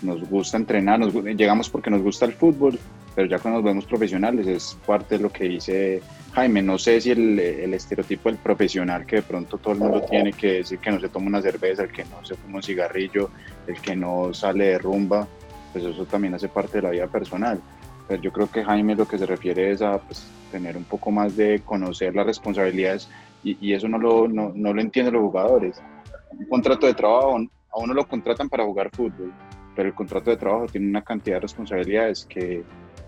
nos 0.02 0.28
gusta 0.28 0.56
entrenar, 0.56 0.98
nos 0.98 1.14
llegamos 1.14 1.70
porque 1.70 1.88
nos 1.88 2.02
gusta 2.02 2.26
el 2.26 2.32
fútbol, 2.32 2.76
pero 3.14 3.28
ya 3.28 3.38
cuando 3.38 3.60
nos 3.60 3.64
vemos 3.64 3.86
profesionales 3.86 4.46
es 4.46 4.78
parte 4.86 5.16
de 5.16 5.24
lo 5.24 5.30
que 5.30 5.44
dice 5.44 6.02
Jaime, 6.32 6.62
no 6.62 6.78
sé 6.78 7.00
si 7.00 7.10
el, 7.10 7.38
el 7.38 7.74
estereotipo 7.74 8.30
del 8.30 8.38
profesional 8.38 9.04
que 9.04 9.16
de 9.16 9.22
pronto 9.22 9.58
todo 9.58 9.74
el 9.74 9.80
mundo 9.80 10.02
tiene 10.02 10.32
que 10.32 10.54
decir 10.54 10.78
que 10.78 10.90
no 10.90 10.98
se 10.98 11.08
toma 11.10 11.26
una 11.26 11.42
cerveza, 11.42 11.82
el 11.82 11.92
que 11.92 12.04
no 12.04 12.24
se 12.24 12.34
fuma 12.36 12.56
un 12.56 12.62
cigarrillo, 12.62 13.30
el 13.66 13.78
que 13.80 13.94
no 13.94 14.32
sale 14.32 14.66
de 14.68 14.78
rumba, 14.78 15.28
pues 15.72 15.84
eso 15.84 16.06
también 16.06 16.34
hace 16.34 16.48
parte 16.48 16.78
de 16.78 16.82
la 16.82 16.90
vida 16.90 17.06
personal. 17.06 17.60
Pero 18.08 18.22
yo 18.22 18.32
creo 18.32 18.50
que 18.50 18.64
Jaime 18.64 18.94
lo 18.94 19.06
que 19.06 19.18
se 19.18 19.26
refiere 19.26 19.72
es 19.72 19.82
a 19.82 19.98
pues, 19.98 20.26
tener 20.50 20.76
un 20.76 20.84
poco 20.84 21.10
más 21.10 21.36
de 21.36 21.60
conocer 21.60 22.14
las 22.14 22.26
responsabilidades 22.26 23.10
y, 23.44 23.58
y 23.60 23.74
eso 23.74 23.88
no 23.88 23.98
lo, 23.98 24.26
no, 24.26 24.52
no 24.54 24.72
lo 24.72 24.80
entienden 24.80 25.14
los 25.14 25.22
jugadores. 25.22 25.82
Un 26.30 26.46
contrato 26.46 26.86
de 26.86 26.94
trabajo, 26.94 27.36
a 27.36 27.78
uno 27.78 27.92
lo 27.92 28.08
contratan 28.08 28.48
para 28.48 28.64
jugar 28.64 28.88
fútbol, 28.90 29.32
pero 29.76 29.88
el 29.88 29.94
contrato 29.94 30.30
de 30.30 30.38
trabajo 30.38 30.66
tiene 30.66 30.88
una 30.88 31.02
cantidad 31.02 31.36
de 31.36 31.40
responsabilidades 31.40 32.24
que 32.24 32.62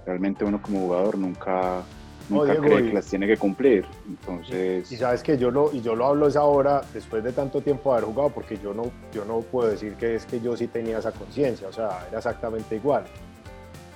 realmente 0.05 0.45
uno 0.45 0.61
como 0.61 0.81
jugador 0.81 1.19
nunca, 1.19 1.83
nunca 2.29 2.53
Diego, 2.53 2.63
cree 2.67 2.81
y- 2.81 2.89
que 2.89 2.95
las 2.95 3.07
tiene 3.07 3.27
que 3.27 3.37
cumplir. 3.37 3.87
Entonces, 4.07 4.91
Y 4.91 4.97
sabes 4.97 5.23
que 5.23 5.37
yo 5.39 5.51
lo, 5.51 5.73
y 5.73 5.81
yo 5.81 5.95
lo 5.95 6.07
hablo 6.07 6.27
es 6.27 6.37
ahora, 6.37 6.83
después 6.93 7.23
de 7.25 7.33
tanto 7.33 7.61
tiempo 7.61 7.91
de 7.93 7.99
haber 7.99 8.09
jugado, 8.11 8.31
porque 8.31 8.59
yo 8.59 8.75
no, 8.75 8.85
yo 9.13 9.25
no 9.25 9.41
puedo 9.41 9.69
decir 9.69 9.95
que 9.95 10.15
es 10.17 10.27
que 10.27 10.41
yo 10.41 10.57
sí 10.57 10.67
tenía 10.69 10.99
esa 10.99 11.13
conciencia, 11.13 11.69
o 11.69 11.73
sea, 11.73 12.07
era 12.09 12.19
exactamente 12.19 12.77
igual. 12.77 13.05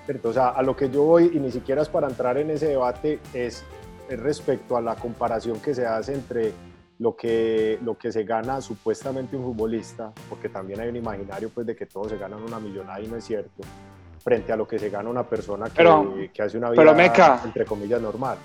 ¿Cierto? 0.07 0.31
O 0.31 0.33
sea, 0.33 0.49
a 0.49 0.63
lo 0.63 0.75
que 0.75 0.89
yo 0.89 1.03
voy, 1.03 1.31
y 1.35 1.39
ni 1.39 1.51
siquiera 1.51 1.83
es 1.83 1.89
para 1.89 2.09
entrar 2.09 2.39
en 2.39 2.51
ese 2.51 2.69
debate, 2.69 3.19
es, 3.35 3.63
es 4.09 4.19
respecto 4.19 4.77
a 4.77 4.81
la 4.81 4.95
comparación 4.95 5.61
que 5.61 5.75
se 5.75 5.85
hace 5.85 6.15
entre 6.15 6.53
lo 6.99 7.15
que, 7.15 7.79
lo 7.85 7.97
que 7.99 8.11
se 8.11 8.25
gana 8.25 8.61
supuestamente 8.63 9.37
un 9.37 9.45
futbolista, 9.45 10.11
porque 10.31 10.49
también 10.49 10.81
hay 10.81 10.89
un 10.89 10.97
imaginario 10.97 11.51
pues 11.51 11.67
de 11.67 11.77
que 11.77 11.85
todos 11.87 12.09
se 12.09 12.17
ganan 12.17 12.43
una 12.43 12.59
millonada 12.59 13.01
y 13.03 13.07
no 13.07 13.17
es 13.17 13.25
cierto, 13.25 13.63
frente 14.29 14.53
a 14.53 14.57
lo 14.57 14.67
que 14.69 14.79
se 14.79 14.91
gana 14.91 15.09
una 15.09 15.23
persona 15.23 15.67
que, 15.67 15.73
Pero- 15.77 16.15
que 16.33 16.43
hace 16.43 16.59
una 16.59 16.71
vida, 16.71 16.83
pero, 16.83 16.95
Meca, 16.95 17.41
entre 17.45 17.65
comillas, 17.65 18.01
normal. 18.01 18.37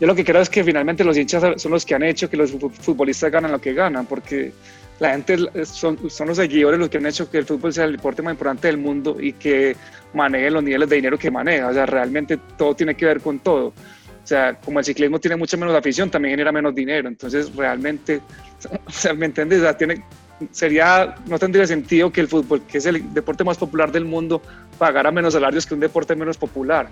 Yo 0.00 0.06
lo 0.06 0.14
que 0.14 0.24
creo 0.24 0.40
es 0.40 0.48
que 0.50 0.62
finalmente 0.64 1.02
los 1.04 1.16
hinchas 1.16 1.60
son 1.62 1.72
los 1.72 1.84
que 1.86 1.94
han 1.94 2.02
hecho 2.02 2.28
que 2.30 2.36
los 2.36 2.50
fu- 2.52 2.70
futbolistas 2.70 3.30
ganan 3.30 3.50
lo 3.52 3.60
que 3.60 3.72
ganan, 3.74 4.06
porque 4.06 4.52
la 5.00 5.10
gente 5.10 5.36
son, 5.64 6.10
son 6.10 6.28
los 6.28 6.36
seguidores 6.36 6.78
los 6.78 6.88
que 6.88 6.98
han 6.98 7.06
hecho 7.06 7.30
que 7.30 7.38
el 7.38 7.44
fútbol 7.46 7.72
sea 7.72 7.84
el 7.84 7.92
deporte 7.92 8.20
más 8.22 8.32
importante 8.32 8.66
del 8.68 8.78
mundo 8.78 9.16
y 9.20 9.32
que 9.32 9.76
manejen 10.14 10.54
los 10.54 10.62
niveles 10.62 10.88
de 10.88 10.96
dinero 10.96 11.18
que 11.18 11.30
maneja. 11.30 11.68
O 11.68 11.72
sea, 11.72 11.86
realmente 11.86 12.36
todo 12.56 12.74
tiene 12.74 12.94
que 12.96 13.06
ver 13.06 13.20
con 13.20 13.38
todo. 13.40 13.66
O 13.68 14.26
sea, 14.28 14.54
como 14.64 14.78
el 14.80 14.84
ciclismo 14.84 15.18
tiene 15.18 15.36
mucha 15.36 15.56
menos 15.56 15.74
afición, 15.74 16.10
también 16.10 16.32
genera 16.32 16.52
menos 16.52 16.74
dinero. 16.74 17.08
Entonces, 17.08 17.54
realmente, 17.56 18.20
o 18.86 18.90
sea, 18.90 19.14
¿me 19.14 19.26
entiendes? 19.26 19.60
O 19.60 19.62
sea, 19.62 19.76
tiene, 19.76 20.04
sería, 20.50 21.14
no 21.26 21.38
tendría 21.38 21.66
sentido 21.66 22.12
que 22.12 22.20
el 22.20 22.28
fútbol, 22.28 22.62
que 22.62 22.78
es 22.78 22.86
el 22.86 23.12
deporte 23.12 23.44
más 23.44 23.58
popular 23.58 23.90
del 23.90 24.04
mundo, 24.04 24.40
pagara 24.78 25.10
menos 25.10 25.34
salarios 25.34 25.66
que 25.66 25.74
un 25.74 25.80
deporte 25.80 26.14
menos 26.14 26.36
popular. 26.36 26.88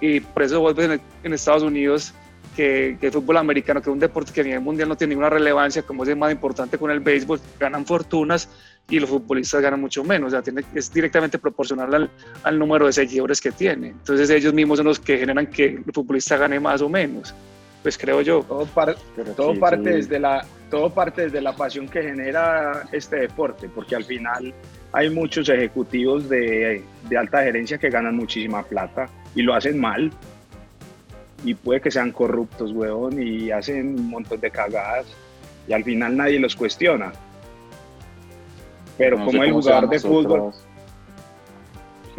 Y 0.00 0.20
por 0.20 0.42
eso 0.42 0.60
vos 0.60 0.74
ves 0.74 0.90
en, 0.90 1.00
en 1.24 1.32
Estados 1.32 1.62
Unidos 1.62 2.12
que, 2.56 2.96
que 3.00 3.06
el 3.06 3.12
fútbol 3.12 3.36
americano, 3.36 3.80
que 3.80 3.90
es 3.90 3.92
un 3.92 4.00
deporte 4.00 4.32
que 4.32 4.40
a 4.40 4.44
nivel 4.44 4.60
mundial 4.60 4.88
no 4.88 4.96
tiene 4.96 5.10
ninguna 5.10 5.30
relevancia, 5.30 5.82
como 5.82 6.02
es 6.02 6.08
el 6.08 6.16
más 6.16 6.32
importante 6.32 6.78
con 6.78 6.90
el 6.90 7.00
béisbol, 7.00 7.40
ganan 7.58 7.86
fortunas 7.86 8.48
y 8.88 8.98
los 8.98 9.08
futbolistas 9.08 9.60
ganan 9.62 9.80
mucho 9.80 10.02
menos. 10.02 10.28
O 10.28 10.30
sea, 10.30 10.42
tiene, 10.42 10.64
es 10.74 10.92
directamente 10.92 11.38
proporcional 11.38 11.94
al, 11.94 12.10
al 12.42 12.58
número 12.58 12.86
de 12.86 12.92
seguidores 12.92 13.40
que 13.40 13.52
tiene. 13.52 13.88
Entonces 13.88 14.28
ellos 14.30 14.52
mismos 14.52 14.78
son 14.78 14.86
los 14.86 14.98
que 14.98 15.18
generan 15.18 15.46
que 15.46 15.66
el 15.66 15.92
futbolista 15.92 16.36
gane 16.36 16.58
más 16.58 16.82
o 16.82 16.88
menos. 16.88 17.34
Pues 17.82 17.96
creo 17.96 18.20
yo. 18.20 18.42
Todo, 18.42 18.66
par- 18.66 18.96
todo 19.36 19.54
sí, 19.54 19.58
parte 19.58 19.90
sí. 19.90 19.96
desde 19.96 20.18
la 20.18 20.44
todo 20.70 20.90
parte 20.90 21.22
desde 21.22 21.40
la 21.40 21.54
pasión 21.54 21.88
que 21.88 22.02
genera 22.02 22.84
este 22.92 23.16
deporte, 23.16 23.68
porque 23.68 23.96
al 23.96 24.04
final 24.04 24.54
hay 24.92 25.10
muchos 25.10 25.48
ejecutivos 25.48 26.28
de, 26.28 26.82
de 27.08 27.18
alta 27.18 27.42
gerencia 27.42 27.76
que 27.78 27.90
ganan 27.90 28.16
muchísima 28.16 28.62
plata 28.62 29.08
y 29.34 29.42
lo 29.42 29.54
hacen 29.54 29.78
mal. 29.78 30.10
Y 31.44 31.54
puede 31.54 31.80
que 31.80 31.90
sean 31.90 32.12
corruptos, 32.12 32.70
weón, 32.72 33.20
y 33.22 33.50
hacen 33.50 33.98
un 33.98 34.10
montón 34.10 34.40
de 34.40 34.50
cagadas. 34.50 35.06
Y 35.66 35.72
al 35.72 35.82
final 35.84 36.16
nadie 36.16 36.38
los 36.38 36.54
cuestiona. 36.54 37.12
Pero 38.98 39.16
no 39.18 39.24
como 39.26 39.42
el 39.44 39.52
jugador 39.52 39.88
de 39.88 39.98
fútbol, 39.98 40.52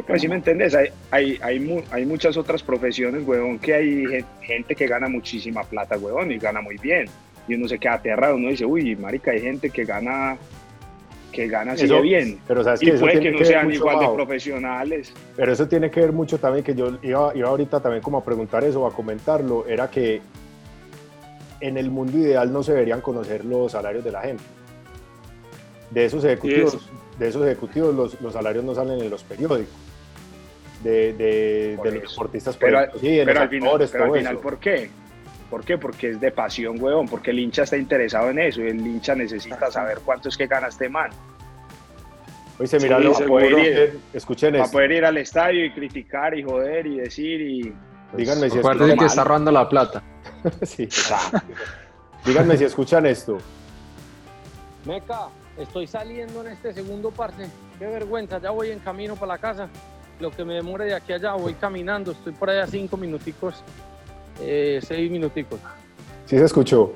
pues 0.08 0.22
sí 0.22 0.28
me 0.28 0.36
entendés, 0.36 0.74
hay, 0.74 0.88
hay, 1.12 1.38
hay, 1.44 1.60
mu- 1.60 1.84
hay 1.92 2.06
muchas 2.08 2.36
otras 2.36 2.64
profesiones, 2.64 3.22
huevón, 3.28 3.60
que 3.60 3.76
hay 3.76 4.06
gen- 4.08 4.26
gente 4.42 4.76
que 4.76 4.88
gana 4.88 5.08
muchísima 5.08 5.64
plata, 5.64 5.98
huevón, 5.98 6.32
y 6.32 6.40
gana 6.40 6.60
muy 6.62 6.78
bien. 6.78 7.08
Y 7.52 7.56
uno 7.56 7.68
se 7.68 7.78
queda 7.78 7.96
aterrado, 7.96 8.38
uno 8.38 8.48
dice, 8.48 8.66
uy, 8.66 8.96
marica, 8.96 9.32
hay 9.32 9.42
gente 9.42 9.70
que 9.70 9.84
gana, 9.84 10.38
que 11.34 11.50
gana 11.50 11.74
así 11.74 11.86
de 11.86 12.00
bien. 12.00 12.40
Pero 12.48 12.64
sabes 12.64 12.82
Y 12.82 12.86
que 12.86 12.94
puede 12.94 13.20
que 13.20 13.30
no 13.30 13.44
sean 13.44 13.70
igual 13.70 14.00
de 14.00 14.08
profesionales. 14.08 15.12
Pero 15.36 15.52
eso 15.52 15.68
tiene 15.68 15.92
que 15.92 16.00
ver 16.00 16.14
mucho 16.14 16.38
también, 16.38 16.64
que 16.64 16.74
yo 16.74 16.98
iba, 17.04 17.36
iba 17.36 17.50
ahorita 17.50 17.82
también 17.82 18.02
como 18.02 18.20
a 18.20 18.24
preguntar 18.24 18.64
eso, 18.64 18.88
a 18.88 18.94
comentarlo, 18.94 19.66
era 19.68 19.90
que 19.90 20.22
en 21.60 21.78
el 21.78 21.92
mundo 21.92 22.20
ideal 22.20 22.54
no 22.54 22.64
se 22.64 22.72
deberían 22.72 23.02
conocer 23.02 23.44
los 23.44 23.74
salarios 23.74 24.06
de 24.06 24.12
la 24.14 24.22
gente. 24.22 24.44
De 25.90 26.06
esos 26.06 26.24
ejecutivos, 26.24 26.90
de 27.20 27.28
esos 27.28 27.46
ejecutivos 27.46 27.94
los, 27.94 28.22
los 28.22 28.32
salarios 28.32 28.64
no 28.64 28.74
salen 28.74 29.02
en 29.02 29.10
los 29.10 29.24
periódicos. 29.26 29.76
De, 30.86 31.12
de, 31.14 31.78
los 31.84 31.94
deportistas, 32.12 32.56
por 32.56 32.70
Pero, 32.70 32.98
sí, 32.98 33.10
de 33.10 33.26
pero 33.26 33.34
los 33.34 33.42
al 33.42 33.50
final, 33.50 33.68
actores, 33.68 33.92
pero 33.92 34.06
al 34.06 34.18
final. 34.18 34.38
¿por 34.38 34.58
qué? 34.58 34.90
¿Por 35.52 35.66
qué? 35.66 35.78
Porque 35.78 36.12
es 36.12 36.20
de 36.22 36.32
pasión, 36.32 36.82
huevón, 36.82 37.08
porque 37.10 37.32
el 37.32 37.40
hincha 37.40 37.64
está 37.64 37.76
interesado 37.76 38.30
en 38.30 38.40
eso 38.40 38.62
y 38.62 38.70
el 38.70 38.80
hincha 38.88 39.14
necesita 39.14 39.70
saber 39.70 40.00
cuánto 40.04 40.30
es 40.30 40.38
que 40.38 40.48
gana 40.48 40.68
este 40.70 40.88
man. 40.88 41.12
Oíste, 42.58 42.80
Sí, 42.80 42.86
mira, 42.86 43.00
lo- 43.00 43.14
seguro. 43.14 43.46
escuchen, 43.46 44.00
escuchen 44.14 44.52
Para 44.54 44.72
poder 44.72 44.92
ir 44.94 45.06
al 45.06 45.18
estadio 45.18 45.66
y 45.66 45.72
criticar 45.72 46.38
y 46.38 46.44
joder 46.44 46.88
y 46.88 47.00
decir 47.00 47.42
y... 47.42 47.74
Díganme 48.14 48.50
si 48.50 48.60
escuchan 48.60 48.98
que 48.98 49.06
está 49.06 49.24
robando 49.26 49.52
la 49.52 49.68
plata. 49.68 50.02
Sí. 50.64 50.88
Díganme 52.26 52.58
si 52.58 52.64
escuchan 52.64 53.06
esto. 53.06 53.38
Meca, 54.86 55.28
estoy 55.58 55.86
saliendo 55.86 56.42
en 56.46 56.54
este 56.54 56.74
segundo 56.74 57.12
parte. 57.12 57.46
Qué 57.78 57.86
vergüenza, 57.88 58.40
ya 58.40 58.52
voy 58.52 58.72
en 58.72 58.80
camino 58.80 59.16
para 59.16 59.34
la 59.34 59.38
casa. 59.38 59.68
Lo 60.20 60.32
que 60.32 60.46
me 60.46 60.54
demore 60.56 60.86
de 60.86 60.96
aquí 60.96 61.12
a 61.14 61.16
allá, 61.18 61.34
voy 61.34 61.54
caminando. 61.56 62.12
Estoy 62.12 62.34
por 62.34 62.50
allá 62.50 62.66
cinco 62.68 62.96
minuticos, 62.98 63.64
eh, 64.42 64.80
seis 64.86 65.10
minuticos. 65.12 65.60
¿Sí 66.26 66.38
se 66.38 66.46
escuchó? 66.46 66.94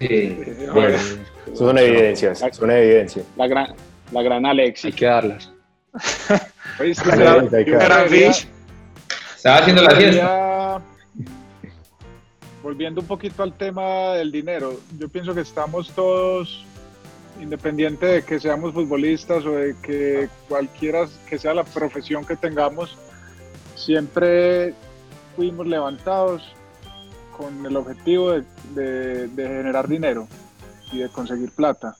Sí. 0.00 0.06
Bien. 0.08 1.24
Eso 1.46 1.56
son 1.66 1.78
evidencias, 1.78 2.42
son 2.52 2.70
evidencias. 2.70 3.24
La 3.36 3.46
gran, 3.46 3.74
la 4.12 4.22
gran 4.22 4.44
Hay 4.46 4.52
Alexis. 4.52 4.94
que 4.94 5.06
darlas. 5.06 5.50
Hay 6.78 6.92
que 6.94 7.04
yo 7.04 7.16
ver. 7.50 7.64
Gran 7.64 8.04
debería- 8.04 8.32
Fish. 8.32 8.48
Estaba 9.36 9.56
haciendo 9.58 9.82
la 9.82 9.90
fiesta. 9.96 10.82
Volviendo 12.62 13.00
un 13.00 13.06
poquito 13.08 13.42
al 13.42 13.52
tema 13.54 14.14
del 14.14 14.30
dinero, 14.30 14.78
yo 14.96 15.08
pienso 15.08 15.34
que 15.34 15.40
estamos 15.40 15.90
todos, 15.90 16.64
independiente 17.40 18.06
de 18.06 18.22
que 18.22 18.38
seamos 18.38 18.72
futbolistas 18.72 19.44
o 19.44 19.50
de 19.50 19.74
que 19.82 20.28
cualquiera 20.48 21.08
que 21.28 21.38
sea 21.38 21.54
la 21.54 21.64
profesión 21.64 22.24
que 22.24 22.36
tengamos, 22.36 22.96
siempre 23.74 24.74
fuimos 25.36 25.66
levantados 25.66 26.42
con 27.36 27.64
el 27.64 27.76
objetivo 27.76 28.32
de, 28.74 29.30
generar 29.36 29.88
dinero 29.88 30.28
y 30.92 30.98
de 30.98 31.08
conseguir 31.08 31.50
plata. 31.52 31.96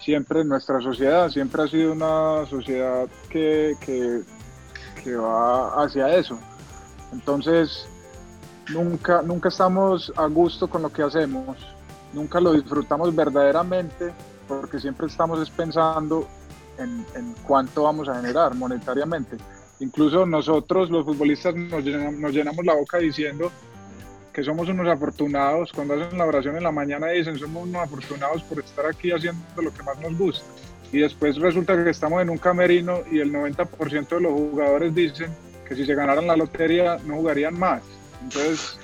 Siempre 0.00 0.44
nuestra 0.44 0.80
sociedad, 0.80 1.28
siempre 1.28 1.62
ha 1.62 1.68
sido 1.68 1.92
una 1.92 2.46
sociedad 2.46 3.06
que, 3.28 3.74
va 5.06 5.82
hacia 5.82 6.14
eso. 6.16 6.38
Entonces, 7.12 7.86
nunca, 8.70 9.22
nunca 9.22 9.48
estamos 9.48 10.12
a 10.16 10.26
gusto 10.26 10.68
con 10.68 10.82
lo 10.82 10.92
que 10.92 11.02
hacemos, 11.02 11.56
nunca 12.12 12.40
lo 12.40 12.52
disfrutamos 12.52 13.14
verdaderamente, 13.14 14.12
porque 14.46 14.78
siempre 14.78 15.06
estamos 15.06 15.40
es 15.40 15.50
pensando 15.50 16.26
en, 16.78 17.06
en 17.14 17.34
cuánto 17.46 17.84
vamos 17.84 18.08
a 18.08 18.16
generar 18.16 18.54
monetariamente. 18.54 19.38
Incluso 19.80 20.26
nosotros, 20.26 20.90
los 20.90 21.04
futbolistas, 21.04 21.54
nos 21.54 21.84
llenamos, 21.84 22.14
nos 22.20 22.32
llenamos 22.32 22.64
la 22.64 22.74
boca 22.74 22.98
diciendo 22.98 23.50
que 24.32 24.42
somos 24.44 24.68
unos 24.68 24.86
afortunados, 24.88 25.72
cuando 25.72 25.94
hacen 25.94 26.16
la 26.18 26.24
oración 26.26 26.56
en 26.56 26.62
la 26.62 26.70
mañana 26.72 27.08
dicen 27.08 27.38
somos 27.38 27.64
unos 27.66 27.82
afortunados 27.82 28.42
por 28.44 28.60
estar 28.60 28.86
aquí 28.86 29.10
haciendo 29.10 29.40
lo 29.62 29.72
que 29.72 29.82
más 29.82 29.98
nos 30.00 30.16
gusta. 30.16 30.44
Y 30.92 30.98
después 31.00 31.36
resulta 31.36 31.82
que 31.82 31.90
estamos 31.90 32.22
en 32.22 32.30
un 32.30 32.38
camerino 32.38 33.00
y 33.10 33.18
el 33.20 33.32
90% 33.32 34.08
de 34.08 34.20
los 34.20 34.32
jugadores 34.32 34.94
dicen 34.94 35.30
que 35.68 35.74
si 35.76 35.84
se 35.84 35.94
ganaran 35.94 36.26
la 36.26 36.36
lotería 36.36 36.98
no 37.04 37.16
jugarían 37.16 37.58
más. 37.58 37.82
Entonces, 38.22 38.78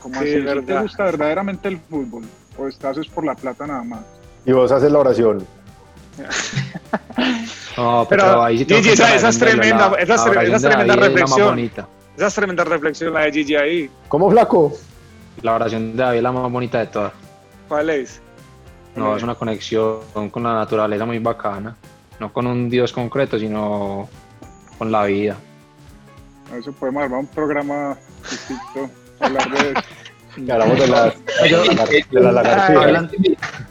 como 0.00 0.14
Sí, 0.16 0.20
así, 0.20 0.30
¿Sí 0.32 0.38
te 0.38 0.54
verdad. 0.54 0.82
gusta 0.82 1.04
verdaderamente 1.04 1.68
el 1.68 1.78
fútbol 1.78 2.24
o 2.58 2.66
estás 2.66 2.98
es 2.98 3.06
por 3.08 3.24
la 3.24 3.34
plata 3.34 3.66
nada 3.66 3.84
más. 3.84 4.00
Y 4.44 4.52
vos 4.52 4.72
haces 4.72 4.90
la 4.90 4.98
oración. 4.98 5.46
No, 7.76 8.06
Pero, 8.08 8.22
pero, 8.24 8.42
ahí 8.42 8.58
sí 8.58 8.64
Gigi, 8.66 8.82
que 8.82 8.92
esa- 8.92 9.14
esa 9.14 9.28
es 9.30 9.38
tremenda, 9.38 9.90
la- 9.90 9.96
esa 9.96 10.02
es 10.02 10.08
la 10.08 10.14
esa 10.14 10.24
de 10.24 10.30
tremenda 10.60 10.92
es 10.94 11.00
la 11.00 11.06
reflexión. 11.06 11.58
Esa 12.16 12.26
es 12.26 12.34
tremenda 12.34 12.64
reflexión 12.64 13.14
la 13.14 13.20
de 13.20 13.32
Gigi 13.32 13.56
ahí. 13.56 13.90
¿Cómo, 14.08 14.30
flaco? 14.30 14.72
La 15.40 15.54
oración 15.54 15.96
de 15.96 16.02
David 16.02 16.16
es 16.18 16.22
la 16.22 16.32
más 16.32 16.52
bonita 16.52 16.78
de 16.80 16.86
todas. 16.86 17.12
¿Cuál 17.68 17.90
es? 17.90 18.20
No, 18.94 19.16
es 19.16 19.22
una 19.22 19.34
conexión 19.34 20.00
con 20.30 20.42
la 20.42 20.52
naturaleza 20.54 21.06
muy 21.06 21.18
bacana. 21.18 21.74
No 22.20 22.30
con 22.32 22.46
un 22.46 22.68
Dios 22.68 22.92
concreto, 22.92 23.38
sino 23.38 24.08
con 24.78 24.92
la 24.92 25.04
vida. 25.04 25.36
Eso 26.56 26.70
podemos 26.72 27.02
armar 27.04 27.20
un 27.20 27.26
programa 27.28 27.96
distinto, 28.30 28.90
hablar 29.18 29.50
de 29.50 29.74
hablamos 30.52 30.78
de 30.78 30.86
la, 30.88 31.04
de 32.10 32.20
la 32.20 32.32
lagartija. 32.32 33.08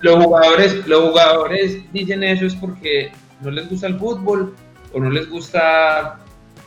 Los 0.01 0.23
jugadores, 0.25 0.87
los 0.87 1.09
jugadores 1.09 1.93
dicen 1.93 2.23
eso 2.23 2.45
es 2.47 2.55
porque 2.55 3.11
no 3.41 3.51
les 3.51 3.69
gusta 3.69 3.87
el 3.87 3.97
fútbol 3.99 4.53
o 4.93 4.99
no 4.99 5.09
les 5.09 5.29
gusta 5.29 6.19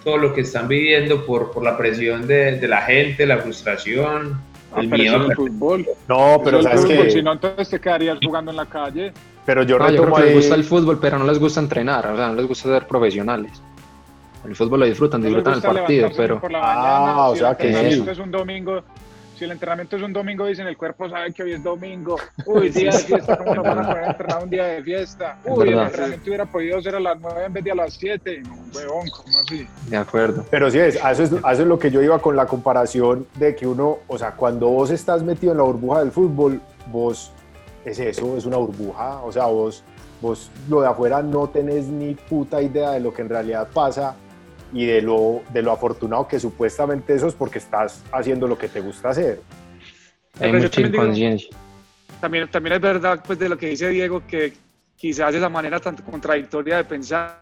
todo 0.03 0.19
lo 0.19 0.35
que 0.35 0.43
están 0.43 0.69
viviendo 0.69 1.25
por, 1.25 1.51
por 1.53 1.63
la 1.63 1.77
presión 1.79 2.27
de, 2.27 2.59
de 2.59 2.69
la 2.69 2.83
gente, 2.83 3.27
la 3.27 3.39
frustración, 3.39 4.41
Ah, 4.77 4.81
el 4.81 4.89
miedo. 4.89 5.27
el 5.27 5.37
fútbol. 5.37 5.87
No, 6.09 6.41
pero 6.43 6.61
sabes 6.63 6.81
fútbol, 6.83 7.05
que. 7.05 7.11
Si 7.13 7.23
no, 7.23 7.33
entonces 7.33 7.71
te 7.71 7.79
quedarías 7.81 8.19
jugando 8.23 8.51
en 8.51 8.57
la 8.57 8.67
calle. 8.67 9.13
Pero 9.47 9.63
yo 9.63 9.79
No, 9.79 9.89
yo 9.91 10.03
creo 10.03 10.19
les 10.19 10.35
gusta 10.35 10.55
el 10.57 10.65
fútbol, 10.65 10.99
pero 11.01 11.17
no 11.19 11.25
les 11.27 11.39
gusta 11.39 11.61
entrenar, 11.61 12.07
o 12.09 12.17
sea, 12.17 12.29
no 12.29 12.35
les 12.35 12.47
gusta 12.49 12.69
ser 12.71 12.87
profesionales. 12.89 13.53
El 14.45 14.57
fútbol 14.57 14.81
lo 14.81 14.87
disfrutan, 14.87 15.21
No 15.21 15.27
disfrutan 15.27 15.55
el 15.55 15.63
partido, 15.63 16.11
pero 16.17 16.41
Ah, 16.45 16.49
mañana, 16.51 17.29
o 17.29 17.37
sea 17.37 17.57
que 17.57 17.71
es 17.71 18.19
un 18.19 18.31
domingo, 18.33 18.83
si 19.45 19.47
el 19.47 19.53
entrenamiento 19.53 19.97
es 19.97 20.03
un 20.03 20.13
domingo, 20.13 20.47
dicen 20.47 20.67
el 20.67 20.77
cuerpo 20.77 21.07
sabe 21.11 21.31
que 21.33 21.43
hoy 21.43 21.53
es 21.53 21.63
domingo. 21.63 22.17
Uy, 22.47 22.71
día 22.71 22.93
de 22.93 22.99
fiesta, 22.99 23.37
¿cómo 23.37 23.55
nos 23.55 23.65
van 23.65 23.79
a 23.79 23.87
poner 23.87 24.05
a 24.05 24.11
entrenar 24.11 24.43
un 24.43 24.49
día 24.49 24.65
de 24.65 24.83
fiesta? 24.83 25.39
Es 25.45 25.53
Uy, 25.53 25.69
el 25.69 25.79
entrenamiento 25.79 26.25
hubiera 26.31 26.47
podido 26.47 26.81
ser 26.81 26.95
a 26.95 27.01
las 27.01 27.21
9 27.21 27.45
en 27.45 27.53
vez 27.53 27.65
de 27.65 27.71
a 27.71 27.75
las 27.75 27.93
7. 27.93 28.43
No, 28.43 28.57
huevón, 28.75 29.09
¿cómo 29.11 29.39
así? 29.39 29.67
de 29.89 29.97
acuerdo. 29.99 30.47
Pero 30.51 30.71
sí 30.71 30.79
es, 30.79 30.97
eso 30.97 31.23
es, 31.23 31.33
eso 31.33 31.43
es 31.43 31.59
lo 31.59 31.79
que 31.79 31.91
yo 31.91 32.01
iba 32.01 32.19
con 32.21 32.37
la 32.37 32.47
comparación 32.47 33.27
de 33.35 33.55
que 33.55 33.67
uno, 33.67 33.99
o 34.07 34.17
sea, 34.17 34.33
cuando 34.33 34.69
vos 34.69 34.91
estás 34.91 35.23
metido 35.23 35.53
en 35.53 35.59
la 35.59 35.65
burbuja 35.65 36.01
del 36.01 36.11
fútbol, 36.11 36.63
vos 36.91 37.31
es 37.85 37.99
eso, 37.99 38.39
es 38.39 38.47
una 38.47 38.57
burbuja, 38.57 39.21
o 39.23 39.31
sea, 39.31 39.45
vos, 39.45 39.85
vos 40.23 40.51
lo 40.71 40.81
de 40.81 40.89
afuera 40.89 41.23
no 41.23 41.49
tenés 41.49 41.85
ni 41.85 42.15
puta 42.15 42.63
idea 42.63 42.93
de 42.93 43.01
lo 43.01 43.13
que 43.13 43.21
en 43.21 43.29
realidad 43.29 43.69
pasa 43.75 44.17
y 44.75 44.85
de 44.85 45.01
lo, 45.01 45.43
de 45.55 45.63
lo 45.63 45.73
afortunado 45.73 46.29
que 46.29 46.39
supuestamente 46.39 47.15
eso 47.15 47.29
es 47.29 47.35
porque 47.35 47.59
estás 47.59 48.03
haciendo 48.13 48.47
lo 48.47 48.59
que 48.59 48.69
te 48.69 48.81
gusta 48.81 49.09
hacer. 49.11 49.41
Hay 50.41 50.51
Pero 50.51 50.59
mucha 50.65 50.83
digo- 50.83 50.89
inconsciencia. 50.97 51.57
También, 52.21 52.51
también 52.51 52.75
es 52.75 52.81
verdad 52.83 53.23
pues, 53.27 53.39
de 53.39 53.49
lo 53.49 53.57
que 53.57 53.69
dice 53.69 53.89
Diego, 53.89 54.23
que 54.27 54.53
quizás 54.97 55.35
esa 55.35 55.49
manera 55.49 55.79
tan 55.81 55.97
contradictoria 55.97 56.77
de 56.79 56.85
pensar 56.85 57.41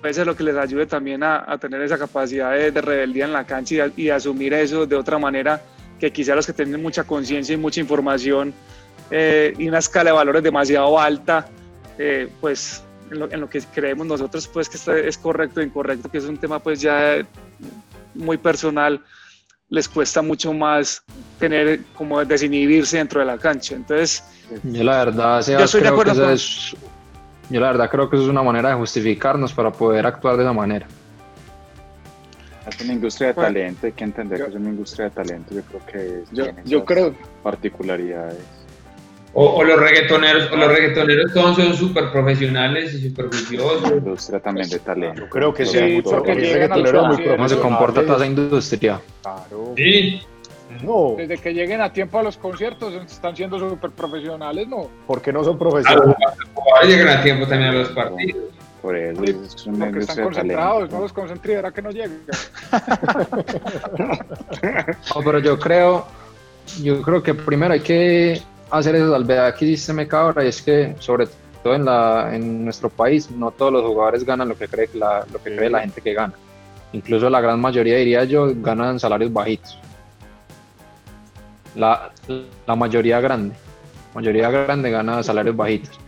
puede 0.00 0.14
ser 0.14 0.26
lo 0.26 0.34
que 0.36 0.42
les 0.42 0.56
ayude 0.56 0.86
también 0.86 1.22
a, 1.22 1.44
a 1.50 1.58
tener 1.58 1.80
esa 1.82 1.96
capacidad 1.98 2.52
de, 2.52 2.70
de 2.72 2.80
rebeldía 2.80 3.24
en 3.24 3.32
la 3.32 3.44
cancha 3.44 3.74
y, 3.74 3.80
a- 3.80 3.92
y 3.96 4.08
asumir 4.10 4.52
eso 4.54 4.86
de 4.86 4.96
otra 4.96 5.18
manera 5.18 5.60
que 5.98 6.12
quizás 6.12 6.34
los 6.36 6.46
que 6.46 6.52
tienen 6.52 6.82
mucha 6.82 7.04
conciencia 7.04 7.54
y 7.54 7.56
mucha 7.56 7.80
información 7.80 8.52
eh, 9.10 9.52
y 9.58 9.68
una 9.68 9.78
escala 9.78 10.10
de 10.10 10.16
valores 10.16 10.42
demasiado 10.42 10.98
alta, 10.98 11.46
eh, 11.98 12.28
pues 12.40 12.82
en 13.12 13.18
lo, 13.20 13.30
en 13.30 13.40
lo 13.40 13.48
que 13.48 13.60
creemos 13.60 14.06
nosotros 14.06 14.48
pues 14.48 14.68
que 14.68 14.76
esto 14.76 14.94
es 14.94 15.16
correcto 15.18 15.60
o 15.60 15.62
incorrecto, 15.62 16.10
que 16.10 16.18
es 16.18 16.24
un 16.24 16.38
tema 16.38 16.58
pues 16.58 16.80
ya 16.80 17.26
muy 18.14 18.36
personal, 18.38 19.00
les 19.68 19.88
cuesta 19.88 20.22
mucho 20.22 20.52
más 20.52 21.02
tener 21.38 21.80
como 21.96 22.24
desinhibirse 22.24 22.96
dentro 22.98 23.20
de 23.20 23.26
la 23.26 23.38
cancha. 23.38 23.74
Entonces, 23.74 24.22
Yo 24.64 24.84
la 24.84 25.04
verdad, 25.04 25.40
Sebas, 25.42 25.60
Yo 25.60 25.64
estoy 25.64 25.80
de 25.82 25.88
acuerdo 25.88 26.12
eso 26.12 26.22
con- 26.22 26.30
es, 26.32 26.76
yo 27.50 27.60
la 27.60 27.68
verdad 27.68 27.90
creo 27.90 28.08
que 28.10 28.16
eso 28.16 28.24
es 28.24 28.30
una 28.30 28.42
manera 28.42 28.70
de 28.70 28.74
justificarnos 28.76 29.52
para 29.52 29.70
poder 29.72 30.06
actuar 30.06 30.36
de 30.36 30.42
esa 30.42 30.52
manera. 30.52 30.86
Es 32.66 32.80
una 32.80 32.92
industria 32.92 33.28
de 33.28 33.32
Bueno, 33.34 33.48
talento, 33.48 33.86
hay 33.86 33.92
que 33.92 34.04
entender 34.04 34.38
yo- 34.38 34.44
que 34.44 34.50
es 34.52 34.56
una 34.56 34.68
industria 34.70 35.04
de 35.06 35.10
talento. 35.10 35.54
Yo 35.54 35.62
creo 35.62 35.86
que 35.86 36.24
Yo, 36.32 36.44
tiene 36.44 36.62
yo 36.64 36.78
esas 36.78 36.86
creo, 36.86 37.14
particularidades. 37.42 38.38
O, 39.34 39.46
o 39.56 39.64
los 39.64 39.80
reggaetoneros, 39.80 40.50
o 40.52 40.56
los 40.56 40.68
reggaetoneros 40.68 41.32
todos 41.32 41.56
son 41.56 41.74
súper 41.74 42.10
profesionales 42.12 42.92
y 42.94 43.08
súper 43.08 43.28
juiciosos. 43.28 43.90
Industria 43.90 44.40
también 44.40 44.68
de 44.68 44.78
talento. 44.78 45.22
Yo 45.22 45.28
creo 45.30 45.54
que 45.54 45.64
sí, 45.64 46.02
porque 46.04 46.34
llegan 46.34 46.70
concierto. 46.70 47.36
¿Cómo 47.36 47.48
se 47.48 47.58
comporta 47.58 48.02
toda 48.02 48.16
esa 48.16 48.26
industria? 48.26 49.00
Claro. 49.22 49.72
Sí, 49.76 50.20
No, 50.82 51.14
Desde 51.16 51.38
que 51.38 51.52
lleguen 51.54 51.80
a 51.80 51.92
tiempo 51.92 52.18
a 52.18 52.22
los 52.22 52.36
conciertos, 52.36 52.92
están 53.10 53.34
siendo 53.36 53.58
súper 53.58 53.90
profesionales, 53.90 54.68
¿no? 54.68 54.88
porque 55.06 55.32
no 55.32 55.42
son 55.44 55.58
profesionales. 55.58 56.14
llegan 56.86 57.08
a 57.08 57.22
tiempo 57.22 57.46
también 57.46 57.70
a 57.70 57.74
los 57.74 57.88
partidos. 57.90 58.42
Por 58.82 58.96
eso 58.96 59.22
Sí, 59.24 59.36
es 59.44 59.66
una 59.66 59.84
Porque 59.86 60.00
están 60.00 60.24
concentrados, 60.24 60.74
talento. 60.74 60.96
no 60.96 61.02
los 61.02 61.12
concentré, 61.12 61.52
era 61.54 61.70
que 61.70 61.82
no 61.82 61.90
llegan. 61.90 62.18
No, 65.14 65.22
pero 65.24 65.38
yo 65.38 65.58
creo, 65.58 66.06
yo 66.82 67.02
creo 67.02 67.22
que 67.22 67.34
primero 67.34 67.74
hay 67.74 67.80
que 67.80 68.40
hacer 68.78 68.94
esa 68.96 69.10
salvedad 69.10 69.54
que 69.54 69.64
dice 69.66 69.92
Meca 69.92 70.20
ahora, 70.20 70.44
y 70.44 70.48
es 70.48 70.62
que 70.62 70.94
sobre 70.98 71.28
todo 71.62 71.74
en, 71.74 71.84
la, 71.84 72.34
en 72.34 72.64
nuestro 72.64 72.88
país 72.90 73.30
no 73.30 73.50
todos 73.50 73.72
los 73.72 73.82
jugadores 73.84 74.24
ganan 74.24 74.48
lo 74.48 74.56
que 74.56 74.66
cree 74.68 74.88
la, 74.94 75.24
lo 75.32 75.42
que 75.42 75.54
cree 75.54 75.70
la 75.70 75.80
gente 75.80 76.00
que 76.00 76.12
gana. 76.14 76.34
Incluso 76.92 77.30
la 77.30 77.40
gran 77.40 77.60
mayoría, 77.60 77.96
diría 77.96 78.24
yo, 78.24 78.52
ganan 78.54 78.98
salarios 79.00 79.32
bajitos. 79.32 79.78
La, 81.74 82.10
la 82.66 82.76
mayoría 82.76 83.20
grande. 83.20 83.54
mayoría 84.14 84.50
grande 84.50 84.90
gana 84.90 85.22
salarios 85.22 85.56
bajitos. 85.56 85.98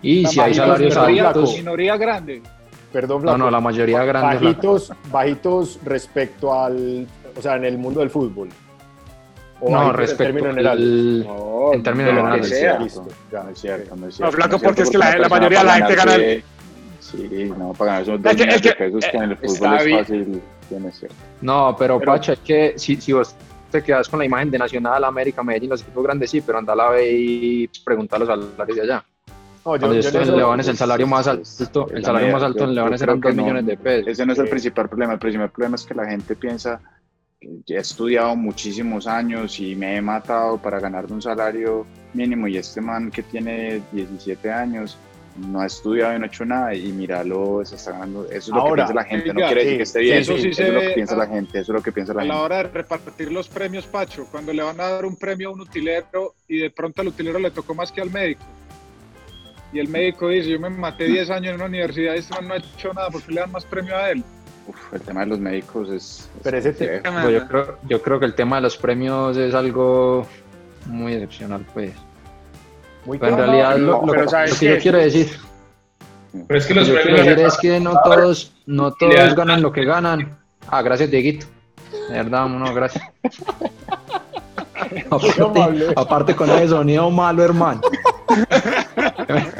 Y 0.00 0.22
La 0.22 0.28
si 0.30 0.40
hay 0.40 0.54
salarios 0.54 0.94
minoría- 0.96 1.28
altos, 1.28 1.54
Minoría 1.56 1.96
grande. 1.96 2.42
Perdón, 2.92 3.24
no, 3.24 3.50
la 3.50 3.60
mayoría 3.60 4.04
grande. 4.04 4.36
bajitos, 4.36 4.92
bajitos 5.10 5.78
respecto 5.84 6.52
al, 6.52 7.06
o 7.36 7.40
sea, 7.42 7.56
en 7.56 7.64
el 7.64 7.78
mundo 7.78 8.00
del 8.00 8.10
fútbol. 8.10 8.48
O 9.64 9.70
No, 9.70 9.92
respecto 9.92 10.24
términos 10.24 10.48
generales. 10.50 10.80
al- 10.84 11.26
No, 11.26 11.72
en 11.72 11.82
términos 11.84 12.08
de 12.08 12.14
lo 12.14 12.22
que 12.22 12.30
generales, 12.42 12.58
sea. 12.58 12.78
Listo, 12.80 13.06
ya. 13.30 13.42
No 13.44 13.50
es 13.50 13.58
cierto, 13.60 13.90
no 13.90 13.94
es 13.94 14.00
No, 14.02 14.10
cierto. 14.16 14.32
flaco, 14.36 14.50
no 14.50 14.56
es 14.56 14.62
porque 14.64 14.82
es 14.82 14.88
cierto, 14.88 15.08
que 15.12 15.18
la- 15.20 15.28
mayoría 15.28 15.58
de 15.60 15.64
la 15.64 15.72
gente 15.74 15.94
ganarse- 15.94 16.44
Sí, 16.98 17.52
no, 17.58 17.72
para 17.74 17.86
ganar 17.92 18.02
esos 18.02 18.22
dos 18.22 18.30
Es 18.32 18.36
que- 18.36 18.42
millones 18.44 18.54
es 18.56 18.62
que- 18.62 18.68
de 18.84 18.90
pesos 18.90 19.10
que 19.10 19.16
en 19.16 19.22
el 19.22 19.36
fútbol 19.36 19.54
está 19.54 19.76
es 19.76 19.84
bien. 19.84 19.98
fácil, 20.00 20.42
cierto. 20.92 21.16
No, 21.42 21.76
pero, 21.78 21.98
Pero- 21.98 22.12
Pacha, 22.12 22.32
es 22.32 22.38
que 22.40 22.74
si, 22.76 22.96
si 22.96 23.12
vos 23.12 23.34
te 23.70 23.82
quedas 23.82 24.08
con 24.08 24.18
la 24.18 24.24
imagen 24.24 24.50
de 24.50 24.58
Nacional, 24.58 25.04
América, 25.04 25.42
Medellín, 25.42 25.70
los 25.70 25.82
equipos 25.82 26.02
grandes, 26.04 26.30
sí, 26.30 26.40
pero 26.40 26.58
anda 26.58 26.72
a 26.72 26.76
la 26.76 26.90
B 26.90 27.10
y 27.12 27.68
pregunta 27.84 28.18
los 28.18 28.28
salarios 28.28 28.76
de 28.76 28.82
allá. 28.82 29.04
No, 29.64 29.76
yo- 29.76 29.80
Cuando 29.86 30.00
yo 30.00 30.20
en 30.22 30.36
Leones, 30.36 30.66
el 30.68 30.76
salario 30.76 31.06
más 31.06 31.28
alto, 31.28 31.86
el 31.90 32.00
la 32.00 32.06
salario 32.06 32.32
más 32.32 32.42
alto 32.42 32.64
en 32.64 32.74
Leones 32.74 33.00
eran 33.02 33.20
que 33.20 33.28
2 33.28 33.36
no. 33.36 33.42
millones 33.42 33.66
de 33.66 33.76
pesos. 33.76 34.08
Ese 34.08 34.26
no 34.26 34.32
es 34.32 34.38
el 34.40 34.48
principal 34.48 34.88
problema. 34.88 35.12
El 35.12 35.18
principal 35.20 35.50
problema 35.50 35.76
es 35.76 35.84
que 35.84 35.94
la 35.94 36.04
gente 36.06 36.34
piensa 36.34 36.80
he 37.68 37.76
estudiado 37.76 38.34
muchísimos 38.36 39.06
años 39.06 39.58
y 39.60 39.74
me 39.74 39.96
he 39.96 40.02
matado 40.02 40.58
para 40.58 40.78
ganar 40.80 41.10
un 41.10 41.20
salario 41.22 41.86
mínimo 42.14 42.46
y 42.48 42.56
este 42.56 42.80
man 42.80 43.10
que 43.10 43.22
tiene 43.22 43.80
17 43.92 44.50
años 44.50 44.96
no 45.48 45.62
ha 45.62 45.66
estudiado 45.66 46.14
y 46.14 46.18
no 46.18 46.24
ha 46.24 46.28
hecho 46.28 46.44
nada 46.44 46.74
y 46.74 46.92
míralo, 46.92 47.62
se 47.64 47.76
está 47.76 47.92
ganando. 47.92 48.24
Eso 48.26 48.36
es 48.36 48.48
lo 48.48 48.56
Ahora, 48.56 48.84
que 48.86 48.92
piensa 48.92 48.94
la 48.94 49.04
gente. 49.04 49.28
No 49.32 49.46
quiere 49.46 49.64
decir 49.64 49.76
que 49.78 49.82
esté 49.84 49.98
bien. 50.00 50.18
eso 50.18 50.36
sí 50.36 50.48
eso 50.48 50.56
se 50.56 50.68
es 50.68 50.74
lo 50.74 50.80
que 50.80 50.86
ve 50.88 50.92
piensa 50.94 51.14
a- 51.14 51.18
la 51.18 51.26
gente. 51.26 51.58
Eso 51.58 51.72
es 51.72 51.76
lo 51.76 51.82
que 51.82 51.92
piensa 51.92 52.12
la 52.14 52.20
A 52.20 52.24
la 52.26 52.32
gente. 52.34 52.44
hora 52.44 52.56
de 52.58 52.62
repartir 52.64 53.32
los 53.32 53.48
premios, 53.48 53.86
Pacho, 53.86 54.26
cuando 54.30 54.52
le 54.52 54.62
van 54.62 54.78
a 54.80 54.90
dar 54.90 55.04
un 55.06 55.16
premio 55.16 55.48
a 55.48 55.52
un 55.52 55.60
utilero 55.62 56.34
y 56.48 56.58
de 56.58 56.70
pronto 56.70 57.00
al 57.00 57.08
utilero 57.08 57.38
le 57.38 57.50
tocó 57.50 57.74
más 57.74 57.90
que 57.90 58.02
al 58.02 58.10
médico. 58.10 58.42
Y 59.72 59.78
el 59.78 59.88
médico 59.88 60.28
dice, 60.28 60.50
yo 60.50 60.60
me 60.60 60.68
maté 60.68 61.04
10 61.06 61.30
años 61.30 61.48
en 61.48 61.54
una 61.54 61.64
universidad 61.64 62.14
y 62.14 62.18
este 62.18 62.34
man 62.34 62.48
no 62.48 62.54
ha 62.54 62.58
hecho 62.58 62.92
nada, 62.92 63.08
¿por 63.08 63.22
qué 63.22 63.32
le 63.32 63.40
dan 63.40 63.52
más 63.52 63.64
premio 63.64 63.96
a 63.96 64.10
él? 64.10 64.22
Uf, 64.68 64.94
el 64.94 65.00
tema 65.00 65.20
de 65.20 65.26
los 65.26 65.38
médicos 65.40 65.88
es. 65.90 66.30
Pero 66.42 66.56
ese 66.58 66.72
te- 66.72 67.02
complejo. 67.02 67.20
Pues 67.22 67.34
yo, 67.42 67.48
creo, 67.48 67.78
yo 67.88 68.02
creo 68.02 68.18
que 68.20 68.26
el 68.26 68.34
tema 68.34 68.56
de 68.56 68.62
los 68.62 68.76
premios 68.76 69.36
es 69.36 69.54
algo 69.54 70.26
muy 70.86 71.14
excepcional, 71.14 71.64
pues. 71.74 71.92
muy 73.04 73.18
Pero 73.18 73.32
en 73.32 73.38
realidad 73.38 73.76
no, 73.78 73.86
lo, 73.86 73.92
lo- 74.06 74.12
pero 74.12 74.22
lo 74.24 74.28
¿sabes 74.30 74.58
que 74.58 74.74
yo 74.76 74.78
quiero 74.78 74.98
decir, 74.98 75.28
Pero 76.46 76.58
es 76.58 76.66
que 76.66 76.74
lo 76.74 76.80
los 76.80 76.88
que 76.90 76.94
yo 76.96 77.00
quiero 77.02 77.16
premios 77.16 77.36
decir 77.36 77.46
es 77.46 77.58
que 77.58 77.80
no 77.80 77.92
todos, 78.04 78.52
no 78.66 78.92
todos 78.92 79.34
ganan 79.34 79.62
lo 79.62 79.72
que 79.72 79.84
ganan. 79.84 80.38
Ah, 80.68 80.80
gracias, 80.82 81.10
Dieguito. 81.10 81.46
De 82.08 82.14
verdad, 82.14 82.46
no, 82.46 82.72
gracias. 82.74 83.04
Aparte, 85.10 85.92
aparte 85.96 86.36
con 86.36 86.50
ese 86.50 86.68
sonido 86.68 87.10
malo, 87.10 87.42
hermano. 87.44 87.80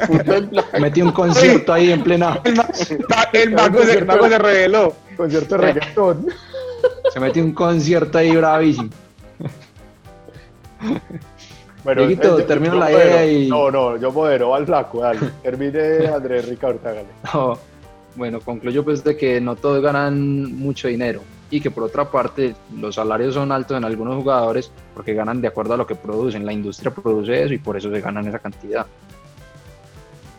Metí 0.79 1.01
un 1.01 1.11
concierto 1.11 1.73
ahí 1.73 1.91
en 1.91 2.03
plena. 2.03 2.39
El 3.33 3.51
mago 3.51 3.81
se, 3.83 3.97
el 3.97 4.05
mago 4.05 4.27
se 4.27 4.37
reveló. 4.37 4.93
concierto 5.17 5.57
de 5.57 5.61
reggaetón. 5.61 6.27
Se 7.13 7.19
metió 7.19 7.43
un 7.43 7.53
concierto 7.53 8.17
ahí 8.17 8.35
bravísimo. 8.35 8.89
Bueno, 11.83 12.01
Dieguito, 12.01 12.39
yo- 12.39 12.45
termino 12.45 12.73
yo 12.75 12.79
la 12.79 12.85
modero. 12.89 13.09
idea 13.09 13.25
y- 13.31 13.49
No, 13.49 13.69
no, 13.71 13.97
yo 13.97 14.11
modero 14.11 14.55
al 14.55 14.65
flaco, 14.65 15.01
dale. 15.01 15.19
Termine 15.43 16.07
Andrés 16.07 16.47
Ricardo, 16.47 16.79
hágale. 16.83 17.07
No, 17.33 17.57
bueno, 18.15 18.39
concluyo 18.39 18.83
pues 18.83 19.03
de 19.03 19.17
que 19.17 19.41
no 19.41 19.55
todos 19.55 19.81
ganan 19.81 20.55
mucho 20.57 20.87
dinero 20.87 21.21
y 21.49 21.59
que 21.59 21.71
por 21.71 21.83
otra 21.83 22.09
parte 22.09 22.55
los 22.77 22.95
salarios 22.95 23.33
son 23.33 23.51
altos 23.51 23.77
en 23.77 23.83
algunos 23.85 24.15
jugadores 24.15 24.71
porque 24.93 25.13
ganan 25.13 25.41
de 25.41 25.47
acuerdo 25.49 25.73
a 25.73 25.77
lo 25.77 25.85
que 25.87 25.95
producen. 25.95 26.45
La 26.45 26.53
industria 26.53 26.91
produce 26.93 27.43
eso 27.43 27.53
y 27.53 27.57
por 27.57 27.75
eso 27.75 27.91
se 27.91 27.99
ganan 28.01 28.27
esa 28.27 28.39
cantidad. 28.39 28.85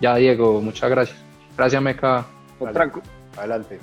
Ya, 0.00 0.16
Diego, 0.16 0.60
muchas 0.60 0.90
gracias. 0.90 1.16
Gracias, 1.56 1.80
Meca. 1.82 2.26
Otra 2.58 2.90
co- 2.90 3.02
Adelante. 3.36 3.78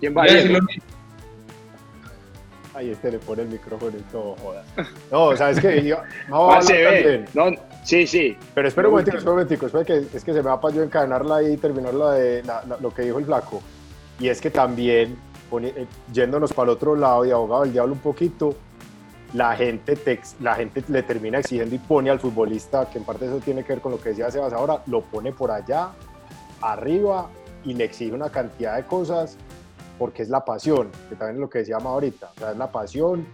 ¿Quién 0.00 0.16
va 0.16 0.22
a 0.22 0.24
decir 0.26 0.42
Diego? 0.48 0.58
lo 0.58 0.64
mismo. 0.66 0.84
Ahí 2.74 2.90
este 2.90 3.12
le 3.12 3.18
pone 3.20 3.42
el 3.42 3.48
micrófono 3.48 3.96
y 3.96 4.02
todo, 4.10 4.34
joda. 4.42 4.64
No, 5.12 5.36
¿sabes 5.36 5.60
qué? 5.60 5.84
Yo, 5.84 5.96
no, 6.28 6.50
Ah, 6.52 6.60
se 6.60 6.72
ve. 6.72 7.24
No, 7.32 7.44
sí, 7.84 8.04
sí. 8.06 8.36
Pero 8.52 8.66
espera 8.66 8.88
un 8.88 8.92
momentico, 8.94 9.16
espera 9.16 9.30
un 9.32 9.36
momentico, 9.38 9.66
espera 9.66 9.84
que 9.84 9.98
es 10.16 10.24
que 10.24 10.32
se 10.32 10.42
me 10.42 10.48
va 10.48 10.60
para 10.60 10.74
yo 10.74 10.82
encadenarla 10.82 11.36
ahí 11.36 11.52
y 11.52 11.56
terminar 11.56 11.94
la 11.94 12.12
de, 12.12 12.42
la- 12.42 12.64
la- 12.66 12.76
lo 12.78 12.90
que 12.92 13.02
dijo 13.02 13.18
el 13.20 13.26
flaco. 13.26 13.62
Y 14.18 14.28
es 14.28 14.40
que 14.40 14.50
también, 14.50 15.16
poni- 15.50 15.72
eh, 15.76 15.86
yéndonos 16.12 16.52
para 16.52 16.64
el 16.70 16.76
otro 16.76 16.96
lado 16.96 17.24
y 17.24 17.30
abogado 17.30 17.62
del 17.62 17.72
diablo 17.72 17.92
un 17.92 18.00
poquito, 18.00 18.56
la 19.34 19.54
gente, 19.56 19.96
te 19.96 20.20
la 20.40 20.54
gente 20.54 20.82
le 20.88 21.02
termina 21.02 21.40
exigiendo 21.40 21.74
y 21.74 21.78
pone 21.78 22.08
al 22.08 22.20
futbolista, 22.20 22.88
que 22.88 22.98
en 22.98 23.04
parte 23.04 23.26
eso 23.26 23.40
tiene 23.40 23.64
que 23.64 23.74
ver 23.74 23.82
con 23.82 23.92
lo 23.92 24.00
que 24.00 24.10
decía 24.10 24.30
Sebas 24.30 24.52
ahora, 24.52 24.82
lo 24.86 25.02
pone 25.02 25.32
por 25.32 25.50
allá, 25.50 25.90
arriba, 26.60 27.28
y 27.64 27.74
le 27.74 27.84
exige 27.84 28.12
una 28.12 28.30
cantidad 28.30 28.76
de 28.76 28.84
cosas 28.84 29.36
porque 29.98 30.22
es 30.22 30.28
la 30.28 30.44
pasión, 30.44 30.90
que 31.08 31.16
también 31.16 31.36
es 31.36 31.40
lo 31.40 31.50
que 31.50 31.60
decíamos 31.60 31.86
ahorita, 31.86 32.30
o 32.36 32.38
sea, 32.38 32.50
es 32.52 32.56
la 32.56 32.70
pasión 32.70 33.26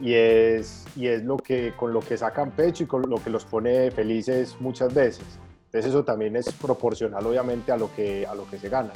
y 0.00 0.14
es, 0.14 0.84
y 0.96 1.06
es 1.06 1.22
lo 1.22 1.36
que, 1.36 1.74
con 1.76 1.92
lo 1.92 2.00
que 2.00 2.16
sacan 2.16 2.50
pecho 2.50 2.84
y 2.84 2.86
con 2.86 3.08
lo 3.08 3.22
que 3.22 3.30
los 3.30 3.44
pone 3.44 3.90
felices 3.90 4.56
muchas 4.60 4.92
veces. 4.92 5.24
Entonces 5.66 5.90
eso 5.90 6.04
también 6.04 6.36
es 6.36 6.52
proporcional 6.52 7.26
obviamente 7.26 7.72
a 7.72 7.76
lo 7.76 7.94
que, 7.94 8.26
a 8.26 8.34
lo 8.34 8.48
que 8.48 8.58
se 8.58 8.68
gana. 8.68 8.92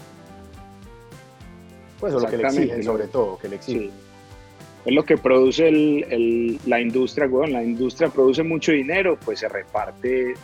Pues 1.98 2.12
o 2.12 2.20
lo 2.20 2.26
que 2.26 2.36
le 2.36 2.44
exigen 2.44 2.84
sobre 2.84 3.08
todo, 3.08 3.38
que 3.38 3.48
le 3.48 3.56
exigen. 3.56 3.90
Sí. 3.90 4.05
Es 4.86 4.94
lo 4.94 5.04
que 5.04 5.16
produce 5.18 5.66
el- 5.68 6.58
la 6.64 6.80
industria, 6.80 7.26
weón. 7.26 7.52
La 7.52 7.64
industria 7.64 8.08
produce 8.08 8.44
mucho 8.44 8.70
dinero, 8.70 9.18
pues 9.24 9.40
se 9.40 9.48
reparte. 9.48 10.34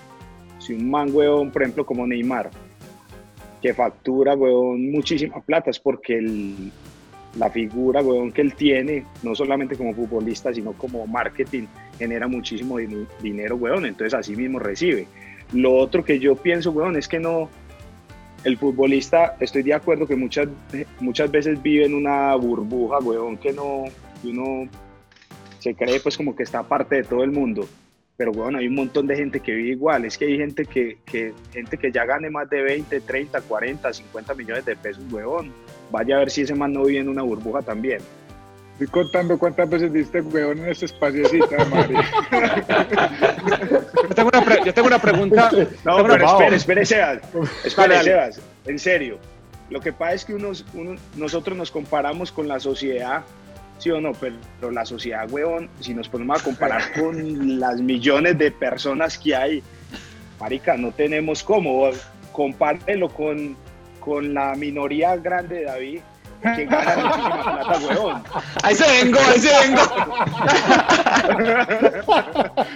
Si 0.58 0.74
un 0.74 0.90
man, 0.90 1.10
weón, 1.12 1.52
por 1.52 1.62
ejemplo, 1.62 1.86
como 1.86 2.06
Neymar, 2.06 2.50
que 3.62 3.72
factura, 3.72 4.34
weón, 4.34 4.90
muchísima 4.90 5.40
plata, 5.40 5.70
es 5.70 5.78
porque 5.78 6.18
el- 6.18 6.72
la 7.38 7.50
figura, 7.50 8.02
weón, 8.02 8.32
que 8.32 8.40
él 8.42 8.54
tiene, 8.54 9.04
no 9.22 9.34
solamente 9.36 9.76
como 9.76 9.94
futbolista, 9.94 10.52
sino 10.52 10.72
como 10.72 11.06
marketing, 11.06 11.66
genera 11.96 12.26
muchísimo 12.26 12.78
din- 12.80 13.06
dinero, 13.22 13.54
weón. 13.54 13.86
Entonces, 13.86 14.12
así 14.12 14.34
mismo 14.34 14.58
recibe. 14.58 15.06
Lo 15.52 15.72
otro 15.74 16.04
que 16.04 16.18
yo 16.18 16.34
pienso, 16.34 16.72
weón, 16.72 16.96
es 16.96 17.06
que 17.06 17.20
no, 17.20 17.48
el 18.42 18.56
futbolista, 18.58 19.36
estoy 19.38 19.62
de 19.62 19.74
acuerdo 19.74 20.04
que 20.08 20.16
muchas, 20.16 20.48
muchas 20.98 21.30
veces 21.30 21.62
vive 21.62 21.84
en 21.86 21.94
una 21.94 22.34
burbuja, 22.34 22.98
weón, 22.98 23.36
que 23.36 23.52
no, 23.52 23.84
que 24.22 24.28
uno 24.28 24.68
se 25.58 25.74
cree 25.74 26.00
pues 26.00 26.16
como 26.16 26.34
que 26.36 26.44
está 26.44 26.60
aparte 26.60 26.96
de 26.96 27.02
todo 27.04 27.24
el 27.24 27.32
mundo. 27.32 27.68
Pero 28.16 28.30
weón, 28.32 28.54
hay 28.56 28.68
un 28.68 28.74
montón 28.74 29.06
de 29.06 29.16
gente 29.16 29.40
que 29.40 29.52
vive 29.52 29.70
igual. 29.70 30.04
Es 30.04 30.16
que 30.16 30.26
hay 30.26 30.36
gente 30.38 30.64
que, 30.64 30.98
que, 31.04 31.32
gente 31.52 31.76
que 31.76 31.90
ya 31.90 32.04
gane 32.04 32.30
más 32.30 32.48
de 32.50 32.62
20, 32.62 33.00
30, 33.00 33.40
40, 33.40 33.92
50 33.92 34.34
millones 34.34 34.64
de 34.64 34.76
pesos, 34.76 35.02
weón. 35.10 35.50
Vaya 35.90 36.16
a 36.16 36.18
ver 36.20 36.30
si 36.30 36.42
ese 36.42 36.54
man 36.54 36.72
no 36.72 36.84
vive 36.84 37.00
en 37.00 37.08
una 37.08 37.22
burbuja 37.22 37.62
también. 37.62 37.98
Estoy 38.74 38.86
contando 38.88 39.38
cuántas 39.38 39.68
veces 39.68 39.92
diste 39.92 40.20
huevón 40.22 40.58
en 40.58 40.70
este 40.70 40.86
espaciocito, 40.86 41.46
madre. 41.70 41.94
Yo 44.08 44.14
tengo 44.14 44.30
una, 44.32 44.44
pre- 44.44 44.60
yo 44.64 44.74
tengo 44.74 44.88
una 44.88 44.98
pregunta. 44.98 45.50
No, 45.84 46.02
pero 46.06 46.26
espere, 46.26 46.56
espere, 46.56 46.86
Sebas. 46.86 47.20
Espere. 47.64 48.30
En 48.66 48.78
serio. 48.78 49.18
Lo 49.70 49.80
que 49.80 49.92
pasa 49.92 50.14
es 50.14 50.24
que 50.24 50.34
unos, 50.34 50.64
uno- 50.74 50.96
nosotros 51.16 51.56
nos 51.56 51.70
comparamos 51.70 52.30
con 52.32 52.46
la 52.48 52.60
sociedad, 52.60 53.22
sí 53.82 53.90
o 53.90 54.00
no, 54.00 54.12
pero, 54.12 54.70
la 54.70 54.84
sociedad, 54.84 55.28
weón, 55.30 55.68
si 55.80 55.92
nos 55.92 56.08
ponemos 56.08 56.40
a 56.40 56.44
comparar 56.44 56.92
con 56.92 57.58
las 57.58 57.80
millones 57.80 58.38
de 58.38 58.52
personas 58.52 59.18
que 59.18 59.34
hay, 59.34 59.62
marica, 60.38 60.76
no 60.76 60.92
tenemos 60.92 61.42
cómo. 61.42 61.90
Compárelo 62.30 63.08
con, 63.08 63.56
con 64.00 64.32
la 64.32 64.54
minoría 64.54 65.16
grande 65.16 65.56
de 65.56 65.64
David, 65.64 66.00
que 66.42 66.64
gana 66.66 66.96
muchísima 66.96 67.42
plata, 67.42 67.78
weón. 67.88 68.22
Ahí 68.62 68.74
se 68.74 69.04
vengo, 69.04 69.18
ahí 69.28 69.38
se 69.40 69.50
vengo. 69.60 69.80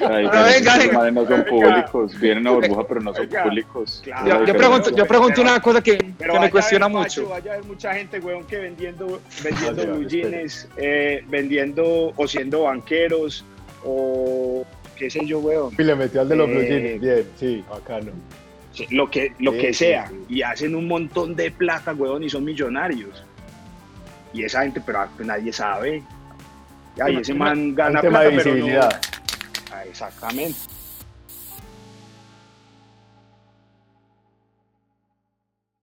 Ahí 0.08 0.28
Pero 0.30 0.44
venga, 0.44 0.78
venga. 0.78 1.10
no 1.10 1.26
son 1.26 1.44
públicos, 1.44 2.20
vienen 2.20 2.46
a 2.46 2.50
burbuja, 2.52 2.84
pero 2.86 3.00
no 3.00 3.14
son 3.14 3.28
públicos. 3.28 4.00
Claro. 4.04 4.26
Yo, 4.28 4.44
yo 4.46 4.54
pregunto, 4.56 4.90
yo 4.96 5.06
pregunto 5.06 5.40
una 5.42 5.60
cosa 5.60 5.82
que, 5.82 5.98
que 5.98 6.38
me 6.40 6.50
cuestiona 6.50 6.88
mucho. 6.88 7.28
vaya 7.28 7.52
a 7.52 7.54
haber 7.54 7.66
mucha 7.66 7.94
gente, 7.94 8.18
weón, 8.20 8.44
que 8.46 8.56
vendiendo, 8.58 9.20
vendiendo 9.42 9.82
vale, 9.86 9.92
blue 9.98 10.08
jeans, 10.08 10.68
eh, 10.76 11.24
vendiendo 11.28 12.12
o 12.16 12.28
siendo 12.28 12.62
banqueros 12.62 13.44
o 13.84 14.64
qué 14.96 15.10
sé 15.10 15.24
yo, 15.26 15.40
weón. 15.40 15.74
Y 15.78 15.82
le 15.82 15.94
metió 15.94 16.20
al 16.22 16.28
de 16.28 16.36
los 16.36 16.48
Eh, 16.48 16.52
blue 16.52 16.62
jeans, 16.62 17.00
bien, 17.00 17.26
sí, 17.36 17.64
bacano. 17.68 18.12
Sí, 18.72 18.86
Lo 18.90 19.10
que, 19.10 19.32
lo 19.38 19.52
Sí, 19.52 19.58
que 19.58 19.72
sí, 19.72 19.84
sea. 19.86 20.06
sí. 20.08 20.14
Y 20.28 20.42
hacen 20.42 20.74
un 20.74 20.86
montón 20.86 21.34
de 21.34 21.50
plata, 21.50 21.94
weón, 21.94 22.22
y 22.24 22.28
son 22.28 22.44
millonarios. 22.44 23.24
Y 24.37 24.45
esa 24.45 24.61
gente, 24.61 24.82
pero 24.84 25.01
ah, 25.01 25.09
pues 25.16 25.26
nadie 25.26 25.51
sabe. 25.51 26.03
Ya, 26.95 27.09
y 27.09 27.16
ese 27.16 27.32
man 27.32 27.74
gana 27.74 28.03
plata, 28.03 28.28
pero 28.37 28.55
no. 28.55 28.80
Ah, 29.72 29.84
exactamente. 29.89 30.59